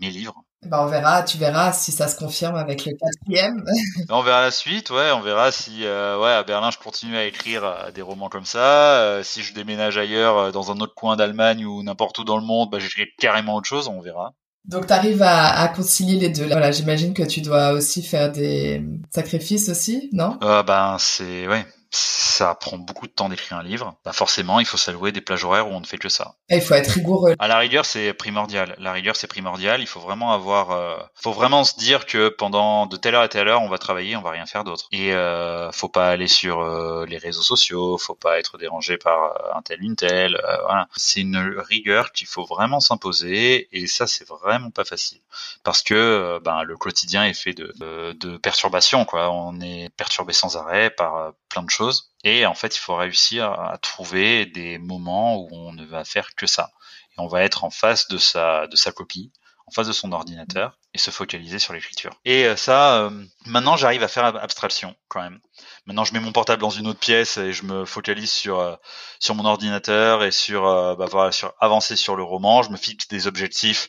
mes 0.00 0.08
livres. 0.08 0.42
Bah 0.66 0.82
on 0.84 0.86
verra, 0.86 1.22
tu 1.24 1.38
verras 1.38 1.72
si 1.72 1.90
ça 1.90 2.06
se 2.06 2.16
confirme 2.16 2.54
avec 2.54 2.86
le 2.86 2.92
quatrième. 2.92 3.64
on 4.10 4.22
verra 4.22 4.42
la 4.42 4.50
suite, 4.50 4.90
ouais, 4.90 5.10
on 5.12 5.20
verra 5.20 5.50
si 5.50 5.84
euh, 5.84 6.18
ouais 6.20 6.30
à 6.30 6.44
Berlin 6.44 6.70
je 6.70 6.78
continue 6.78 7.16
à 7.16 7.24
écrire 7.24 7.64
euh, 7.64 7.90
des 7.90 8.02
romans 8.02 8.28
comme 8.28 8.44
ça, 8.44 9.00
euh, 9.00 9.22
si 9.24 9.42
je 9.42 9.54
déménage 9.54 9.98
ailleurs 9.98 10.52
dans 10.52 10.70
un 10.70 10.78
autre 10.80 10.94
coin 10.94 11.16
d'Allemagne 11.16 11.66
ou 11.66 11.82
n'importe 11.82 12.18
où 12.20 12.24
dans 12.24 12.36
le 12.36 12.44
monde, 12.44 12.70
bah 12.70 12.78
j'écris 12.78 13.06
carrément 13.18 13.56
autre 13.56 13.66
chose, 13.68 13.88
on 13.88 14.00
verra. 14.00 14.34
Donc 14.64 14.86
tu 14.86 14.92
arrives 14.92 15.22
à, 15.22 15.60
à, 15.60 15.68
concilier 15.68 16.18
les 16.18 16.28
deux. 16.28 16.46
Voilà, 16.46 16.70
j'imagine 16.70 17.14
que 17.14 17.24
tu 17.24 17.40
dois 17.40 17.72
aussi 17.72 18.02
faire 18.02 18.30
des 18.30 18.84
sacrifices 19.10 19.68
aussi, 19.68 20.08
non? 20.12 20.38
Euh, 20.42 20.62
Ben 20.62 20.96
c'est 21.00 21.48
ouais, 21.48 21.66
ça 21.92 22.54
prend 22.54 22.78
beaucoup 22.78 23.06
de 23.06 23.12
temps 23.12 23.28
d'écrire 23.28 23.58
un 23.58 23.62
livre, 23.62 23.94
bah 24.04 24.12
forcément, 24.12 24.58
il 24.60 24.66
faut 24.66 24.78
s'allouer 24.78 25.12
des 25.12 25.20
plages 25.20 25.44
horaires 25.44 25.68
où 25.68 25.72
on 25.72 25.80
ne 25.80 25.86
fait 25.86 25.98
que 25.98 26.08
ça. 26.08 26.36
Et 26.48 26.56
il 26.56 26.62
faut 26.62 26.74
être 26.74 26.88
rigoureux. 26.88 27.34
À 27.38 27.48
la 27.48 27.58
rigueur, 27.58 27.84
c'est 27.84 28.14
primordial. 28.14 28.74
La 28.78 28.92
rigueur, 28.92 29.14
c'est 29.14 29.26
primordial. 29.26 29.82
Il 29.82 29.86
faut 29.86 30.00
vraiment 30.00 30.32
avoir, 30.32 30.70
euh, 30.70 30.96
faut 31.14 31.32
vraiment 31.32 31.64
se 31.64 31.76
dire 31.76 32.06
que 32.06 32.30
pendant 32.30 32.86
de 32.86 32.96
telle 32.96 33.14
heure 33.14 33.22
à 33.22 33.28
telle 33.28 33.48
heure, 33.48 33.60
on 33.60 33.68
va 33.68 33.76
travailler, 33.76 34.16
on 34.16 34.22
va 34.22 34.30
rien 34.30 34.46
faire 34.46 34.64
d'autre. 34.64 34.88
Et 34.92 35.12
euh, 35.12 35.70
faut 35.72 35.90
pas 35.90 36.08
aller 36.08 36.28
sur 36.28 36.60
euh, 36.60 37.04
les 37.06 37.18
réseaux 37.18 37.42
sociaux, 37.42 37.98
faut 37.98 38.14
pas 38.14 38.38
être 38.38 38.56
dérangé 38.56 38.96
par 38.96 39.24
euh, 39.24 39.58
un 39.58 39.60
tel 39.60 39.82
une 39.82 39.96
tel. 39.96 40.40
voilà. 40.64 40.88
C'est 40.96 41.20
une 41.20 41.36
rigueur 41.58 42.12
qu'il 42.12 42.26
faut 42.26 42.44
vraiment 42.44 42.80
s'imposer, 42.80 43.68
et 43.72 43.86
ça, 43.86 44.06
c'est 44.06 44.26
vraiment 44.26 44.70
pas 44.70 44.84
facile 44.84 45.20
parce 45.64 45.82
que 45.82 46.40
ben 46.44 46.62
le 46.62 46.76
quotidien 46.76 47.24
est 47.24 47.34
fait 47.34 47.54
de, 47.54 47.72
de, 47.76 48.12
de 48.12 48.36
perturbations, 48.36 49.04
quoi. 49.04 49.30
On 49.30 49.60
est 49.60 49.90
perturbé 49.96 50.32
sans 50.32 50.56
arrêt 50.56 50.90
par 50.90 51.32
plein 51.48 51.62
de 51.62 51.70
choses 51.70 51.81
et 52.24 52.46
en 52.46 52.54
fait, 52.54 52.76
il 52.76 52.80
faut 52.80 52.96
réussir 52.96 53.50
à 53.50 53.78
trouver 53.78 54.46
des 54.46 54.78
moments 54.78 55.36
où 55.36 55.48
on 55.52 55.72
ne 55.72 55.84
va 55.84 56.04
faire 56.04 56.34
que 56.34 56.46
ça. 56.46 56.70
Et 57.12 57.20
on 57.20 57.26
va 57.26 57.42
être 57.42 57.64
en 57.64 57.70
face 57.70 58.08
de 58.08 58.18
sa, 58.18 58.68
copie, 58.94 59.32
en 59.66 59.72
face 59.72 59.88
de 59.88 59.92
son 59.92 60.12
ordinateur, 60.12 60.78
et 60.94 60.98
se 60.98 61.10
focaliser 61.10 61.58
sur 61.58 61.72
l'écriture. 61.72 62.12
Et 62.24 62.46
euh, 62.46 62.54
ça, 62.54 62.98
euh, 62.98 63.24
maintenant, 63.46 63.76
j'arrive 63.76 64.02
à 64.02 64.08
faire 64.08 64.24
abstraction 64.24 64.94
quand 65.08 65.22
même. 65.22 65.40
Maintenant, 65.86 66.04
je 66.04 66.12
mets 66.12 66.20
mon 66.20 66.32
portable 66.32 66.60
dans 66.60 66.70
une 66.70 66.86
autre 66.86 67.00
pièce 67.00 67.38
et 67.38 67.52
je 67.52 67.64
me 67.64 67.84
focalise 67.84 68.30
sur 68.30 68.60
euh, 68.60 68.76
sur 69.18 69.34
mon 69.34 69.44
ordinateur 69.44 70.22
et 70.22 70.30
sur 70.30 70.62
bah, 70.96 71.32
sur 71.32 71.54
avancer 71.58 71.96
sur 71.96 72.14
le 72.14 72.22
roman. 72.22 72.62
Je 72.62 72.70
me 72.70 72.76
fixe 72.76 73.08
des 73.08 73.26
objectifs 73.26 73.88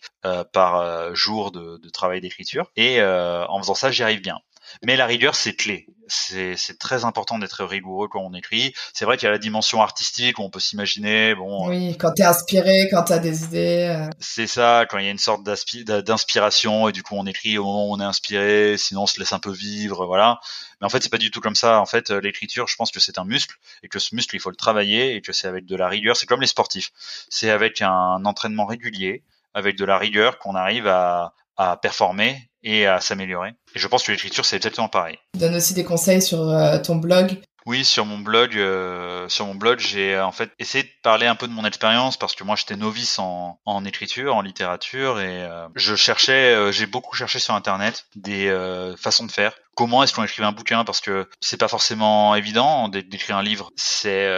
par 0.54 1.14
jour 1.16 1.52
de, 1.52 1.78
de 1.78 1.90
travail 1.90 2.22
d'écriture 2.22 2.72
et 2.76 3.04
en 3.04 3.58
faisant 3.60 3.76
ça, 3.76 3.92
j'y 3.92 4.02
arrive 4.02 4.22
bien. 4.22 4.40
Mais 4.82 4.96
la 4.96 5.06
rigueur, 5.06 5.36
c'est 5.36 5.54
clé. 5.54 5.88
C'est 6.08 6.78
très 6.80 7.06
important 7.06 7.40
d'être 7.40 7.64
rigoureux 7.64 8.08
quand 8.08 8.22
on 8.22 8.34
écrit. 8.34 8.74
C'est 8.94 9.06
vrai 9.06 9.18
qu'il 9.18 9.26
y 9.26 9.30
a 9.30 9.32
la 9.32 9.38
dimension 9.38 9.82
artistique 9.82 10.38
où 10.38 10.44
on 10.44 10.50
peut 10.50 10.60
s'imaginer. 10.60 11.34
Bon. 11.34 11.70
Oui, 11.70 11.98
quand 11.98 12.12
t'es 12.12 12.24
inspiré, 12.24 12.88
quand 12.92 13.04
t'as 13.04 13.20
des 13.20 13.44
idées. 13.46 13.88
Euh. 13.90 14.10
C'est 14.20 14.48
ça, 14.48 14.86
quand 14.90 14.98
il 14.98 15.06
y 15.06 15.08
a 15.08 15.12
une 15.12 15.18
sorte 15.18 15.44
d'inspiration 15.44 16.90
et 16.90 16.92
du 16.92 17.04
coup 17.04 17.16
on 17.16 17.26
écrit 17.26 17.58
au 17.58 17.64
moment 17.64 17.90
où 17.90 17.94
on 17.94 18.00
est 18.00 18.06
inspiré. 18.06 18.76
Sinon, 18.78 19.04
on 19.04 19.08
se 19.08 19.20
laisse 19.20 19.34
un 19.34 19.40
peu 19.40 19.52
vivre, 19.52 20.06
voilà. 20.06 20.40
Mais 20.82 20.86
en 20.86 20.90
fait, 20.90 21.02
c'est 21.02 21.12
pas 21.12 21.18
du 21.18 21.32
tout 21.32 21.40
comme 21.40 21.56
ça. 21.56 21.80
En 21.80 21.86
fait, 21.86 22.10
l'écriture, 22.10 22.68
je 22.68 22.76
pense 22.76 22.92
que 22.92 23.00
c'est 23.00 23.18
un 23.18 23.26
muscle 23.26 23.56
et 23.82 23.88
que 23.88 24.00
ce 24.00 24.14
muscle, 24.14 24.36
il 24.36 24.40
faut 24.40 24.50
le 24.50 24.56
travailler 24.56 25.16
et 25.16 25.22
que 25.22 25.32
c'est 25.32 25.48
avec 25.48 25.66
de 25.66 25.76
la 25.76 25.88
rigueur. 25.88 26.18
C'est 26.18 26.26
comme 26.26 26.42
les 26.42 26.48
sportifs. 26.48 26.92
C'est 27.30 27.50
avec 27.50 27.82
un 27.82 28.24
entraînement 28.26 28.66
régulier, 28.66 29.24
avec 29.54 29.78
de 29.78 29.86
la 29.86 29.98
rigueur 29.98 30.38
qu'on 30.38 30.56
arrive 30.56 30.88
à, 30.88 31.34
à 31.58 31.78
performer 31.78 32.50
et 32.64 32.86
à 32.88 33.00
s'améliorer. 33.00 33.50
Et 33.76 33.80
je 33.80 33.88
pense 33.88 34.04
que 34.04 34.12
l'écriture, 34.12 34.46
c'est 34.46 34.56
exactement 34.56 34.88
pareil. 34.90 35.18
donne 35.38 35.56
aussi 35.56 35.74
des 35.74 35.84
conseils 35.84 36.22
sur 36.22 36.50
euh, 36.50 36.80
ton 36.80 36.96
blog? 36.96 37.42
Oui, 37.66 37.86
sur 37.86 38.06
mon 38.06 38.18
blog, 38.18 38.58
euh, 38.58 39.30
sur 39.30 39.46
mon 39.46 39.56
blog, 39.56 39.80
j'ai 39.80 40.20
en 40.20 40.34
fait 40.34 40.52
essayé 40.60 40.84
de 40.84 40.90
parler 41.02 41.28
un 41.28 41.36
peu 41.36 41.48
de 41.48 41.54
mon 41.54 41.64
expérience 41.64 42.18
parce 42.18 42.36
que 42.36 42.44
moi 42.44 42.58
j'étais 42.58 42.76
novice 42.76 43.20
en, 43.20 43.58
en 43.66 43.86
écriture, 43.86 44.36
en 44.36 44.42
littérature 44.42 45.22
et 45.22 45.44
euh, 45.44 45.68
je 45.74 45.96
cherchais, 45.96 46.74
j'ai 46.74 46.88
beaucoup 46.88 47.16
cherché 47.16 47.40
sur 47.40 47.54
internet 47.54 48.06
des 48.18 48.54
façons 49.00 49.26
de 49.26 49.32
faire. 49.32 49.54
Comment 49.76 50.04
est-ce 50.04 50.14
qu'on 50.14 50.24
écrivait 50.24 50.46
un 50.46 50.52
bouquin? 50.52 50.84
Parce 50.84 51.00
que 51.00 51.30
c'est 51.40 51.58
pas 51.58 51.70
forcément 51.70 52.36
évident 52.36 52.90
d'écrire 52.90 53.38
un 53.38 53.44
livre. 53.44 53.72
C'est 53.78 54.30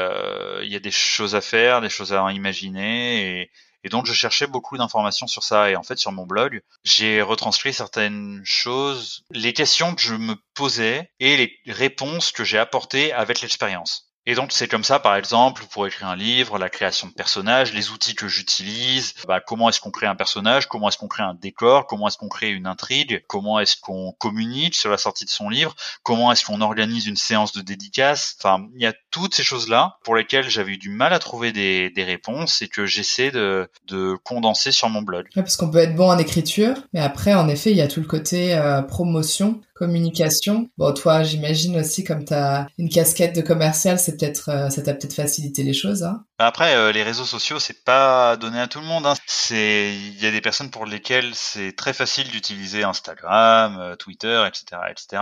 il 0.61 0.71
y 0.71 0.75
a 0.75 0.79
des 0.79 0.91
choses 0.91 1.33
à 1.33 1.41
faire, 1.41 1.81
des 1.81 1.89
choses 1.89 2.13
à 2.13 2.31
imaginer 2.31 3.39
et 3.41 3.51
et 3.85 3.89
donc 3.89 4.07
je 4.07 4.13
cherchais 4.13 4.47
beaucoup 4.47 4.77
d'informations 4.77 5.27
sur 5.27 5.43
ça. 5.43 5.69
Et 5.69 5.75
en 5.75 5.83
fait, 5.83 5.99
sur 5.99 6.11
mon 6.11 6.25
blog, 6.25 6.61
j'ai 6.83 7.21
retranscrit 7.21 7.71
certaines 7.71 8.41
choses, 8.43 9.23
les 9.29 9.53
questions 9.53 9.93
que 9.93 10.01
je 10.01 10.15
me 10.15 10.35
posais 10.55 11.11
et 11.19 11.37
les 11.37 11.59
réponses 11.67 12.31
que 12.31 12.43
j'ai 12.43 12.57
apportées 12.57 13.13
avec 13.13 13.41
l'expérience. 13.41 14.11
Et 14.27 14.33
donc 14.33 14.51
c'est 14.51 14.67
comme 14.67 14.83
ça, 14.83 14.99
par 14.99 15.15
exemple, 15.15 15.63
pour 15.69 15.85
écrire 15.85 16.07
un 16.07 16.15
livre, 16.15 16.57
la 16.57 16.69
création 16.69 17.07
de 17.07 17.13
personnages, 17.13 17.73
les 17.73 17.91
outils 17.91 18.15
que 18.15 18.27
j'utilise, 18.27 19.13
bah, 19.27 19.39
comment 19.39 19.69
est-ce 19.69 19.79
qu'on 19.79 19.91
crée 19.91 20.07
un 20.07 20.15
personnage, 20.15 20.67
comment 20.67 20.89
est-ce 20.89 20.97
qu'on 20.97 21.07
crée 21.07 21.23
un 21.23 21.35
décor, 21.35 21.85
comment 21.85 22.07
est-ce 22.07 22.17
qu'on 22.17 22.27
crée 22.27 22.49
une 22.49 22.65
intrigue, 22.65 23.23
comment 23.27 23.59
est-ce 23.59 23.75
qu'on 23.79 24.13
communique 24.13 24.75
sur 24.75 24.89
la 24.89 24.97
sortie 24.97 25.25
de 25.25 25.29
son 25.29 25.49
livre, 25.49 25.75
comment 26.03 26.31
est-ce 26.31 26.43
qu'on 26.43 26.61
organise 26.61 27.05
une 27.05 27.15
séance 27.15 27.53
de 27.53 27.61
dédicace? 27.61 28.35
Enfin, 28.39 28.67
il 28.75 28.81
y 28.81 28.87
a 28.87 28.93
toutes 29.11 29.35
ces 29.35 29.43
choses-là 29.43 29.97
pour 30.03 30.15
lesquelles 30.15 30.49
j'avais 30.49 30.73
eu 30.73 30.77
du 30.77 30.89
mal 30.89 31.13
à 31.13 31.19
trouver 31.19 31.51
des, 31.51 31.89
des 31.91 32.03
réponses 32.03 32.61
et 32.61 32.67
que 32.67 32.85
j'essaie 32.85 33.31
de, 33.31 33.69
de, 33.87 34.15
condenser 34.23 34.71
sur 34.71 34.89
mon 34.89 35.01
blog. 35.01 35.27
parce 35.35 35.55
qu'on 35.57 35.69
peut 35.69 35.79
être 35.79 35.95
bon 35.95 36.09
en 36.09 36.17
écriture, 36.17 36.75
mais 36.93 36.99
après, 36.99 37.33
en 37.33 37.47
effet, 37.47 37.71
il 37.71 37.77
y 37.77 37.81
a 37.81 37.87
tout 37.87 37.99
le 37.99 38.07
côté 38.07 38.55
euh, 38.55 38.81
promotion 38.81 39.61
communication. 39.75 40.69
Bon, 40.77 40.93
toi, 40.93 41.23
j'imagine 41.23 41.77
aussi 41.77 42.03
comme 42.03 42.25
tu 42.25 42.33
as 42.33 42.67
une 42.77 42.89
casquette 42.89 43.35
de 43.35 43.41
commercial, 43.41 43.99
c'est 43.99 44.17
peut-être 44.17 44.49
euh, 44.49 44.69
ça 44.69 44.81
t'a 44.81 44.93
peut-être 44.93 45.13
facilité 45.13 45.63
les 45.63 45.73
choses. 45.73 46.03
Hein 46.03 46.23
Après, 46.39 46.75
euh, 46.75 46.91
les 46.91 47.03
réseaux 47.03 47.25
sociaux, 47.25 47.59
c'est 47.59 47.83
pas 47.83 48.37
donné 48.37 48.59
à 48.59 48.67
tout 48.67 48.79
le 48.79 48.85
monde. 48.85 49.05
Hein. 49.05 49.13
C'est 49.27 49.93
il 49.93 50.19
y 50.19 50.25
a 50.25 50.31
des 50.31 50.41
personnes 50.41 50.71
pour 50.71 50.85
lesquelles 50.85 51.35
c'est 51.35 51.73
très 51.73 51.93
facile 51.93 52.29
d'utiliser 52.29 52.83
Instagram, 52.83 53.77
euh, 53.77 53.95
Twitter, 53.95 54.45
etc., 54.47 54.81
etc. 54.89 55.21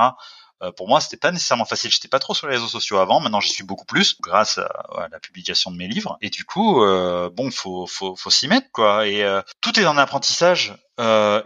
Euh, 0.63 0.71
pour 0.71 0.87
moi, 0.87 1.01
c'était 1.01 1.17
pas 1.17 1.31
nécessairement 1.31 1.65
facile. 1.65 1.91
J'étais 1.91 2.07
pas 2.07 2.19
trop 2.19 2.33
sur 2.33 2.47
les 2.47 2.55
réseaux 2.55 2.67
sociaux 2.67 2.97
avant. 2.97 3.19
Maintenant, 3.19 3.39
j'y 3.39 3.51
suis 3.51 3.63
beaucoup 3.63 3.85
plus 3.85 4.19
grâce 4.21 4.57
à, 4.57 5.07
la 5.11 5.19
publication 5.19 5.71
de 5.71 5.77
mes 5.77 5.87
livres. 5.87 6.17
Et 6.21 6.29
du 6.29 6.45
coup, 6.45 6.83
euh, 6.83 7.29
bon, 7.29 7.51
faut 7.51 7.85
faut 7.85 8.15
faut 8.15 8.29
s'y 8.29 8.47
mettre 8.47 8.71
quoi. 8.71 9.07
Et 9.07 9.23
euh, 9.23 9.41
tout 9.61 9.77
est 9.79 9.85
en 9.85 9.97
apprentissage. 9.97 10.73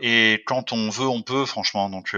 et 0.01 0.43
quand 0.45 0.71
on 0.71 0.89
veut, 0.89 1.07
on 1.07 1.21
peut, 1.21 1.45
franchement. 1.45 1.89
Donc, 1.89 2.15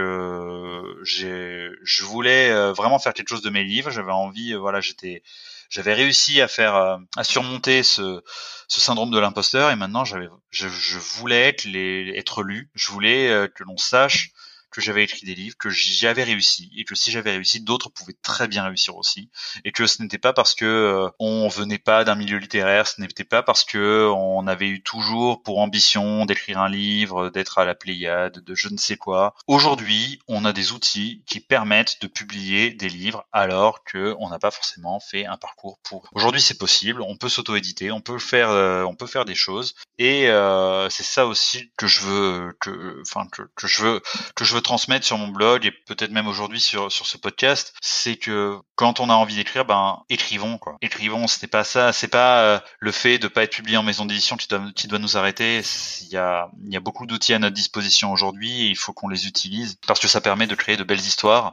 j'ai, 1.02 1.70
je 1.82 2.04
voulais 2.04 2.72
vraiment 2.72 2.98
faire 2.98 3.14
quelque 3.14 3.28
chose 3.28 3.42
de 3.42 3.50
mes 3.50 3.64
livres. 3.64 3.90
J'avais 3.90 4.12
envie, 4.12 4.54
voilà, 4.54 4.80
j'étais, 4.80 5.22
j'avais 5.70 5.94
réussi 5.94 6.40
à 6.40 6.48
faire, 6.48 6.74
à 6.74 7.24
surmonter 7.24 7.82
ce, 7.82 8.22
ce 8.68 8.80
syndrome 8.80 9.10
de 9.10 9.18
l'imposteur. 9.18 9.70
Et 9.70 9.76
maintenant, 9.76 10.04
j'avais, 10.04 10.28
je, 10.50 10.68
je 10.68 10.98
voulais 10.98 11.48
être, 11.48 11.64
les, 11.64 12.12
être 12.16 12.42
lu. 12.42 12.70
Je 12.74 12.90
voulais 12.90 13.48
que 13.54 13.64
l'on 13.64 13.78
sache 13.78 14.32
que 14.70 14.80
j'avais 14.80 15.04
écrit 15.04 15.26
des 15.26 15.34
livres, 15.34 15.56
que 15.58 15.70
j'y 15.70 16.06
avais 16.06 16.24
réussi 16.24 16.70
et 16.76 16.84
que 16.84 16.94
si 16.94 17.10
j'avais 17.10 17.32
réussi, 17.32 17.60
d'autres 17.60 17.90
pouvaient 17.90 18.16
très 18.22 18.48
bien 18.48 18.64
réussir 18.64 18.96
aussi 18.96 19.30
et 19.64 19.72
que 19.72 19.86
ce 19.86 20.02
n'était 20.02 20.18
pas 20.18 20.32
parce 20.32 20.54
que 20.54 20.64
euh, 20.64 21.10
on 21.18 21.48
venait 21.48 21.78
pas 21.78 22.04
d'un 22.04 22.14
milieu 22.14 22.38
littéraire, 22.38 22.86
ce 22.86 23.00
n'était 23.00 23.24
pas 23.24 23.42
parce 23.42 23.64
que 23.64 24.10
on 24.14 24.46
avait 24.46 24.68
eu 24.68 24.82
toujours 24.82 25.42
pour 25.42 25.58
ambition 25.58 26.24
d'écrire 26.26 26.60
un 26.60 26.68
livre, 26.68 27.30
d'être 27.30 27.58
à 27.58 27.64
la 27.64 27.74
Pléiade, 27.74 28.42
de 28.44 28.54
je 28.54 28.68
ne 28.68 28.76
sais 28.76 28.96
quoi. 28.96 29.34
Aujourd'hui, 29.46 30.20
on 30.28 30.44
a 30.44 30.52
des 30.52 30.72
outils 30.72 31.22
qui 31.26 31.40
permettent 31.40 32.00
de 32.00 32.06
publier 32.06 32.70
des 32.70 32.88
livres 32.88 33.26
alors 33.32 33.84
que 33.84 34.14
on 34.18 34.28
n'a 34.28 34.38
pas 34.38 34.50
forcément 34.50 35.00
fait 35.00 35.26
un 35.26 35.36
parcours 35.36 35.78
pour. 35.82 36.08
Aujourd'hui, 36.12 36.40
c'est 36.40 36.58
possible, 36.58 37.02
on 37.02 37.16
peut 37.16 37.28
s'auto-éditer, 37.28 37.90
on 37.90 38.00
peut 38.00 38.18
faire, 38.18 38.50
euh, 38.50 38.84
on 38.84 38.94
peut 38.94 39.06
faire 39.06 39.24
des 39.24 39.34
choses 39.34 39.74
et 39.98 40.28
euh, 40.28 40.88
c'est 40.90 41.02
ça 41.02 41.26
aussi 41.26 41.72
que 41.76 41.86
je 41.86 42.00
veux, 42.00 42.56
que, 42.60 43.02
enfin 43.02 43.26
que, 43.30 43.42
que 43.54 43.66
je 43.66 43.82
veux, 43.82 44.00
que 44.34 44.44
je 44.44 44.54
veux 44.54 44.59
transmettre 44.60 45.06
sur 45.06 45.18
mon 45.18 45.28
blog 45.28 45.66
et 45.66 45.70
peut-être 45.70 46.10
même 46.10 46.28
aujourd'hui 46.28 46.60
sur 46.60 46.90
sur 46.92 47.06
ce 47.06 47.16
podcast, 47.16 47.74
c'est 47.80 48.16
que 48.16 48.58
quand 48.76 49.00
on 49.00 49.10
a 49.10 49.14
envie 49.14 49.36
d'écrire, 49.36 49.64
ben 49.64 50.02
écrivons 50.08 50.58
quoi. 50.58 50.76
Écrivons, 50.80 51.26
c'était 51.26 51.46
pas 51.46 51.64
ça, 51.64 51.92
c'est 51.92 52.08
pas 52.08 52.42
euh, 52.42 52.60
le 52.78 52.92
fait 52.92 53.18
de 53.18 53.28
pas 53.28 53.42
être 53.42 53.54
publié 53.54 53.76
en 53.76 53.82
maison 53.82 54.04
d'édition 54.06 54.36
qui 54.36 54.48
doit 54.48 54.62
qui 54.74 54.88
doit 54.88 54.98
nous 54.98 55.16
arrêter. 55.16 55.62
Il 56.02 56.08
y 56.08 56.16
a 56.16 56.50
il 56.64 56.72
y 56.72 56.76
a 56.76 56.80
beaucoup 56.80 57.06
d'outils 57.06 57.34
à 57.34 57.38
notre 57.38 57.54
disposition 57.54 58.12
aujourd'hui 58.12 58.62
et 58.62 58.68
il 58.68 58.76
faut 58.76 58.92
qu'on 58.92 59.08
les 59.08 59.26
utilise 59.26 59.76
parce 59.86 60.00
que 60.00 60.08
ça 60.08 60.20
permet 60.20 60.46
de 60.46 60.54
créer 60.54 60.76
de 60.76 60.84
belles 60.84 60.98
histoires 60.98 61.52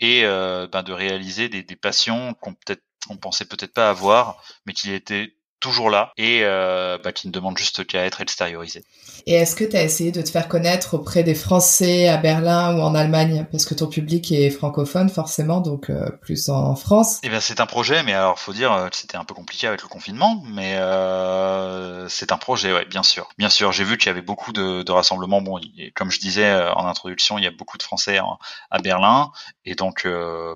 et 0.00 0.24
euh, 0.24 0.66
ben, 0.70 0.82
de 0.82 0.92
réaliser 0.92 1.48
des, 1.48 1.62
des 1.62 1.76
passions 1.76 2.34
qu'on 2.34 2.54
peut-être 2.54 2.82
qu'on 3.06 3.16
pensait 3.16 3.44
peut-être 3.44 3.72
pas 3.72 3.88
avoir, 3.88 4.42
mais 4.66 4.72
qui 4.72 4.92
étaient 4.92 5.34
toujours 5.60 5.90
là 5.90 6.12
et 6.16 6.40
euh, 6.42 6.98
bah, 7.02 7.12
qui 7.12 7.26
ne 7.26 7.32
demande 7.32 7.58
juste 7.58 7.86
qu'à 7.86 8.04
être 8.04 8.20
extériorisé. 8.20 8.84
Et 9.26 9.34
est-ce 9.34 9.56
que 9.56 9.64
tu 9.64 9.76
as 9.76 9.82
essayé 9.82 10.12
de 10.12 10.22
te 10.22 10.30
faire 10.30 10.48
connaître 10.48 10.94
auprès 10.94 11.22
des 11.22 11.34
Français 11.34 12.08
à 12.08 12.16
Berlin 12.16 12.76
ou 12.76 12.80
en 12.80 12.94
Allemagne? 12.94 13.46
Parce 13.50 13.64
que 13.64 13.74
ton 13.74 13.86
public 13.86 14.30
est 14.32 14.50
francophone 14.50 15.08
forcément, 15.08 15.60
donc 15.60 15.90
euh, 15.90 16.10
plus 16.22 16.48
en 16.48 16.74
France. 16.76 17.18
Eh 17.22 17.28
bien 17.28 17.40
c'est 17.40 17.60
un 17.60 17.66
projet, 17.66 18.02
mais 18.02 18.12
alors 18.12 18.38
faut 18.38 18.52
dire 18.52 18.72
euh, 18.72 18.88
que 18.88 18.96
c'était 18.96 19.16
un 19.16 19.24
peu 19.24 19.34
compliqué 19.34 19.66
avec 19.66 19.82
le 19.82 19.88
confinement, 19.88 20.42
mais 20.46 20.76
euh, 20.76 22.08
c'est 22.08 22.32
un 22.32 22.38
projet, 22.38 22.72
ouais, 22.72 22.84
bien 22.86 23.02
sûr. 23.02 23.28
Bien 23.38 23.50
sûr, 23.50 23.72
j'ai 23.72 23.84
vu 23.84 23.98
qu'il 23.98 24.06
y 24.06 24.10
avait 24.10 24.22
beaucoup 24.22 24.52
de, 24.52 24.82
de 24.82 24.92
rassemblements. 24.92 25.42
Bon, 25.42 25.60
comme 25.94 26.10
je 26.10 26.20
disais 26.20 26.46
euh, 26.46 26.72
en 26.74 26.86
introduction, 26.86 27.38
il 27.38 27.44
y 27.44 27.46
a 27.46 27.50
beaucoup 27.50 27.78
de 27.78 27.82
Français 27.82 28.20
en, 28.20 28.38
à 28.70 28.78
Berlin, 28.78 29.30
et 29.64 29.74
donc 29.74 30.06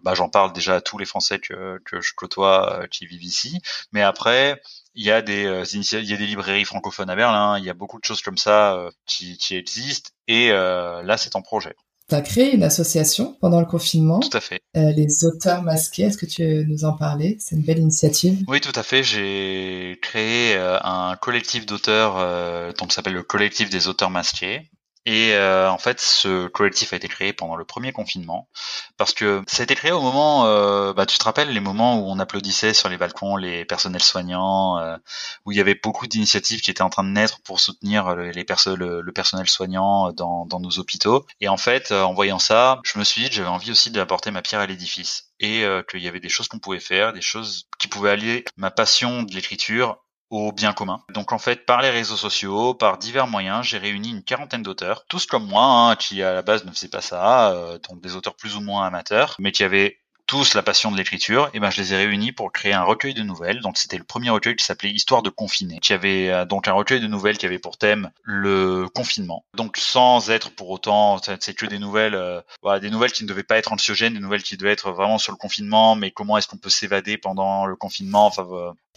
bah, 0.03 0.15
j'en 0.15 0.29
parle 0.29 0.53
déjà 0.53 0.77
à 0.77 0.81
tous 0.81 0.99
les 0.99 1.05
Français 1.05 1.39
que, 1.39 1.81
que 1.85 2.01
je 2.01 2.13
côtoie 2.15 2.87
qui 2.91 3.07
vivent 3.07 3.25
ici. 3.25 3.61
Mais 3.93 4.03
après, 4.03 4.61
il 4.95 5.05
y 5.05 5.11
a 5.11 5.23
des 5.23 5.45
euh, 5.45 5.65
il 5.65 6.11
y 6.11 6.15
a 6.15 6.17
des 6.17 6.27
librairies 6.27 6.65
francophones 6.65 7.11
à 7.11 7.17
Berlin, 7.17 7.59
il 7.59 7.65
y 7.65 7.71
a 7.71 7.75
beaucoup 7.75 7.99
de 7.99 8.05
choses 8.05 8.23
comme 8.23 8.39
ça 8.39 8.75
euh, 8.75 8.91
qui, 9.07 9.39
qui 9.39 9.57
existent 9.57 10.11
et 10.29 10.51
euh, 10.51 11.03
là 11.03 11.17
c'est 11.17 11.37
en 11.37 11.43
projet. 11.43 11.75
Tu 12.09 12.17
as 12.17 12.21
créé 12.21 12.53
une 12.53 12.65
association 12.65 13.39
pendant 13.41 13.61
le 13.61 13.65
confinement. 13.67 14.21
Tout 14.21 14.37
à 14.37 14.41
fait. 14.41 14.61
Euh, 14.77 14.91
les 14.91 15.25
auteurs 15.25 15.63
masqués, 15.63 16.03
est-ce 16.03 16.19
que 16.19 16.27
tu 16.27 16.45
veux 16.45 16.65
nous 16.65 16.85
en 16.85 16.95
parler? 16.95 17.37
C'est 17.39 17.55
une 17.55 17.63
belle 17.63 17.79
initiative. 17.79 18.43
Oui, 18.49 18.61
tout 18.61 18.73
à 18.75 18.83
fait. 18.83 19.03
J'ai 19.05 19.99
créé 20.03 20.57
un 20.57 21.17
collectif 21.17 21.65
d'auteurs 21.65 22.17
euh, 22.19 22.73
donc 22.73 22.93
s'appelle 22.93 23.15
le 23.15 23.23
collectif 23.23 23.71
des 23.71 23.87
auteurs 23.89 24.11
masqués. 24.11 24.69
Et 25.05 25.35
euh, 25.35 25.71
en 25.71 25.79
fait, 25.79 26.01
ce 26.01 26.47
collectif 26.47 26.93
a 26.93 26.97
été 26.97 27.09
créé 27.09 27.33
pendant 27.33 27.57
le 27.57 27.65
premier 27.65 27.93
confinement 27.93 28.49
parce 28.97 29.13
que 29.15 29.43
ça 29.49 29.63
a 29.63 29.65
été 29.65 29.75
créé 29.75 29.91
au 29.91 30.01
moment, 30.01 30.47
euh, 30.47 30.93
bah, 30.93 31.07
tu 31.07 31.19
te 31.19 31.25
rappelles 31.25 31.51
les 31.53 31.61
moments 31.61 31.99
où 31.99 32.11
on 32.11 32.19
applaudissait 32.19 32.73
sur 32.75 32.89
les 32.89 32.97
balcons 32.97 33.37
les 33.37 33.65
personnels 33.65 34.03
soignants, 34.03 34.79
euh, 34.79 34.97
où 35.45 35.53
il 35.53 35.59
y 35.59 35.61
avait 35.61 35.75
beaucoup 35.75 36.07
d'initiatives 36.07 36.61
qui 36.61 36.71
étaient 36.71 36.83
en 36.83 36.91
train 36.91 37.05
de 37.05 37.11
naître 37.11 37.41
pour 37.43 37.61
soutenir 37.61 38.15
les 38.15 38.45
perso 38.45 38.77
le, 38.77 39.03
personnel 39.13 39.49
soignant 39.49 40.13
dans, 40.13 40.47
dans, 40.47 40.61
nos 40.61 40.79
hôpitaux. 40.79 41.27
Et 41.41 41.49
en 41.49 41.57
fait, 41.57 41.93
euh, 41.93 42.03
en 42.03 42.15
voyant 42.15 42.39
ça, 42.39 42.81
je 42.85 42.99
me 42.99 43.05
suis 43.05 43.23
dit 43.23 43.29
que 43.29 43.35
j'avais 43.35 43.49
envie 43.49 43.71
aussi 43.71 43.91
d'apporter 43.91 44.31
ma 44.31 44.43
pierre 44.43 44.61
à 44.61 44.67
l'édifice 44.67 45.33
et 45.41 45.65
euh, 45.65 45.83
qu'il 45.83 46.01
y 46.01 46.09
avait 46.09 46.21
des 46.21 46.29
choses 46.29 46.49
qu'on 46.49 46.59
pouvait 46.59 46.81
faire, 46.81 47.13
des 47.13 47.21
choses 47.21 47.67
qui 47.79 47.89
pouvaient 47.89 48.11
allier 48.11 48.45
ma 48.57 48.71
passion 48.71 49.23
de 49.23 49.35
l'écriture 49.35 49.99
au 50.33 50.51
bien 50.51 50.73
commun. 50.73 51.03
Donc 51.11 51.33
en 51.33 51.39
fait, 51.39 51.67
par 51.67 51.83
les 51.83 51.91
réseaux 51.91 52.17
sociaux, 52.17 52.73
par 52.73 52.97
divers 52.97 53.27
moyens, 53.27 53.67
j'ai 53.67 53.77
réuni 53.77 54.09
une 54.09 54.25
quarantaine 54.25 54.63
d'auteurs, 54.63 55.05
tous 55.07 55.27
comme 55.27 55.47
moi, 55.47 55.63
hein, 55.63 55.97
qui 55.97 56.23
à 56.23 56.33
la 56.33 56.41
base 56.41 56.65
ne 56.65 56.71
faisaient 56.71 56.89
pas 56.89 57.03
ça, 57.03 57.53
euh, 57.53 57.79
donc 57.91 58.01
des 58.01 58.17
auteurs 58.17 58.35
plus 58.35 58.57
ou 58.57 58.63
moins 58.63 58.87
amateurs, 58.87 59.37
mais 59.39 59.53
qui 59.53 59.63
avaient 59.63 59.99
tous 60.27 60.55
la 60.55 60.63
passion 60.63 60.91
de 60.91 60.97
l'écriture, 60.97 61.51
et 61.53 61.61
ben 61.61 61.69
je 61.69 61.83
les 61.83 61.93
ai 61.93 61.97
réunis 61.97 62.33
pour 62.33 62.51
créer 62.51 62.73
un 62.73 62.85
recueil 62.85 63.13
de 63.13 63.23
nouvelles. 63.23 63.61
Donc 63.61 63.77
c'était 63.77 63.99
le 63.99 64.05
premier 64.05 64.31
recueil 64.31 64.57
qui 64.57 64.65
s'appelait 64.65 64.89
Histoire 64.89 65.21
de 65.21 65.29
confiner, 65.29 65.79
qui 65.81 65.93
avait 65.93 66.31
euh, 66.31 66.47
donc 66.47 66.67
un 66.67 66.73
recueil 66.73 67.01
de 67.01 67.07
nouvelles 67.07 67.37
qui 67.37 67.45
avait 67.45 67.59
pour 67.59 67.77
thème 67.77 68.11
le 68.23 68.87
confinement. 68.95 69.45
Donc 69.55 69.77
sans 69.77 70.31
être 70.31 70.51
pour 70.51 70.71
autant, 70.71 71.21
c'est 71.41 71.55
que 71.55 71.67
des 71.67 71.79
nouvelles, 71.79 72.15
euh, 72.15 72.41
voilà, 72.63 72.81
des 72.81 72.89
nouvelles 72.89 73.13
qui 73.13 73.25
ne 73.25 73.29
devaient 73.29 73.43
pas 73.43 73.59
être 73.59 73.71
anxiogènes, 73.71 74.15
des 74.15 74.21
nouvelles 74.21 74.43
qui 74.43 74.57
devaient 74.57 74.73
être 74.73 74.93
vraiment 74.93 75.19
sur 75.19 75.33
le 75.33 75.37
confinement, 75.37 75.95
mais 75.95 76.11
comment 76.11 76.39
est-ce 76.39 76.49
qu'on 76.49 76.57
peut 76.57 76.71
s'évader 76.71 77.19
pendant 77.19 77.67
le 77.67 77.77
confinement, 77.77 78.25
enfin 78.25 78.47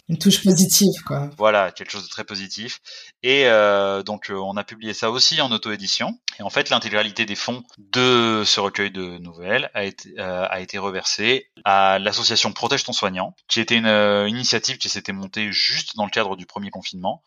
une 0.07 0.19
touche 0.19 0.43
positive, 0.43 0.93
quoi. 1.05 1.29
Voilà, 1.37 1.71
quelque 1.71 1.89
chose 1.89 2.03
de 2.03 2.09
très 2.09 2.23
positif. 2.23 2.79
Et 3.23 3.47
euh, 3.47 4.03
donc, 4.03 4.29
euh, 4.29 4.35
on 4.35 4.55
a 4.55 4.63
publié 4.63 4.93
ça 4.93 5.09
aussi 5.09 5.41
en 5.41 5.51
auto-édition. 5.51 6.19
Et 6.39 6.43
en 6.43 6.49
fait, 6.49 6.69
l'intégralité 6.69 7.25
des 7.25 7.35
fonds 7.35 7.63
de 7.77 8.43
ce 8.45 8.59
recueil 8.59 8.91
de 8.91 9.17
nouvelles 9.17 9.71
a 9.73 9.83
été, 9.83 10.13
euh, 10.19 10.45
a 10.47 10.59
été 10.59 10.77
reversée 10.77 11.49
à 11.63 11.97
l'association 11.97 12.51
Protège 12.51 12.83
ton 12.83 12.93
soignant, 12.93 13.35
qui 13.47 13.59
était 13.59 13.77
une 13.77 13.87
euh, 13.87 14.29
initiative 14.29 14.77
qui 14.77 14.89
s'était 14.89 15.13
montée 15.13 15.51
juste 15.51 15.95
dans 15.95 16.05
le 16.05 16.11
cadre 16.11 16.35
du 16.35 16.45
premier 16.45 16.69
confinement 16.69 17.23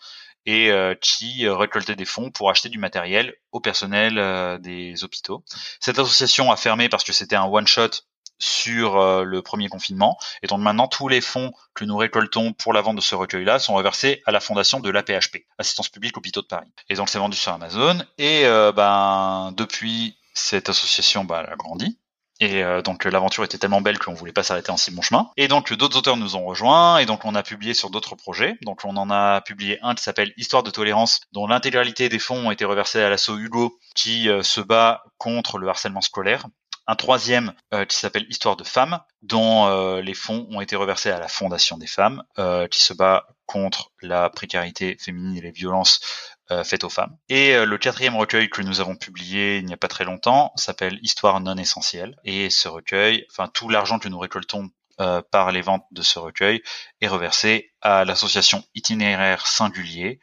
et 0.46 0.72
qui 1.02 1.46
récoltait 1.46 1.94
des 1.94 2.06
fonds 2.06 2.30
pour 2.30 2.48
acheter 2.48 2.70
du 2.70 2.78
matériel 2.78 3.34
au 3.52 3.60
personnel 3.60 4.58
des 4.62 5.04
hôpitaux. 5.04 5.44
Cette 5.78 5.98
association 5.98 6.50
a 6.50 6.56
fermé 6.56 6.88
parce 6.88 7.04
que 7.04 7.12
c'était 7.12 7.36
un 7.36 7.44
one-shot 7.44 7.90
sur 8.38 8.96
euh, 8.98 9.24
le 9.24 9.42
premier 9.42 9.68
confinement. 9.68 10.18
Et 10.42 10.46
donc 10.46 10.61
maintenant, 10.61 10.88
tous 10.88 11.09
les 11.09 11.20
fonds 11.20 11.53
que 11.74 11.85
nous 11.85 11.96
récoltons 11.96 12.53
pour 12.53 12.72
la 12.72 12.81
vente 12.81 12.96
de 12.96 13.01
ce 13.01 13.14
recueil-là 13.14 13.59
sont 13.59 13.74
reversés 13.74 14.22
à 14.27 14.33
la 14.33 14.40
fondation 14.40 14.81
de 14.81 14.90
l'APHP, 14.90 15.44
Assistance 15.59 15.88
publique 15.88 16.16
hôpitaux 16.16 16.42
de 16.42 16.46
Paris. 16.46 16.70
Et 16.88 16.94
donc 16.94 17.09
c'est 17.09 17.18
vendu 17.18 17.37
sur 17.37 17.53
Amazon. 17.53 17.98
Et 18.18 18.44
euh, 18.44 18.72
ben 18.72 19.53
depuis, 19.57 20.16
cette 20.35 20.68
association 20.68 21.24
bah, 21.24 21.42
elle 21.44 21.53
a 21.53 21.57
grandi. 21.57 21.98
Et 22.40 22.62
euh, 22.62 22.83
donc 22.83 23.05
l'aventure 23.05 23.42
était 23.42 23.59
tellement 23.59 23.81
belle 23.81 23.98
qu'on 23.98 24.14
voulait 24.14 24.33
pas 24.33 24.44
s'arrêter 24.44 24.70
en 24.70 24.77
si 24.77 24.92
bon 24.92 25.03
chemin. 25.03 25.31
Et 25.37 25.48
donc 25.48 25.72
d'autres 25.72 25.98
auteurs 25.98 26.16
nous 26.16 26.37
ont 26.37 26.44
rejoints 26.44 26.98
et 26.98 27.07
donc 27.07 27.24
on 27.24 27.35
a 27.35 27.42
publié 27.42 27.74
sur 27.74 27.90
d'autres 27.90 28.14
projets. 28.14 28.57
Donc 28.62 28.85
on 28.85 28.96
en 28.96 29.11
a 29.11 29.40
publié 29.40 29.81
un 29.83 29.96
qui 29.96 30.05
s'appelle 30.05 30.33
Histoire 30.37 30.62
de 30.62 30.70
tolérance, 30.70 31.20
dont 31.33 31.48
l'intégralité 31.48 32.09
des 32.09 32.20
fonds 32.20 32.46
ont 32.46 32.51
été 32.53 32.64
reversés 32.64 33.03
à 33.03 33.11
l'assaut 33.11 33.37
Hugo, 33.37 33.77
qui 33.96 34.29
se 34.42 34.61
bat 34.61 35.03
contre 35.18 35.59
le 35.59 35.68
harcèlement 35.68 36.01
scolaire 36.01 36.46
un 36.88 36.96
troisième 36.96 37.53
euh, 37.74 37.85
qui 37.85 37.96
s'appelle 37.96 38.27
Histoire 38.31 38.57
de 38.57 38.64
femmes, 38.64 38.98
dont 39.22 39.66
euh, 39.66 40.01
les 40.01 40.14
fonds 40.14 40.48
ont 40.51 40.62
été 40.62 40.74
reversés 40.74 41.11
à 41.11 41.20
la 41.20 41.29
Fondation 41.29 41.77
des 41.77 41.87
femmes, 41.87 42.24
euh, 42.38 42.66
qui 42.66 42.81
se 42.81 42.94
bat 42.94 43.27
contre 43.46 43.92
la 44.01 44.31
précarité 44.31 44.96
féminine 44.98 45.37
et 45.37 45.42
les 45.42 45.53
violences 45.53 46.01
faites 46.64 46.85
aux 46.85 46.88
femmes. 46.88 47.14
Et 47.29 47.62
le 47.66 47.77
quatrième 47.77 48.16
recueil 48.16 48.48
que 48.48 48.62
nous 48.62 48.81
avons 48.81 48.96
publié 48.96 49.59
il 49.59 49.66
n'y 49.66 49.74
a 49.74 49.77
pas 49.77 49.87
très 49.88 50.05
longtemps 50.05 50.51
s'appelle 50.57 50.98
Histoire 51.03 51.40
non 51.40 51.59
essentielle. 51.59 52.16
Et 52.24 52.48
ce 52.48 52.68
recueil, 52.68 53.27
enfin 53.31 53.48
tout 53.53 53.68
l'argent 53.68 53.98
que 53.98 54.09
nous 54.09 54.18
récoltons 54.18 54.70
par 55.30 55.52
les 55.52 55.62
ventes 55.62 55.84
de 55.92 56.02
ce 56.02 56.18
recueil 56.18 56.62
est 57.00 57.08
reversé 57.08 57.70
à 57.80 58.04
l'association 58.04 58.64
Itinéraire 58.74 59.46
Singulier 59.46 60.18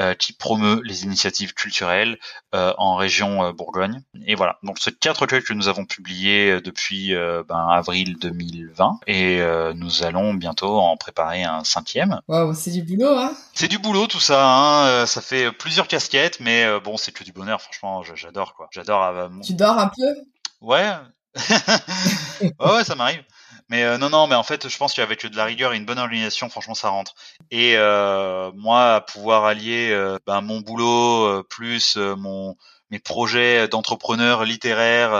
euh, 0.00 0.14
qui 0.14 0.32
promeut 0.32 0.82
les 0.84 1.04
initiatives 1.04 1.54
culturelles 1.54 2.18
euh, 2.54 2.72
en 2.76 2.96
région 2.96 3.52
Bourgogne. 3.52 4.02
Et 4.26 4.34
voilà, 4.34 4.58
donc 4.62 4.78
c'est 4.80 4.98
quatre 4.98 5.20
recueils 5.20 5.44
que 5.44 5.52
nous 5.52 5.68
avons 5.68 5.84
publiés 5.84 6.60
depuis 6.60 7.14
ben, 7.14 7.68
avril 7.70 8.18
2020 8.18 9.00
et 9.06 9.40
nous 9.74 10.02
allons 10.02 10.34
bientôt 10.34 10.78
en 10.80 10.96
préparer 10.96 11.44
un 11.44 11.64
cinquième. 11.64 12.20
Waouh, 12.28 12.54
c'est 12.54 12.72
du 12.72 12.82
boulot, 12.82 13.16
hein? 13.16 13.36
C'est 13.54 13.68
du 13.68 13.78
boulot 13.78 14.06
tout 14.06 14.20
ça, 14.20 14.44
hein 14.44 15.06
ça 15.06 15.20
fait 15.20 15.52
plusieurs 15.52 15.88
casquettes, 15.88 16.40
mais 16.40 16.66
bon, 16.80 16.96
c'est 16.96 17.12
que 17.12 17.24
du 17.24 17.32
bonheur, 17.32 17.62
franchement, 17.62 18.02
j'adore 18.02 18.54
quoi. 18.54 18.68
J'adore. 18.72 19.30
Tu 19.44 19.54
dors 19.54 19.78
un 19.78 19.88
peu? 19.88 20.14
Ouais. 20.62 20.90
ouais, 22.60 22.84
ça 22.84 22.94
m'arrive. 22.94 23.22
Mais 23.68 23.82
euh, 23.82 23.98
non, 23.98 24.10
non, 24.10 24.26
mais 24.26 24.36
en 24.36 24.42
fait, 24.44 24.68
je 24.68 24.76
pense 24.78 24.94
qu'avec 24.94 25.26
de 25.26 25.36
la 25.36 25.44
rigueur 25.44 25.72
et 25.72 25.76
une 25.76 25.84
bonne 25.84 25.98
organisation, 25.98 26.48
franchement, 26.48 26.74
ça 26.74 26.88
rentre. 26.88 27.14
Et 27.50 27.76
euh, 27.76 28.52
moi, 28.54 29.04
pouvoir 29.12 29.44
allier 29.44 29.90
euh, 29.90 30.18
ben, 30.26 30.40
mon 30.40 30.60
boulot 30.60 31.42
plus 31.44 31.96
mon 31.96 32.56
mes 32.92 33.00
projets 33.00 33.66
d'entrepreneur 33.66 34.44
littéraire, 34.44 35.10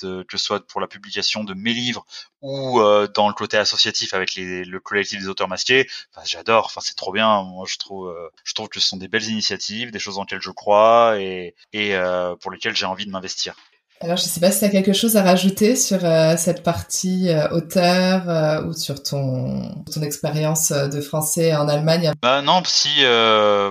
que 0.00 0.24
ce 0.32 0.38
soit 0.38 0.66
pour 0.66 0.80
la 0.80 0.88
publication 0.88 1.44
de 1.44 1.54
mes 1.54 1.72
livres 1.72 2.04
ou 2.42 2.80
dans 3.14 3.28
le 3.28 3.34
côté 3.34 3.56
associatif 3.56 4.12
avec 4.12 4.34
les, 4.34 4.64
le 4.64 4.80
collectif 4.80 5.20
des 5.20 5.28
auteurs 5.28 5.46
masqués, 5.46 5.88
enfin, 6.12 6.26
j'adore. 6.26 6.66
Enfin, 6.66 6.80
c'est 6.82 6.96
trop 6.96 7.12
bien. 7.12 7.44
Moi, 7.44 7.64
je 7.68 7.76
trouve, 7.76 8.12
je 8.42 8.54
trouve 8.54 8.68
que 8.68 8.80
ce 8.80 8.88
sont 8.88 8.96
des 8.96 9.06
belles 9.06 9.28
initiatives, 9.28 9.92
des 9.92 10.00
choses 10.00 10.16
dans 10.16 10.22
lesquelles 10.22 10.42
je 10.42 10.50
crois 10.50 11.20
et 11.20 11.54
pour 12.40 12.50
lesquelles 12.50 12.74
j'ai 12.74 12.86
envie 12.86 13.06
de 13.06 13.12
m'investir. 13.12 13.54
Alors, 14.00 14.16
je 14.16 14.22
sais 14.22 14.38
pas 14.38 14.52
si 14.52 14.60
tu 14.60 14.64
as 14.64 14.68
quelque 14.68 14.92
chose 14.92 15.16
à 15.16 15.22
rajouter 15.22 15.74
sur 15.74 16.04
euh, 16.04 16.36
cette 16.36 16.62
partie 16.62 17.30
euh, 17.30 17.48
auteur 17.50 18.28
euh, 18.28 18.64
ou 18.64 18.72
sur 18.72 19.02
ton, 19.02 19.84
ton 19.92 20.02
expérience 20.02 20.70
de 20.70 21.00
français 21.00 21.54
en 21.54 21.68
Allemagne? 21.68 22.12
Bah 22.22 22.40
non, 22.40 22.62
si 22.64 22.90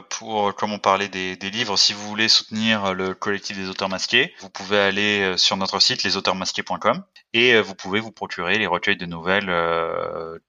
pour 0.09 0.53
comme 0.55 0.73
on 0.73 0.80
parlait 0.80 1.07
des, 1.07 1.38
des, 1.38 1.49
livres, 1.49 1.78
si 1.78 1.93
vous 1.93 2.05
voulez 2.07 2.28
soutenir 2.28 2.93
le 2.93 3.13
collectif 3.13 3.57
des 3.57 3.69
auteurs 3.69 3.89
masqués, 3.89 4.34
vous 4.41 4.49
pouvez 4.49 4.80
aller 4.80 5.34
sur 5.38 5.55
notre 5.55 5.80
site 5.80 6.03
lesauteurmasqués.com 6.03 7.03
et 7.34 7.59
vous 7.61 7.75
pouvez 7.75 7.99
vous 7.99 8.11
procurer 8.11 8.57
les 8.57 8.67
recueils 8.67 8.97
de 8.97 9.05
nouvelles 9.05 9.51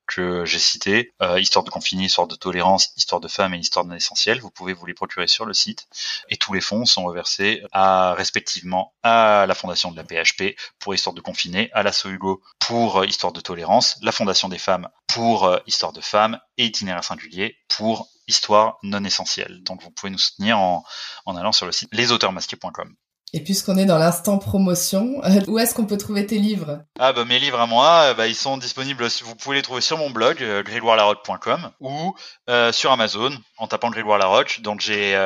que 0.07 0.45
j'ai 0.45 0.59
cités, 0.59 1.13
histoire 1.37 1.65
de 1.65 1.71
confiner, 1.71 2.05
histoire 2.05 2.27
de 2.27 2.37
tolérance, 2.37 2.93
histoire 2.97 3.21
de 3.21 3.29
femmes 3.29 3.55
et 3.55 3.59
histoire 3.59 3.85
de 3.85 3.93
l'essentiel. 3.93 4.41
Vous 4.41 4.51
pouvez 4.51 4.73
vous 4.73 4.87
les 4.87 4.95
procurer 4.95 5.27
sur 5.27 5.45
le 5.45 5.55
site 5.55 5.89
et 6.29 6.37
tous 6.37 6.53
les 6.53 6.61
fonds 6.61 6.85
sont 6.85 7.05
reversés 7.05 7.63
respectivement 7.73 8.95
à 9.03 9.47
la 9.47 9.55
fondation 9.55 9.91
de 9.91 9.97
la 9.97 10.05
PHP 10.05 10.57
pour 10.79 10.95
Histoire 10.95 11.15
de 11.15 11.21
confiner, 11.21 11.71
à 11.73 11.83
la 11.83 11.93
Hugo 12.05 12.43
pour 12.59 12.99
euh, 12.99 13.07
Histoire 13.07 13.33
de 13.33 13.41
tolérance, 13.41 13.99
la 14.03 14.13
Fondation 14.13 14.49
des 14.49 14.59
femmes 14.59 14.89
pour 15.07 15.45
euh, 15.45 15.59
Histoire 15.67 15.93
de 15.93 16.01
femmes 16.01 16.39
et 16.57 16.67
Itinéraire 16.67 17.05
singulier 17.05 17.59
pour 17.69 18.09
Histoire 18.27 18.79
non 18.83 19.05
essentielle. 19.05 19.63
Donc 19.63 19.83
vous 19.83 19.91
pouvez 19.91 20.11
nous 20.11 20.19
soutenir 20.19 20.59
en, 20.59 20.85
en 21.25 21.37
allant 21.37 21.53
sur 21.53 21.67
le 21.67 21.73
site 21.73 21.89
lesauteurmasqués.com. 21.93 22.95
Et 23.35 23.41
puisqu'on 23.41 23.77
est 23.77 23.85
dans 23.85 23.99
l'instant 23.99 24.39
promotion, 24.39 25.23
euh, 25.25 25.41
où 25.49 25.59
est-ce 25.59 25.75
qu'on 25.75 25.85
peut 25.85 25.99
trouver 25.99 26.27
tes 26.27 26.39
livres? 26.39 26.81
Ah 26.99 27.13
bah 27.13 27.25
mes 27.25 27.39
livres 27.39 27.61
à 27.61 27.67
moi, 27.67 28.15
bah, 28.15 28.27
ils 28.27 28.35
sont 28.35 28.57
disponibles. 28.57 29.07
Vous 29.25 29.35
pouvez 29.37 29.57
les 29.57 29.63
trouver 29.63 29.81
sur 29.81 29.99
mon 29.99 30.11
blog 30.11 30.43
euh, 30.43 30.63
ou 31.81 32.15
sur 32.73 32.93
Amazon 32.93 33.31
en 33.59 33.67
tapant 33.67 33.91
Grégoire. 33.91 34.45
Donc 34.61 34.81
j'ai 34.81 35.19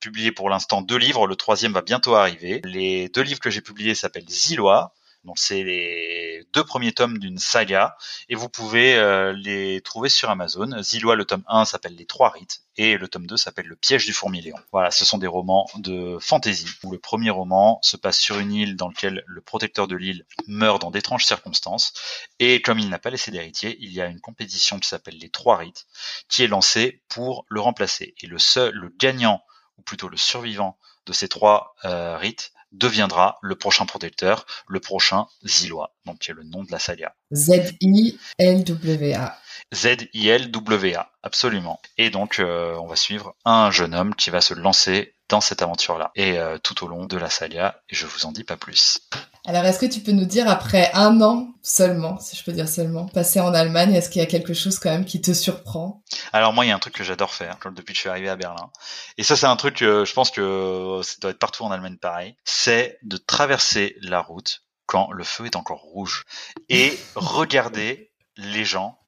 publié 0.00 0.32
pour 0.32 0.50
l'instant 0.50 0.82
deux 0.82 0.98
livres. 0.98 1.26
Le 1.26 1.36
troisième 1.36 1.72
va 1.72 1.82
bientôt 1.82 2.14
arriver. 2.14 2.60
Les 2.64 3.08
deux 3.08 3.22
livres 3.22 3.40
que 3.40 3.50
j'ai 3.50 3.60
publiés 3.60 3.94
s'appellent 3.94 4.28
Zilois 4.28 4.92
donc 5.24 5.38
c'est 5.38 5.62
les 5.62 6.46
deux 6.52 6.64
premiers 6.64 6.92
tomes 6.92 7.18
d'une 7.18 7.38
saga 7.38 7.96
et 8.28 8.34
vous 8.34 8.48
pouvez 8.48 8.96
euh, 8.96 9.32
les 9.32 9.80
trouver 9.80 10.08
sur 10.08 10.30
Amazon. 10.30 10.82
Zilois 10.82 11.16
le 11.16 11.24
tome 11.24 11.42
1 11.48 11.64
s'appelle 11.64 11.96
Les 11.96 12.06
Trois 12.06 12.30
Rites 12.30 12.62
et 12.76 12.96
le 12.96 13.08
tome 13.08 13.26
2 13.26 13.36
s'appelle 13.36 13.66
Le 13.66 13.76
Piège 13.76 14.06
du 14.06 14.12
Fourmilléon. 14.12 14.56
Voilà, 14.72 14.90
ce 14.90 15.04
sont 15.04 15.18
des 15.18 15.26
romans 15.26 15.68
de 15.76 16.18
fantasy 16.20 16.66
où 16.84 16.92
le 16.92 16.98
premier 16.98 17.30
roman 17.30 17.78
se 17.82 17.96
passe 17.96 18.18
sur 18.18 18.38
une 18.38 18.52
île 18.52 18.76
dans 18.76 18.88
laquelle 18.88 19.24
le 19.26 19.40
protecteur 19.40 19.88
de 19.88 19.96
l'île 19.96 20.24
meurt 20.46 20.80
dans 20.80 20.90
d'étranges 20.90 21.24
circonstances 21.24 21.92
et 22.38 22.62
comme 22.62 22.78
il 22.78 22.88
n'a 22.88 22.98
pas 22.98 23.10
laissé 23.10 23.30
d'héritier, 23.30 23.76
il 23.80 23.92
y 23.92 24.00
a 24.00 24.06
une 24.06 24.20
compétition 24.20 24.78
qui 24.78 24.88
s'appelle 24.88 25.18
Les 25.18 25.30
Trois 25.30 25.56
Rites 25.56 25.86
qui 26.28 26.42
est 26.42 26.48
lancée 26.48 27.02
pour 27.08 27.44
le 27.48 27.60
remplacer 27.60 28.14
et 28.20 28.26
le 28.26 28.38
seul 28.38 28.74
le 28.74 28.88
gagnant 28.88 29.42
ou 29.78 29.82
plutôt 29.82 30.08
le 30.08 30.16
survivant 30.16 30.78
de 31.06 31.12
ces 31.12 31.28
trois 31.28 31.74
euh, 31.84 32.16
rites 32.16 32.52
deviendra 32.72 33.38
le 33.42 33.56
prochain 33.56 33.86
protecteur, 33.86 34.46
le 34.66 34.80
prochain 34.80 35.26
Zillois, 35.46 35.94
donc 36.06 36.18
qui 36.18 36.30
est 36.30 36.34
le 36.34 36.44
nom 36.44 36.62
de 36.62 36.70
la 36.70 36.78
saga. 36.78 37.14
Z-I-L-W-A. 37.32 39.38
Z-I-L-W-A, 39.74 41.10
absolument. 41.22 41.80
Et 41.96 42.10
donc, 42.10 42.38
euh, 42.38 42.76
on 42.76 42.86
va 42.86 42.96
suivre 42.96 43.34
un 43.44 43.70
jeune 43.70 43.94
homme 43.94 44.14
qui 44.14 44.30
va 44.30 44.40
se 44.40 44.54
lancer 44.54 45.14
dans 45.28 45.42
cette 45.42 45.60
aventure-là, 45.60 46.10
et 46.14 46.38
euh, 46.38 46.56
tout 46.58 46.84
au 46.84 46.88
long 46.88 47.04
de 47.04 47.18
la 47.18 47.28
saga, 47.28 47.82
et 47.90 47.94
je 47.94 48.06
vous 48.06 48.24
en 48.24 48.32
dis 48.32 48.44
pas 48.44 48.56
plus. 48.56 49.00
Alors, 49.48 49.64
est-ce 49.64 49.78
que 49.78 49.86
tu 49.86 50.00
peux 50.00 50.12
nous 50.12 50.26
dire, 50.26 50.46
après 50.46 50.90
un 50.92 51.22
an 51.22 51.48
seulement, 51.62 52.18
si 52.20 52.36
je 52.36 52.44
peux 52.44 52.52
dire 52.52 52.68
seulement, 52.68 53.06
passé 53.06 53.40
en 53.40 53.54
Allemagne, 53.54 53.94
est-ce 53.94 54.10
qu'il 54.10 54.20
y 54.20 54.22
a 54.22 54.26
quelque 54.26 54.52
chose 54.52 54.78
quand 54.78 54.90
même 54.90 55.06
qui 55.06 55.22
te 55.22 55.32
surprend? 55.32 56.02
Alors 56.34 56.52
moi, 56.52 56.66
il 56.66 56.68
y 56.68 56.70
a 56.70 56.74
un 56.74 56.78
truc 56.78 56.92
que 56.92 57.02
j'adore 57.02 57.32
faire, 57.32 57.56
depuis 57.74 57.94
que 57.94 57.96
je 57.96 58.00
suis 58.00 58.10
arrivé 58.10 58.28
à 58.28 58.36
Berlin. 58.36 58.70
Et 59.16 59.22
ça, 59.22 59.36
c'est 59.36 59.46
un 59.46 59.56
truc 59.56 59.76
que 59.76 60.04
je 60.04 60.12
pense 60.12 60.30
que 60.30 61.00
ça 61.02 61.14
doit 61.22 61.30
être 61.30 61.38
partout 61.38 61.64
en 61.64 61.70
Allemagne 61.70 61.96
pareil. 61.96 62.36
C'est 62.44 62.98
de 63.04 63.16
traverser 63.16 63.96
la 64.02 64.20
route 64.20 64.64
quand 64.84 65.10
le 65.12 65.24
feu 65.24 65.46
est 65.46 65.56
encore 65.56 65.80
rouge 65.80 66.26
et 66.68 66.98
regarder 67.14 68.10
les 68.36 68.66
gens 68.66 68.98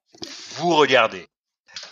vous 0.57 0.75
regardez. 0.75 1.27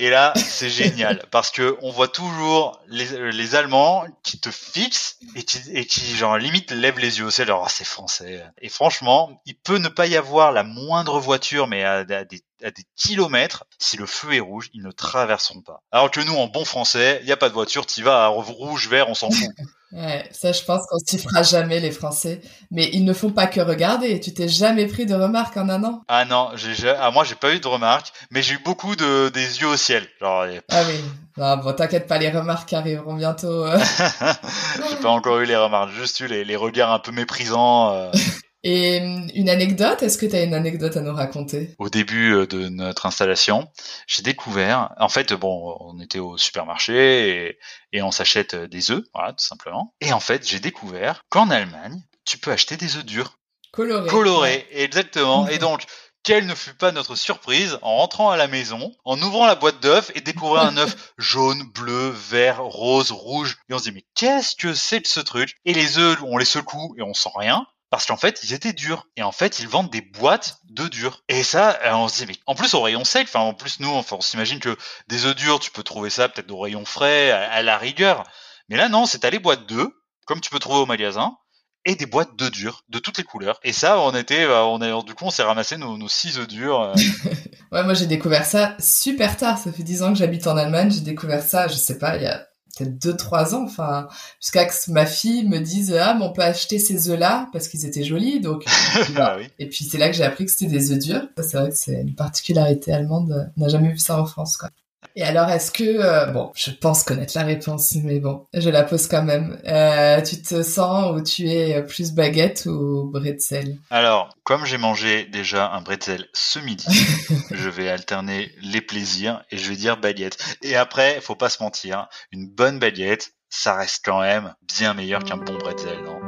Et 0.00 0.10
là, 0.10 0.32
c'est 0.36 0.70
génial 0.70 1.24
parce 1.30 1.50
que 1.50 1.76
on 1.82 1.90
voit 1.90 2.08
toujours 2.08 2.80
les, 2.86 3.32
les 3.32 3.54
Allemands 3.54 4.04
qui 4.22 4.38
te 4.38 4.50
fixent 4.50 5.18
et 5.34 5.42
qui, 5.42 5.58
et 5.72 5.86
qui 5.86 6.16
genre 6.16 6.38
limite 6.38 6.70
lèvent 6.70 7.00
les 7.00 7.18
yeux. 7.18 7.30
C'est 7.30 7.44
leur, 7.44 7.62
oh, 7.62 7.66
c'est 7.68 7.86
français. 7.86 8.44
Et 8.60 8.68
franchement, 8.68 9.40
il 9.44 9.56
peut 9.56 9.78
ne 9.78 9.88
pas 9.88 10.06
y 10.06 10.16
avoir 10.16 10.52
la 10.52 10.62
moindre 10.62 11.18
voiture, 11.18 11.66
mais 11.66 11.84
à, 11.84 12.04
des, 12.04 12.42
à 12.62 12.70
des 12.70 12.84
kilomètres, 12.96 13.64
si 13.78 13.96
le 13.96 14.06
feu 14.06 14.34
est 14.34 14.40
rouge, 14.40 14.70
ils 14.72 14.82
ne 14.82 14.92
traverseront 14.92 15.62
pas. 15.62 15.82
Alors 15.90 16.10
que 16.10 16.20
nous, 16.20 16.34
en 16.34 16.46
bon 16.46 16.64
français, 16.64 17.18
il 17.22 17.26
n'y 17.26 17.32
a 17.32 17.36
pas 17.36 17.48
de 17.48 17.54
voiture, 17.54 17.86
tu 17.86 18.02
vas 18.02 18.24
à 18.24 18.26
rouge, 18.28 18.88
vert, 18.88 19.08
on 19.08 19.14
s'en 19.14 19.30
fout. 19.30 19.48
Ouais, 19.92 20.28
ça, 20.32 20.52
je 20.52 20.62
pense 20.64 20.82
qu'on 20.86 20.98
s'y 20.98 21.18
fera 21.18 21.42
jamais, 21.42 21.80
les 21.80 21.90
Français. 21.90 22.42
Mais 22.70 22.90
ils 22.92 23.04
ne 23.04 23.14
font 23.14 23.30
pas 23.30 23.46
que 23.46 23.60
regarder. 23.60 24.20
Tu 24.20 24.34
t'es 24.34 24.48
jamais 24.48 24.86
pris 24.86 25.06
de 25.06 25.14
remarques 25.14 25.56
en 25.56 25.68
un 25.70 25.82
an? 25.82 26.02
Ah 26.08 26.26
non, 26.26 26.50
j'ai, 26.56 26.90
ah, 26.90 27.10
moi, 27.10 27.24
j'ai 27.24 27.34
pas 27.34 27.54
eu 27.54 27.60
de 27.60 27.66
remarques, 27.66 28.12
mais 28.30 28.42
j'ai 28.42 28.54
eu 28.54 28.58
beaucoup 28.62 28.96
de, 28.96 29.30
des 29.30 29.60
yeux 29.60 29.68
au 29.68 29.76
ciel. 29.76 30.06
Genre, 30.20 30.44
Ah 30.70 30.82
oui. 30.86 31.00
Non, 31.38 31.56
bon, 31.58 31.72
t'inquiète 31.72 32.06
pas, 32.06 32.18
les 32.18 32.30
remarques 32.30 32.72
arriveront 32.72 33.14
bientôt. 33.14 33.64
Euh. 33.64 33.78
j'ai 34.90 34.96
pas 34.96 35.08
encore 35.08 35.38
eu 35.38 35.46
les 35.46 35.56
remarques, 35.56 35.92
juste 35.92 36.20
eu 36.20 36.26
les, 36.26 36.44
les 36.44 36.56
regards 36.56 36.92
un 36.92 36.98
peu 36.98 37.12
méprisants. 37.12 37.92
Euh. 37.94 38.10
Et 38.70 39.00
hum, 39.00 39.30
une 39.34 39.48
anecdote, 39.48 40.02
est-ce 40.02 40.18
que 40.18 40.26
tu 40.26 40.36
as 40.36 40.42
une 40.42 40.52
anecdote 40.52 40.94
à 40.98 41.00
nous 41.00 41.14
raconter? 41.14 41.74
Au 41.78 41.88
début 41.88 42.34
euh, 42.34 42.46
de 42.46 42.68
notre 42.68 43.06
installation, 43.06 43.66
j'ai 44.06 44.22
découvert, 44.22 44.90
en 44.98 45.08
fait, 45.08 45.32
bon, 45.32 45.74
on 45.80 45.98
était 46.00 46.18
au 46.18 46.36
supermarché 46.36 47.58
et, 47.94 48.02
on 48.02 48.10
s'achète 48.10 48.52
euh, 48.52 48.68
des 48.68 48.90
œufs, 48.90 49.02
voilà, 49.14 49.32
tout 49.32 49.44
simplement. 49.44 49.94
Et 50.02 50.12
en 50.12 50.20
fait, 50.20 50.46
j'ai 50.46 50.60
découvert 50.60 51.22
qu'en 51.30 51.48
Allemagne, 51.48 52.02
tu 52.26 52.36
peux 52.36 52.50
acheter 52.50 52.76
des 52.76 52.98
œufs 52.98 53.06
durs. 53.06 53.38
Colorés. 53.72 54.10
Colorés, 54.10 54.66
exactement. 54.72 55.48
et 55.48 55.56
donc, 55.56 55.86
quelle 56.22 56.44
ne 56.44 56.54
fut 56.54 56.74
pas 56.74 56.92
notre 56.92 57.14
surprise 57.14 57.78
en 57.80 57.96
rentrant 57.96 58.30
à 58.30 58.36
la 58.36 58.48
maison, 58.48 58.92
en 59.06 59.18
ouvrant 59.22 59.46
la 59.46 59.54
boîte 59.54 59.80
d'œufs 59.80 60.12
et 60.14 60.20
découvrant 60.20 60.58
un 60.58 60.76
œuf 60.76 61.14
jaune, 61.16 61.62
bleu, 61.72 62.10
vert, 62.10 62.62
rose, 62.62 63.12
rouge. 63.12 63.56
Et 63.70 63.72
on 63.72 63.78
se 63.78 63.84
dit, 63.84 63.92
mais 63.92 64.04
qu'est-ce 64.14 64.56
que 64.56 64.74
c'est 64.74 65.00
que 65.00 65.08
ce 65.08 65.20
truc? 65.20 65.56
Et 65.64 65.72
les 65.72 65.96
œufs, 65.96 66.18
on 66.22 66.36
les 66.36 66.44
secoue 66.44 66.94
et 66.98 67.02
on 67.02 67.14
sent 67.14 67.30
rien 67.34 67.66
parce 67.90 68.06
qu'en 68.06 68.16
fait 68.16 68.40
ils 68.42 68.52
étaient 68.52 68.72
durs. 68.72 69.06
Et 69.16 69.22
en 69.22 69.32
fait 69.32 69.60
ils 69.60 69.68
vendent 69.68 69.90
des 69.90 70.00
boîtes 70.00 70.58
de 70.64 70.88
durs. 70.88 71.22
Et 71.28 71.42
ça 71.42 71.78
euh, 71.84 71.92
on 71.92 72.08
se 72.08 72.18
dit 72.18 72.26
mais 72.26 72.36
en 72.46 72.54
plus 72.54 72.74
au 72.74 72.82
rayon 72.82 73.04
sec 73.04 73.26
enfin 73.28 73.40
en 73.40 73.54
plus 73.54 73.80
nous 73.80 73.90
enfin, 73.90 74.16
on 74.18 74.20
s'imagine 74.20 74.60
que 74.60 74.76
des 75.08 75.24
œufs 75.24 75.36
durs 75.36 75.60
tu 75.60 75.70
peux 75.70 75.82
trouver 75.82 76.10
ça 76.10 76.28
peut-être 76.28 76.50
au 76.50 76.60
rayon 76.60 76.84
frais 76.84 77.30
à, 77.30 77.62
la 77.62 77.78
rigueur. 77.78 78.24
Mais 78.68 78.76
là 78.76 78.88
non 78.88 79.06
c'est 79.06 79.24
à 79.24 79.30
les 79.30 79.38
boîtes 79.38 79.66
d'œufs 79.66 79.90
comme 80.26 80.40
tu 80.40 80.50
peux 80.50 80.58
trouver 80.58 80.80
au 80.80 80.86
magasin 80.86 81.36
et 81.84 81.94
des 81.94 82.06
boîtes 82.06 82.36
d'œufs 82.36 82.50
durs 82.50 82.82
de 82.88 82.98
toutes 82.98 83.18
les 83.18 83.24
couleurs. 83.24 83.58
Et 83.62 83.72
ça 83.72 84.00
on 84.00 84.14
était 84.14 84.44
euh, 84.44 84.64
on 84.64 84.82
est 84.82 85.06
du 85.06 85.14
coup 85.14 85.24
on 85.24 85.30
s'est 85.30 85.42
ramassé 85.42 85.76
nos, 85.76 85.96
nos 85.96 86.08
six 86.08 86.38
œufs 86.38 86.48
durs 86.48 86.80
euh. 86.80 86.94
ouais 87.72 87.84
moi 87.84 87.94
j'ai 87.94 88.06
découvert 88.06 88.44
ça 88.44 88.76
super 88.78 89.36
tard. 89.36 89.58
Ça 89.58 89.72
fait 89.72 89.82
dix 89.82 90.02
ans 90.02 90.12
que 90.12 90.18
j'habite 90.18 90.46
en 90.46 90.56
Allemagne. 90.56 90.90
J'ai 90.90 91.00
découvert 91.00 91.42
ça 91.42 91.68
je 91.68 91.74
sais 91.74 91.98
pas 91.98 92.16
il 92.16 92.24
y 92.24 92.26
a 92.26 92.47
peut-être 92.78 92.98
deux 92.98 93.16
trois 93.16 93.54
ans 93.54 93.64
enfin 93.64 94.08
jusqu'à 94.40 94.64
que 94.66 94.90
ma 94.90 95.06
fille 95.06 95.46
me 95.48 95.58
dise 95.58 95.94
ah 95.98 96.14
mais 96.14 96.24
on 96.24 96.32
peut 96.32 96.42
acheter 96.42 96.78
ces 96.78 97.10
œufs 97.10 97.18
là 97.18 97.48
parce 97.52 97.68
qu'ils 97.68 97.86
étaient 97.86 98.04
jolis 98.04 98.40
donc. 98.40 98.64
Ah 99.16 99.36
oui. 99.38 99.48
et 99.58 99.68
puis 99.68 99.84
c'est 99.84 99.98
là 99.98 100.08
que 100.08 100.16
j'ai 100.16 100.24
appris 100.24 100.44
que 100.44 100.50
c'était 100.50 100.70
des 100.70 100.92
œufs 100.92 100.98
durs. 100.98 101.28
C'est 101.38 101.56
vrai 101.56 101.70
que 101.70 101.76
c'est 101.76 102.00
une 102.00 102.14
particularité 102.14 102.92
allemande. 102.92 103.50
On 103.56 103.60
n'a 103.60 103.68
jamais 103.68 103.90
vu 103.90 103.98
ça 103.98 104.20
en 104.20 104.26
France 104.26 104.56
quoi 104.56 104.70
et 105.16 105.22
alors, 105.22 105.48
est-ce 105.50 105.70
que, 105.70 105.84
euh, 105.84 106.26
bon, 106.26 106.50
je 106.54 106.70
pense 106.70 107.02
connaître 107.02 107.32
la 107.36 107.44
réponse, 107.44 107.94
mais 108.02 108.20
bon, 108.20 108.46
je 108.54 108.70
la 108.70 108.84
pose 108.84 109.06
quand 109.06 109.22
même. 109.22 109.58
Euh, 109.66 110.20
tu 110.22 110.40
te 110.40 110.62
sens 110.62 111.12
où 111.16 111.22
tu 111.22 111.48
es 111.48 111.82
plus 111.82 112.12
baguette 112.12 112.66
ou 112.66 113.10
bretzel? 113.12 113.78
Alors, 113.90 114.34
comme 114.44 114.64
j'ai 114.64 114.78
mangé 114.78 115.24
déjà 115.26 115.70
un 115.70 115.80
bretzel 115.80 116.26
ce 116.32 116.58
midi, 116.58 116.86
je 117.50 117.68
vais 117.68 117.88
alterner 117.88 118.52
les 118.62 118.80
plaisirs 118.80 119.44
et 119.50 119.58
je 119.58 119.68
vais 119.68 119.76
dire 119.76 119.98
baguette. 119.98 120.38
Et 120.62 120.76
après, 120.76 121.20
faut 121.20 121.36
pas 121.36 121.48
se 121.48 121.62
mentir, 121.62 122.08
une 122.32 122.48
bonne 122.48 122.78
baguette, 122.78 123.32
ça 123.50 123.74
reste 123.74 124.04
quand 124.04 124.20
même 124.20 124.54
bien 124.76 124.94
meilleur 124.94 125.24
qu'un 125.24 125.38
bon 125.38 125.56
bretzel, 125.56 126.02
non? 126.04 126.20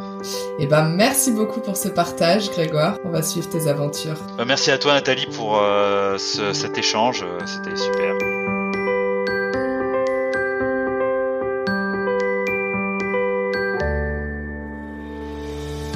Eh 0.59 0.67
ben, 0.67 0.85
merci 0.85 1.33
beaucoup 1.33 1.61
pour 1.61 1.77
ce 1.77 1.89
partage, 1.89 2.51
Grégoire. 2.51 2.99
On 3.05 3.11
va 3.11 3.23
suivre 3.23 3.49
tes 3.49 3.69
aventures. 3.69 4.19
Bah, 4.37 4.45
merci 4.47 4.71
à 4.71 4.79
toi, 4.79 4.95
Nathalie, 4.95 5.27
pour 5.27 5.59
euh, 5.59 6.19
cet 6.19 6.79
échange. 6.79 7.25
C'était 7.47 7.77
super. 7.77 8.40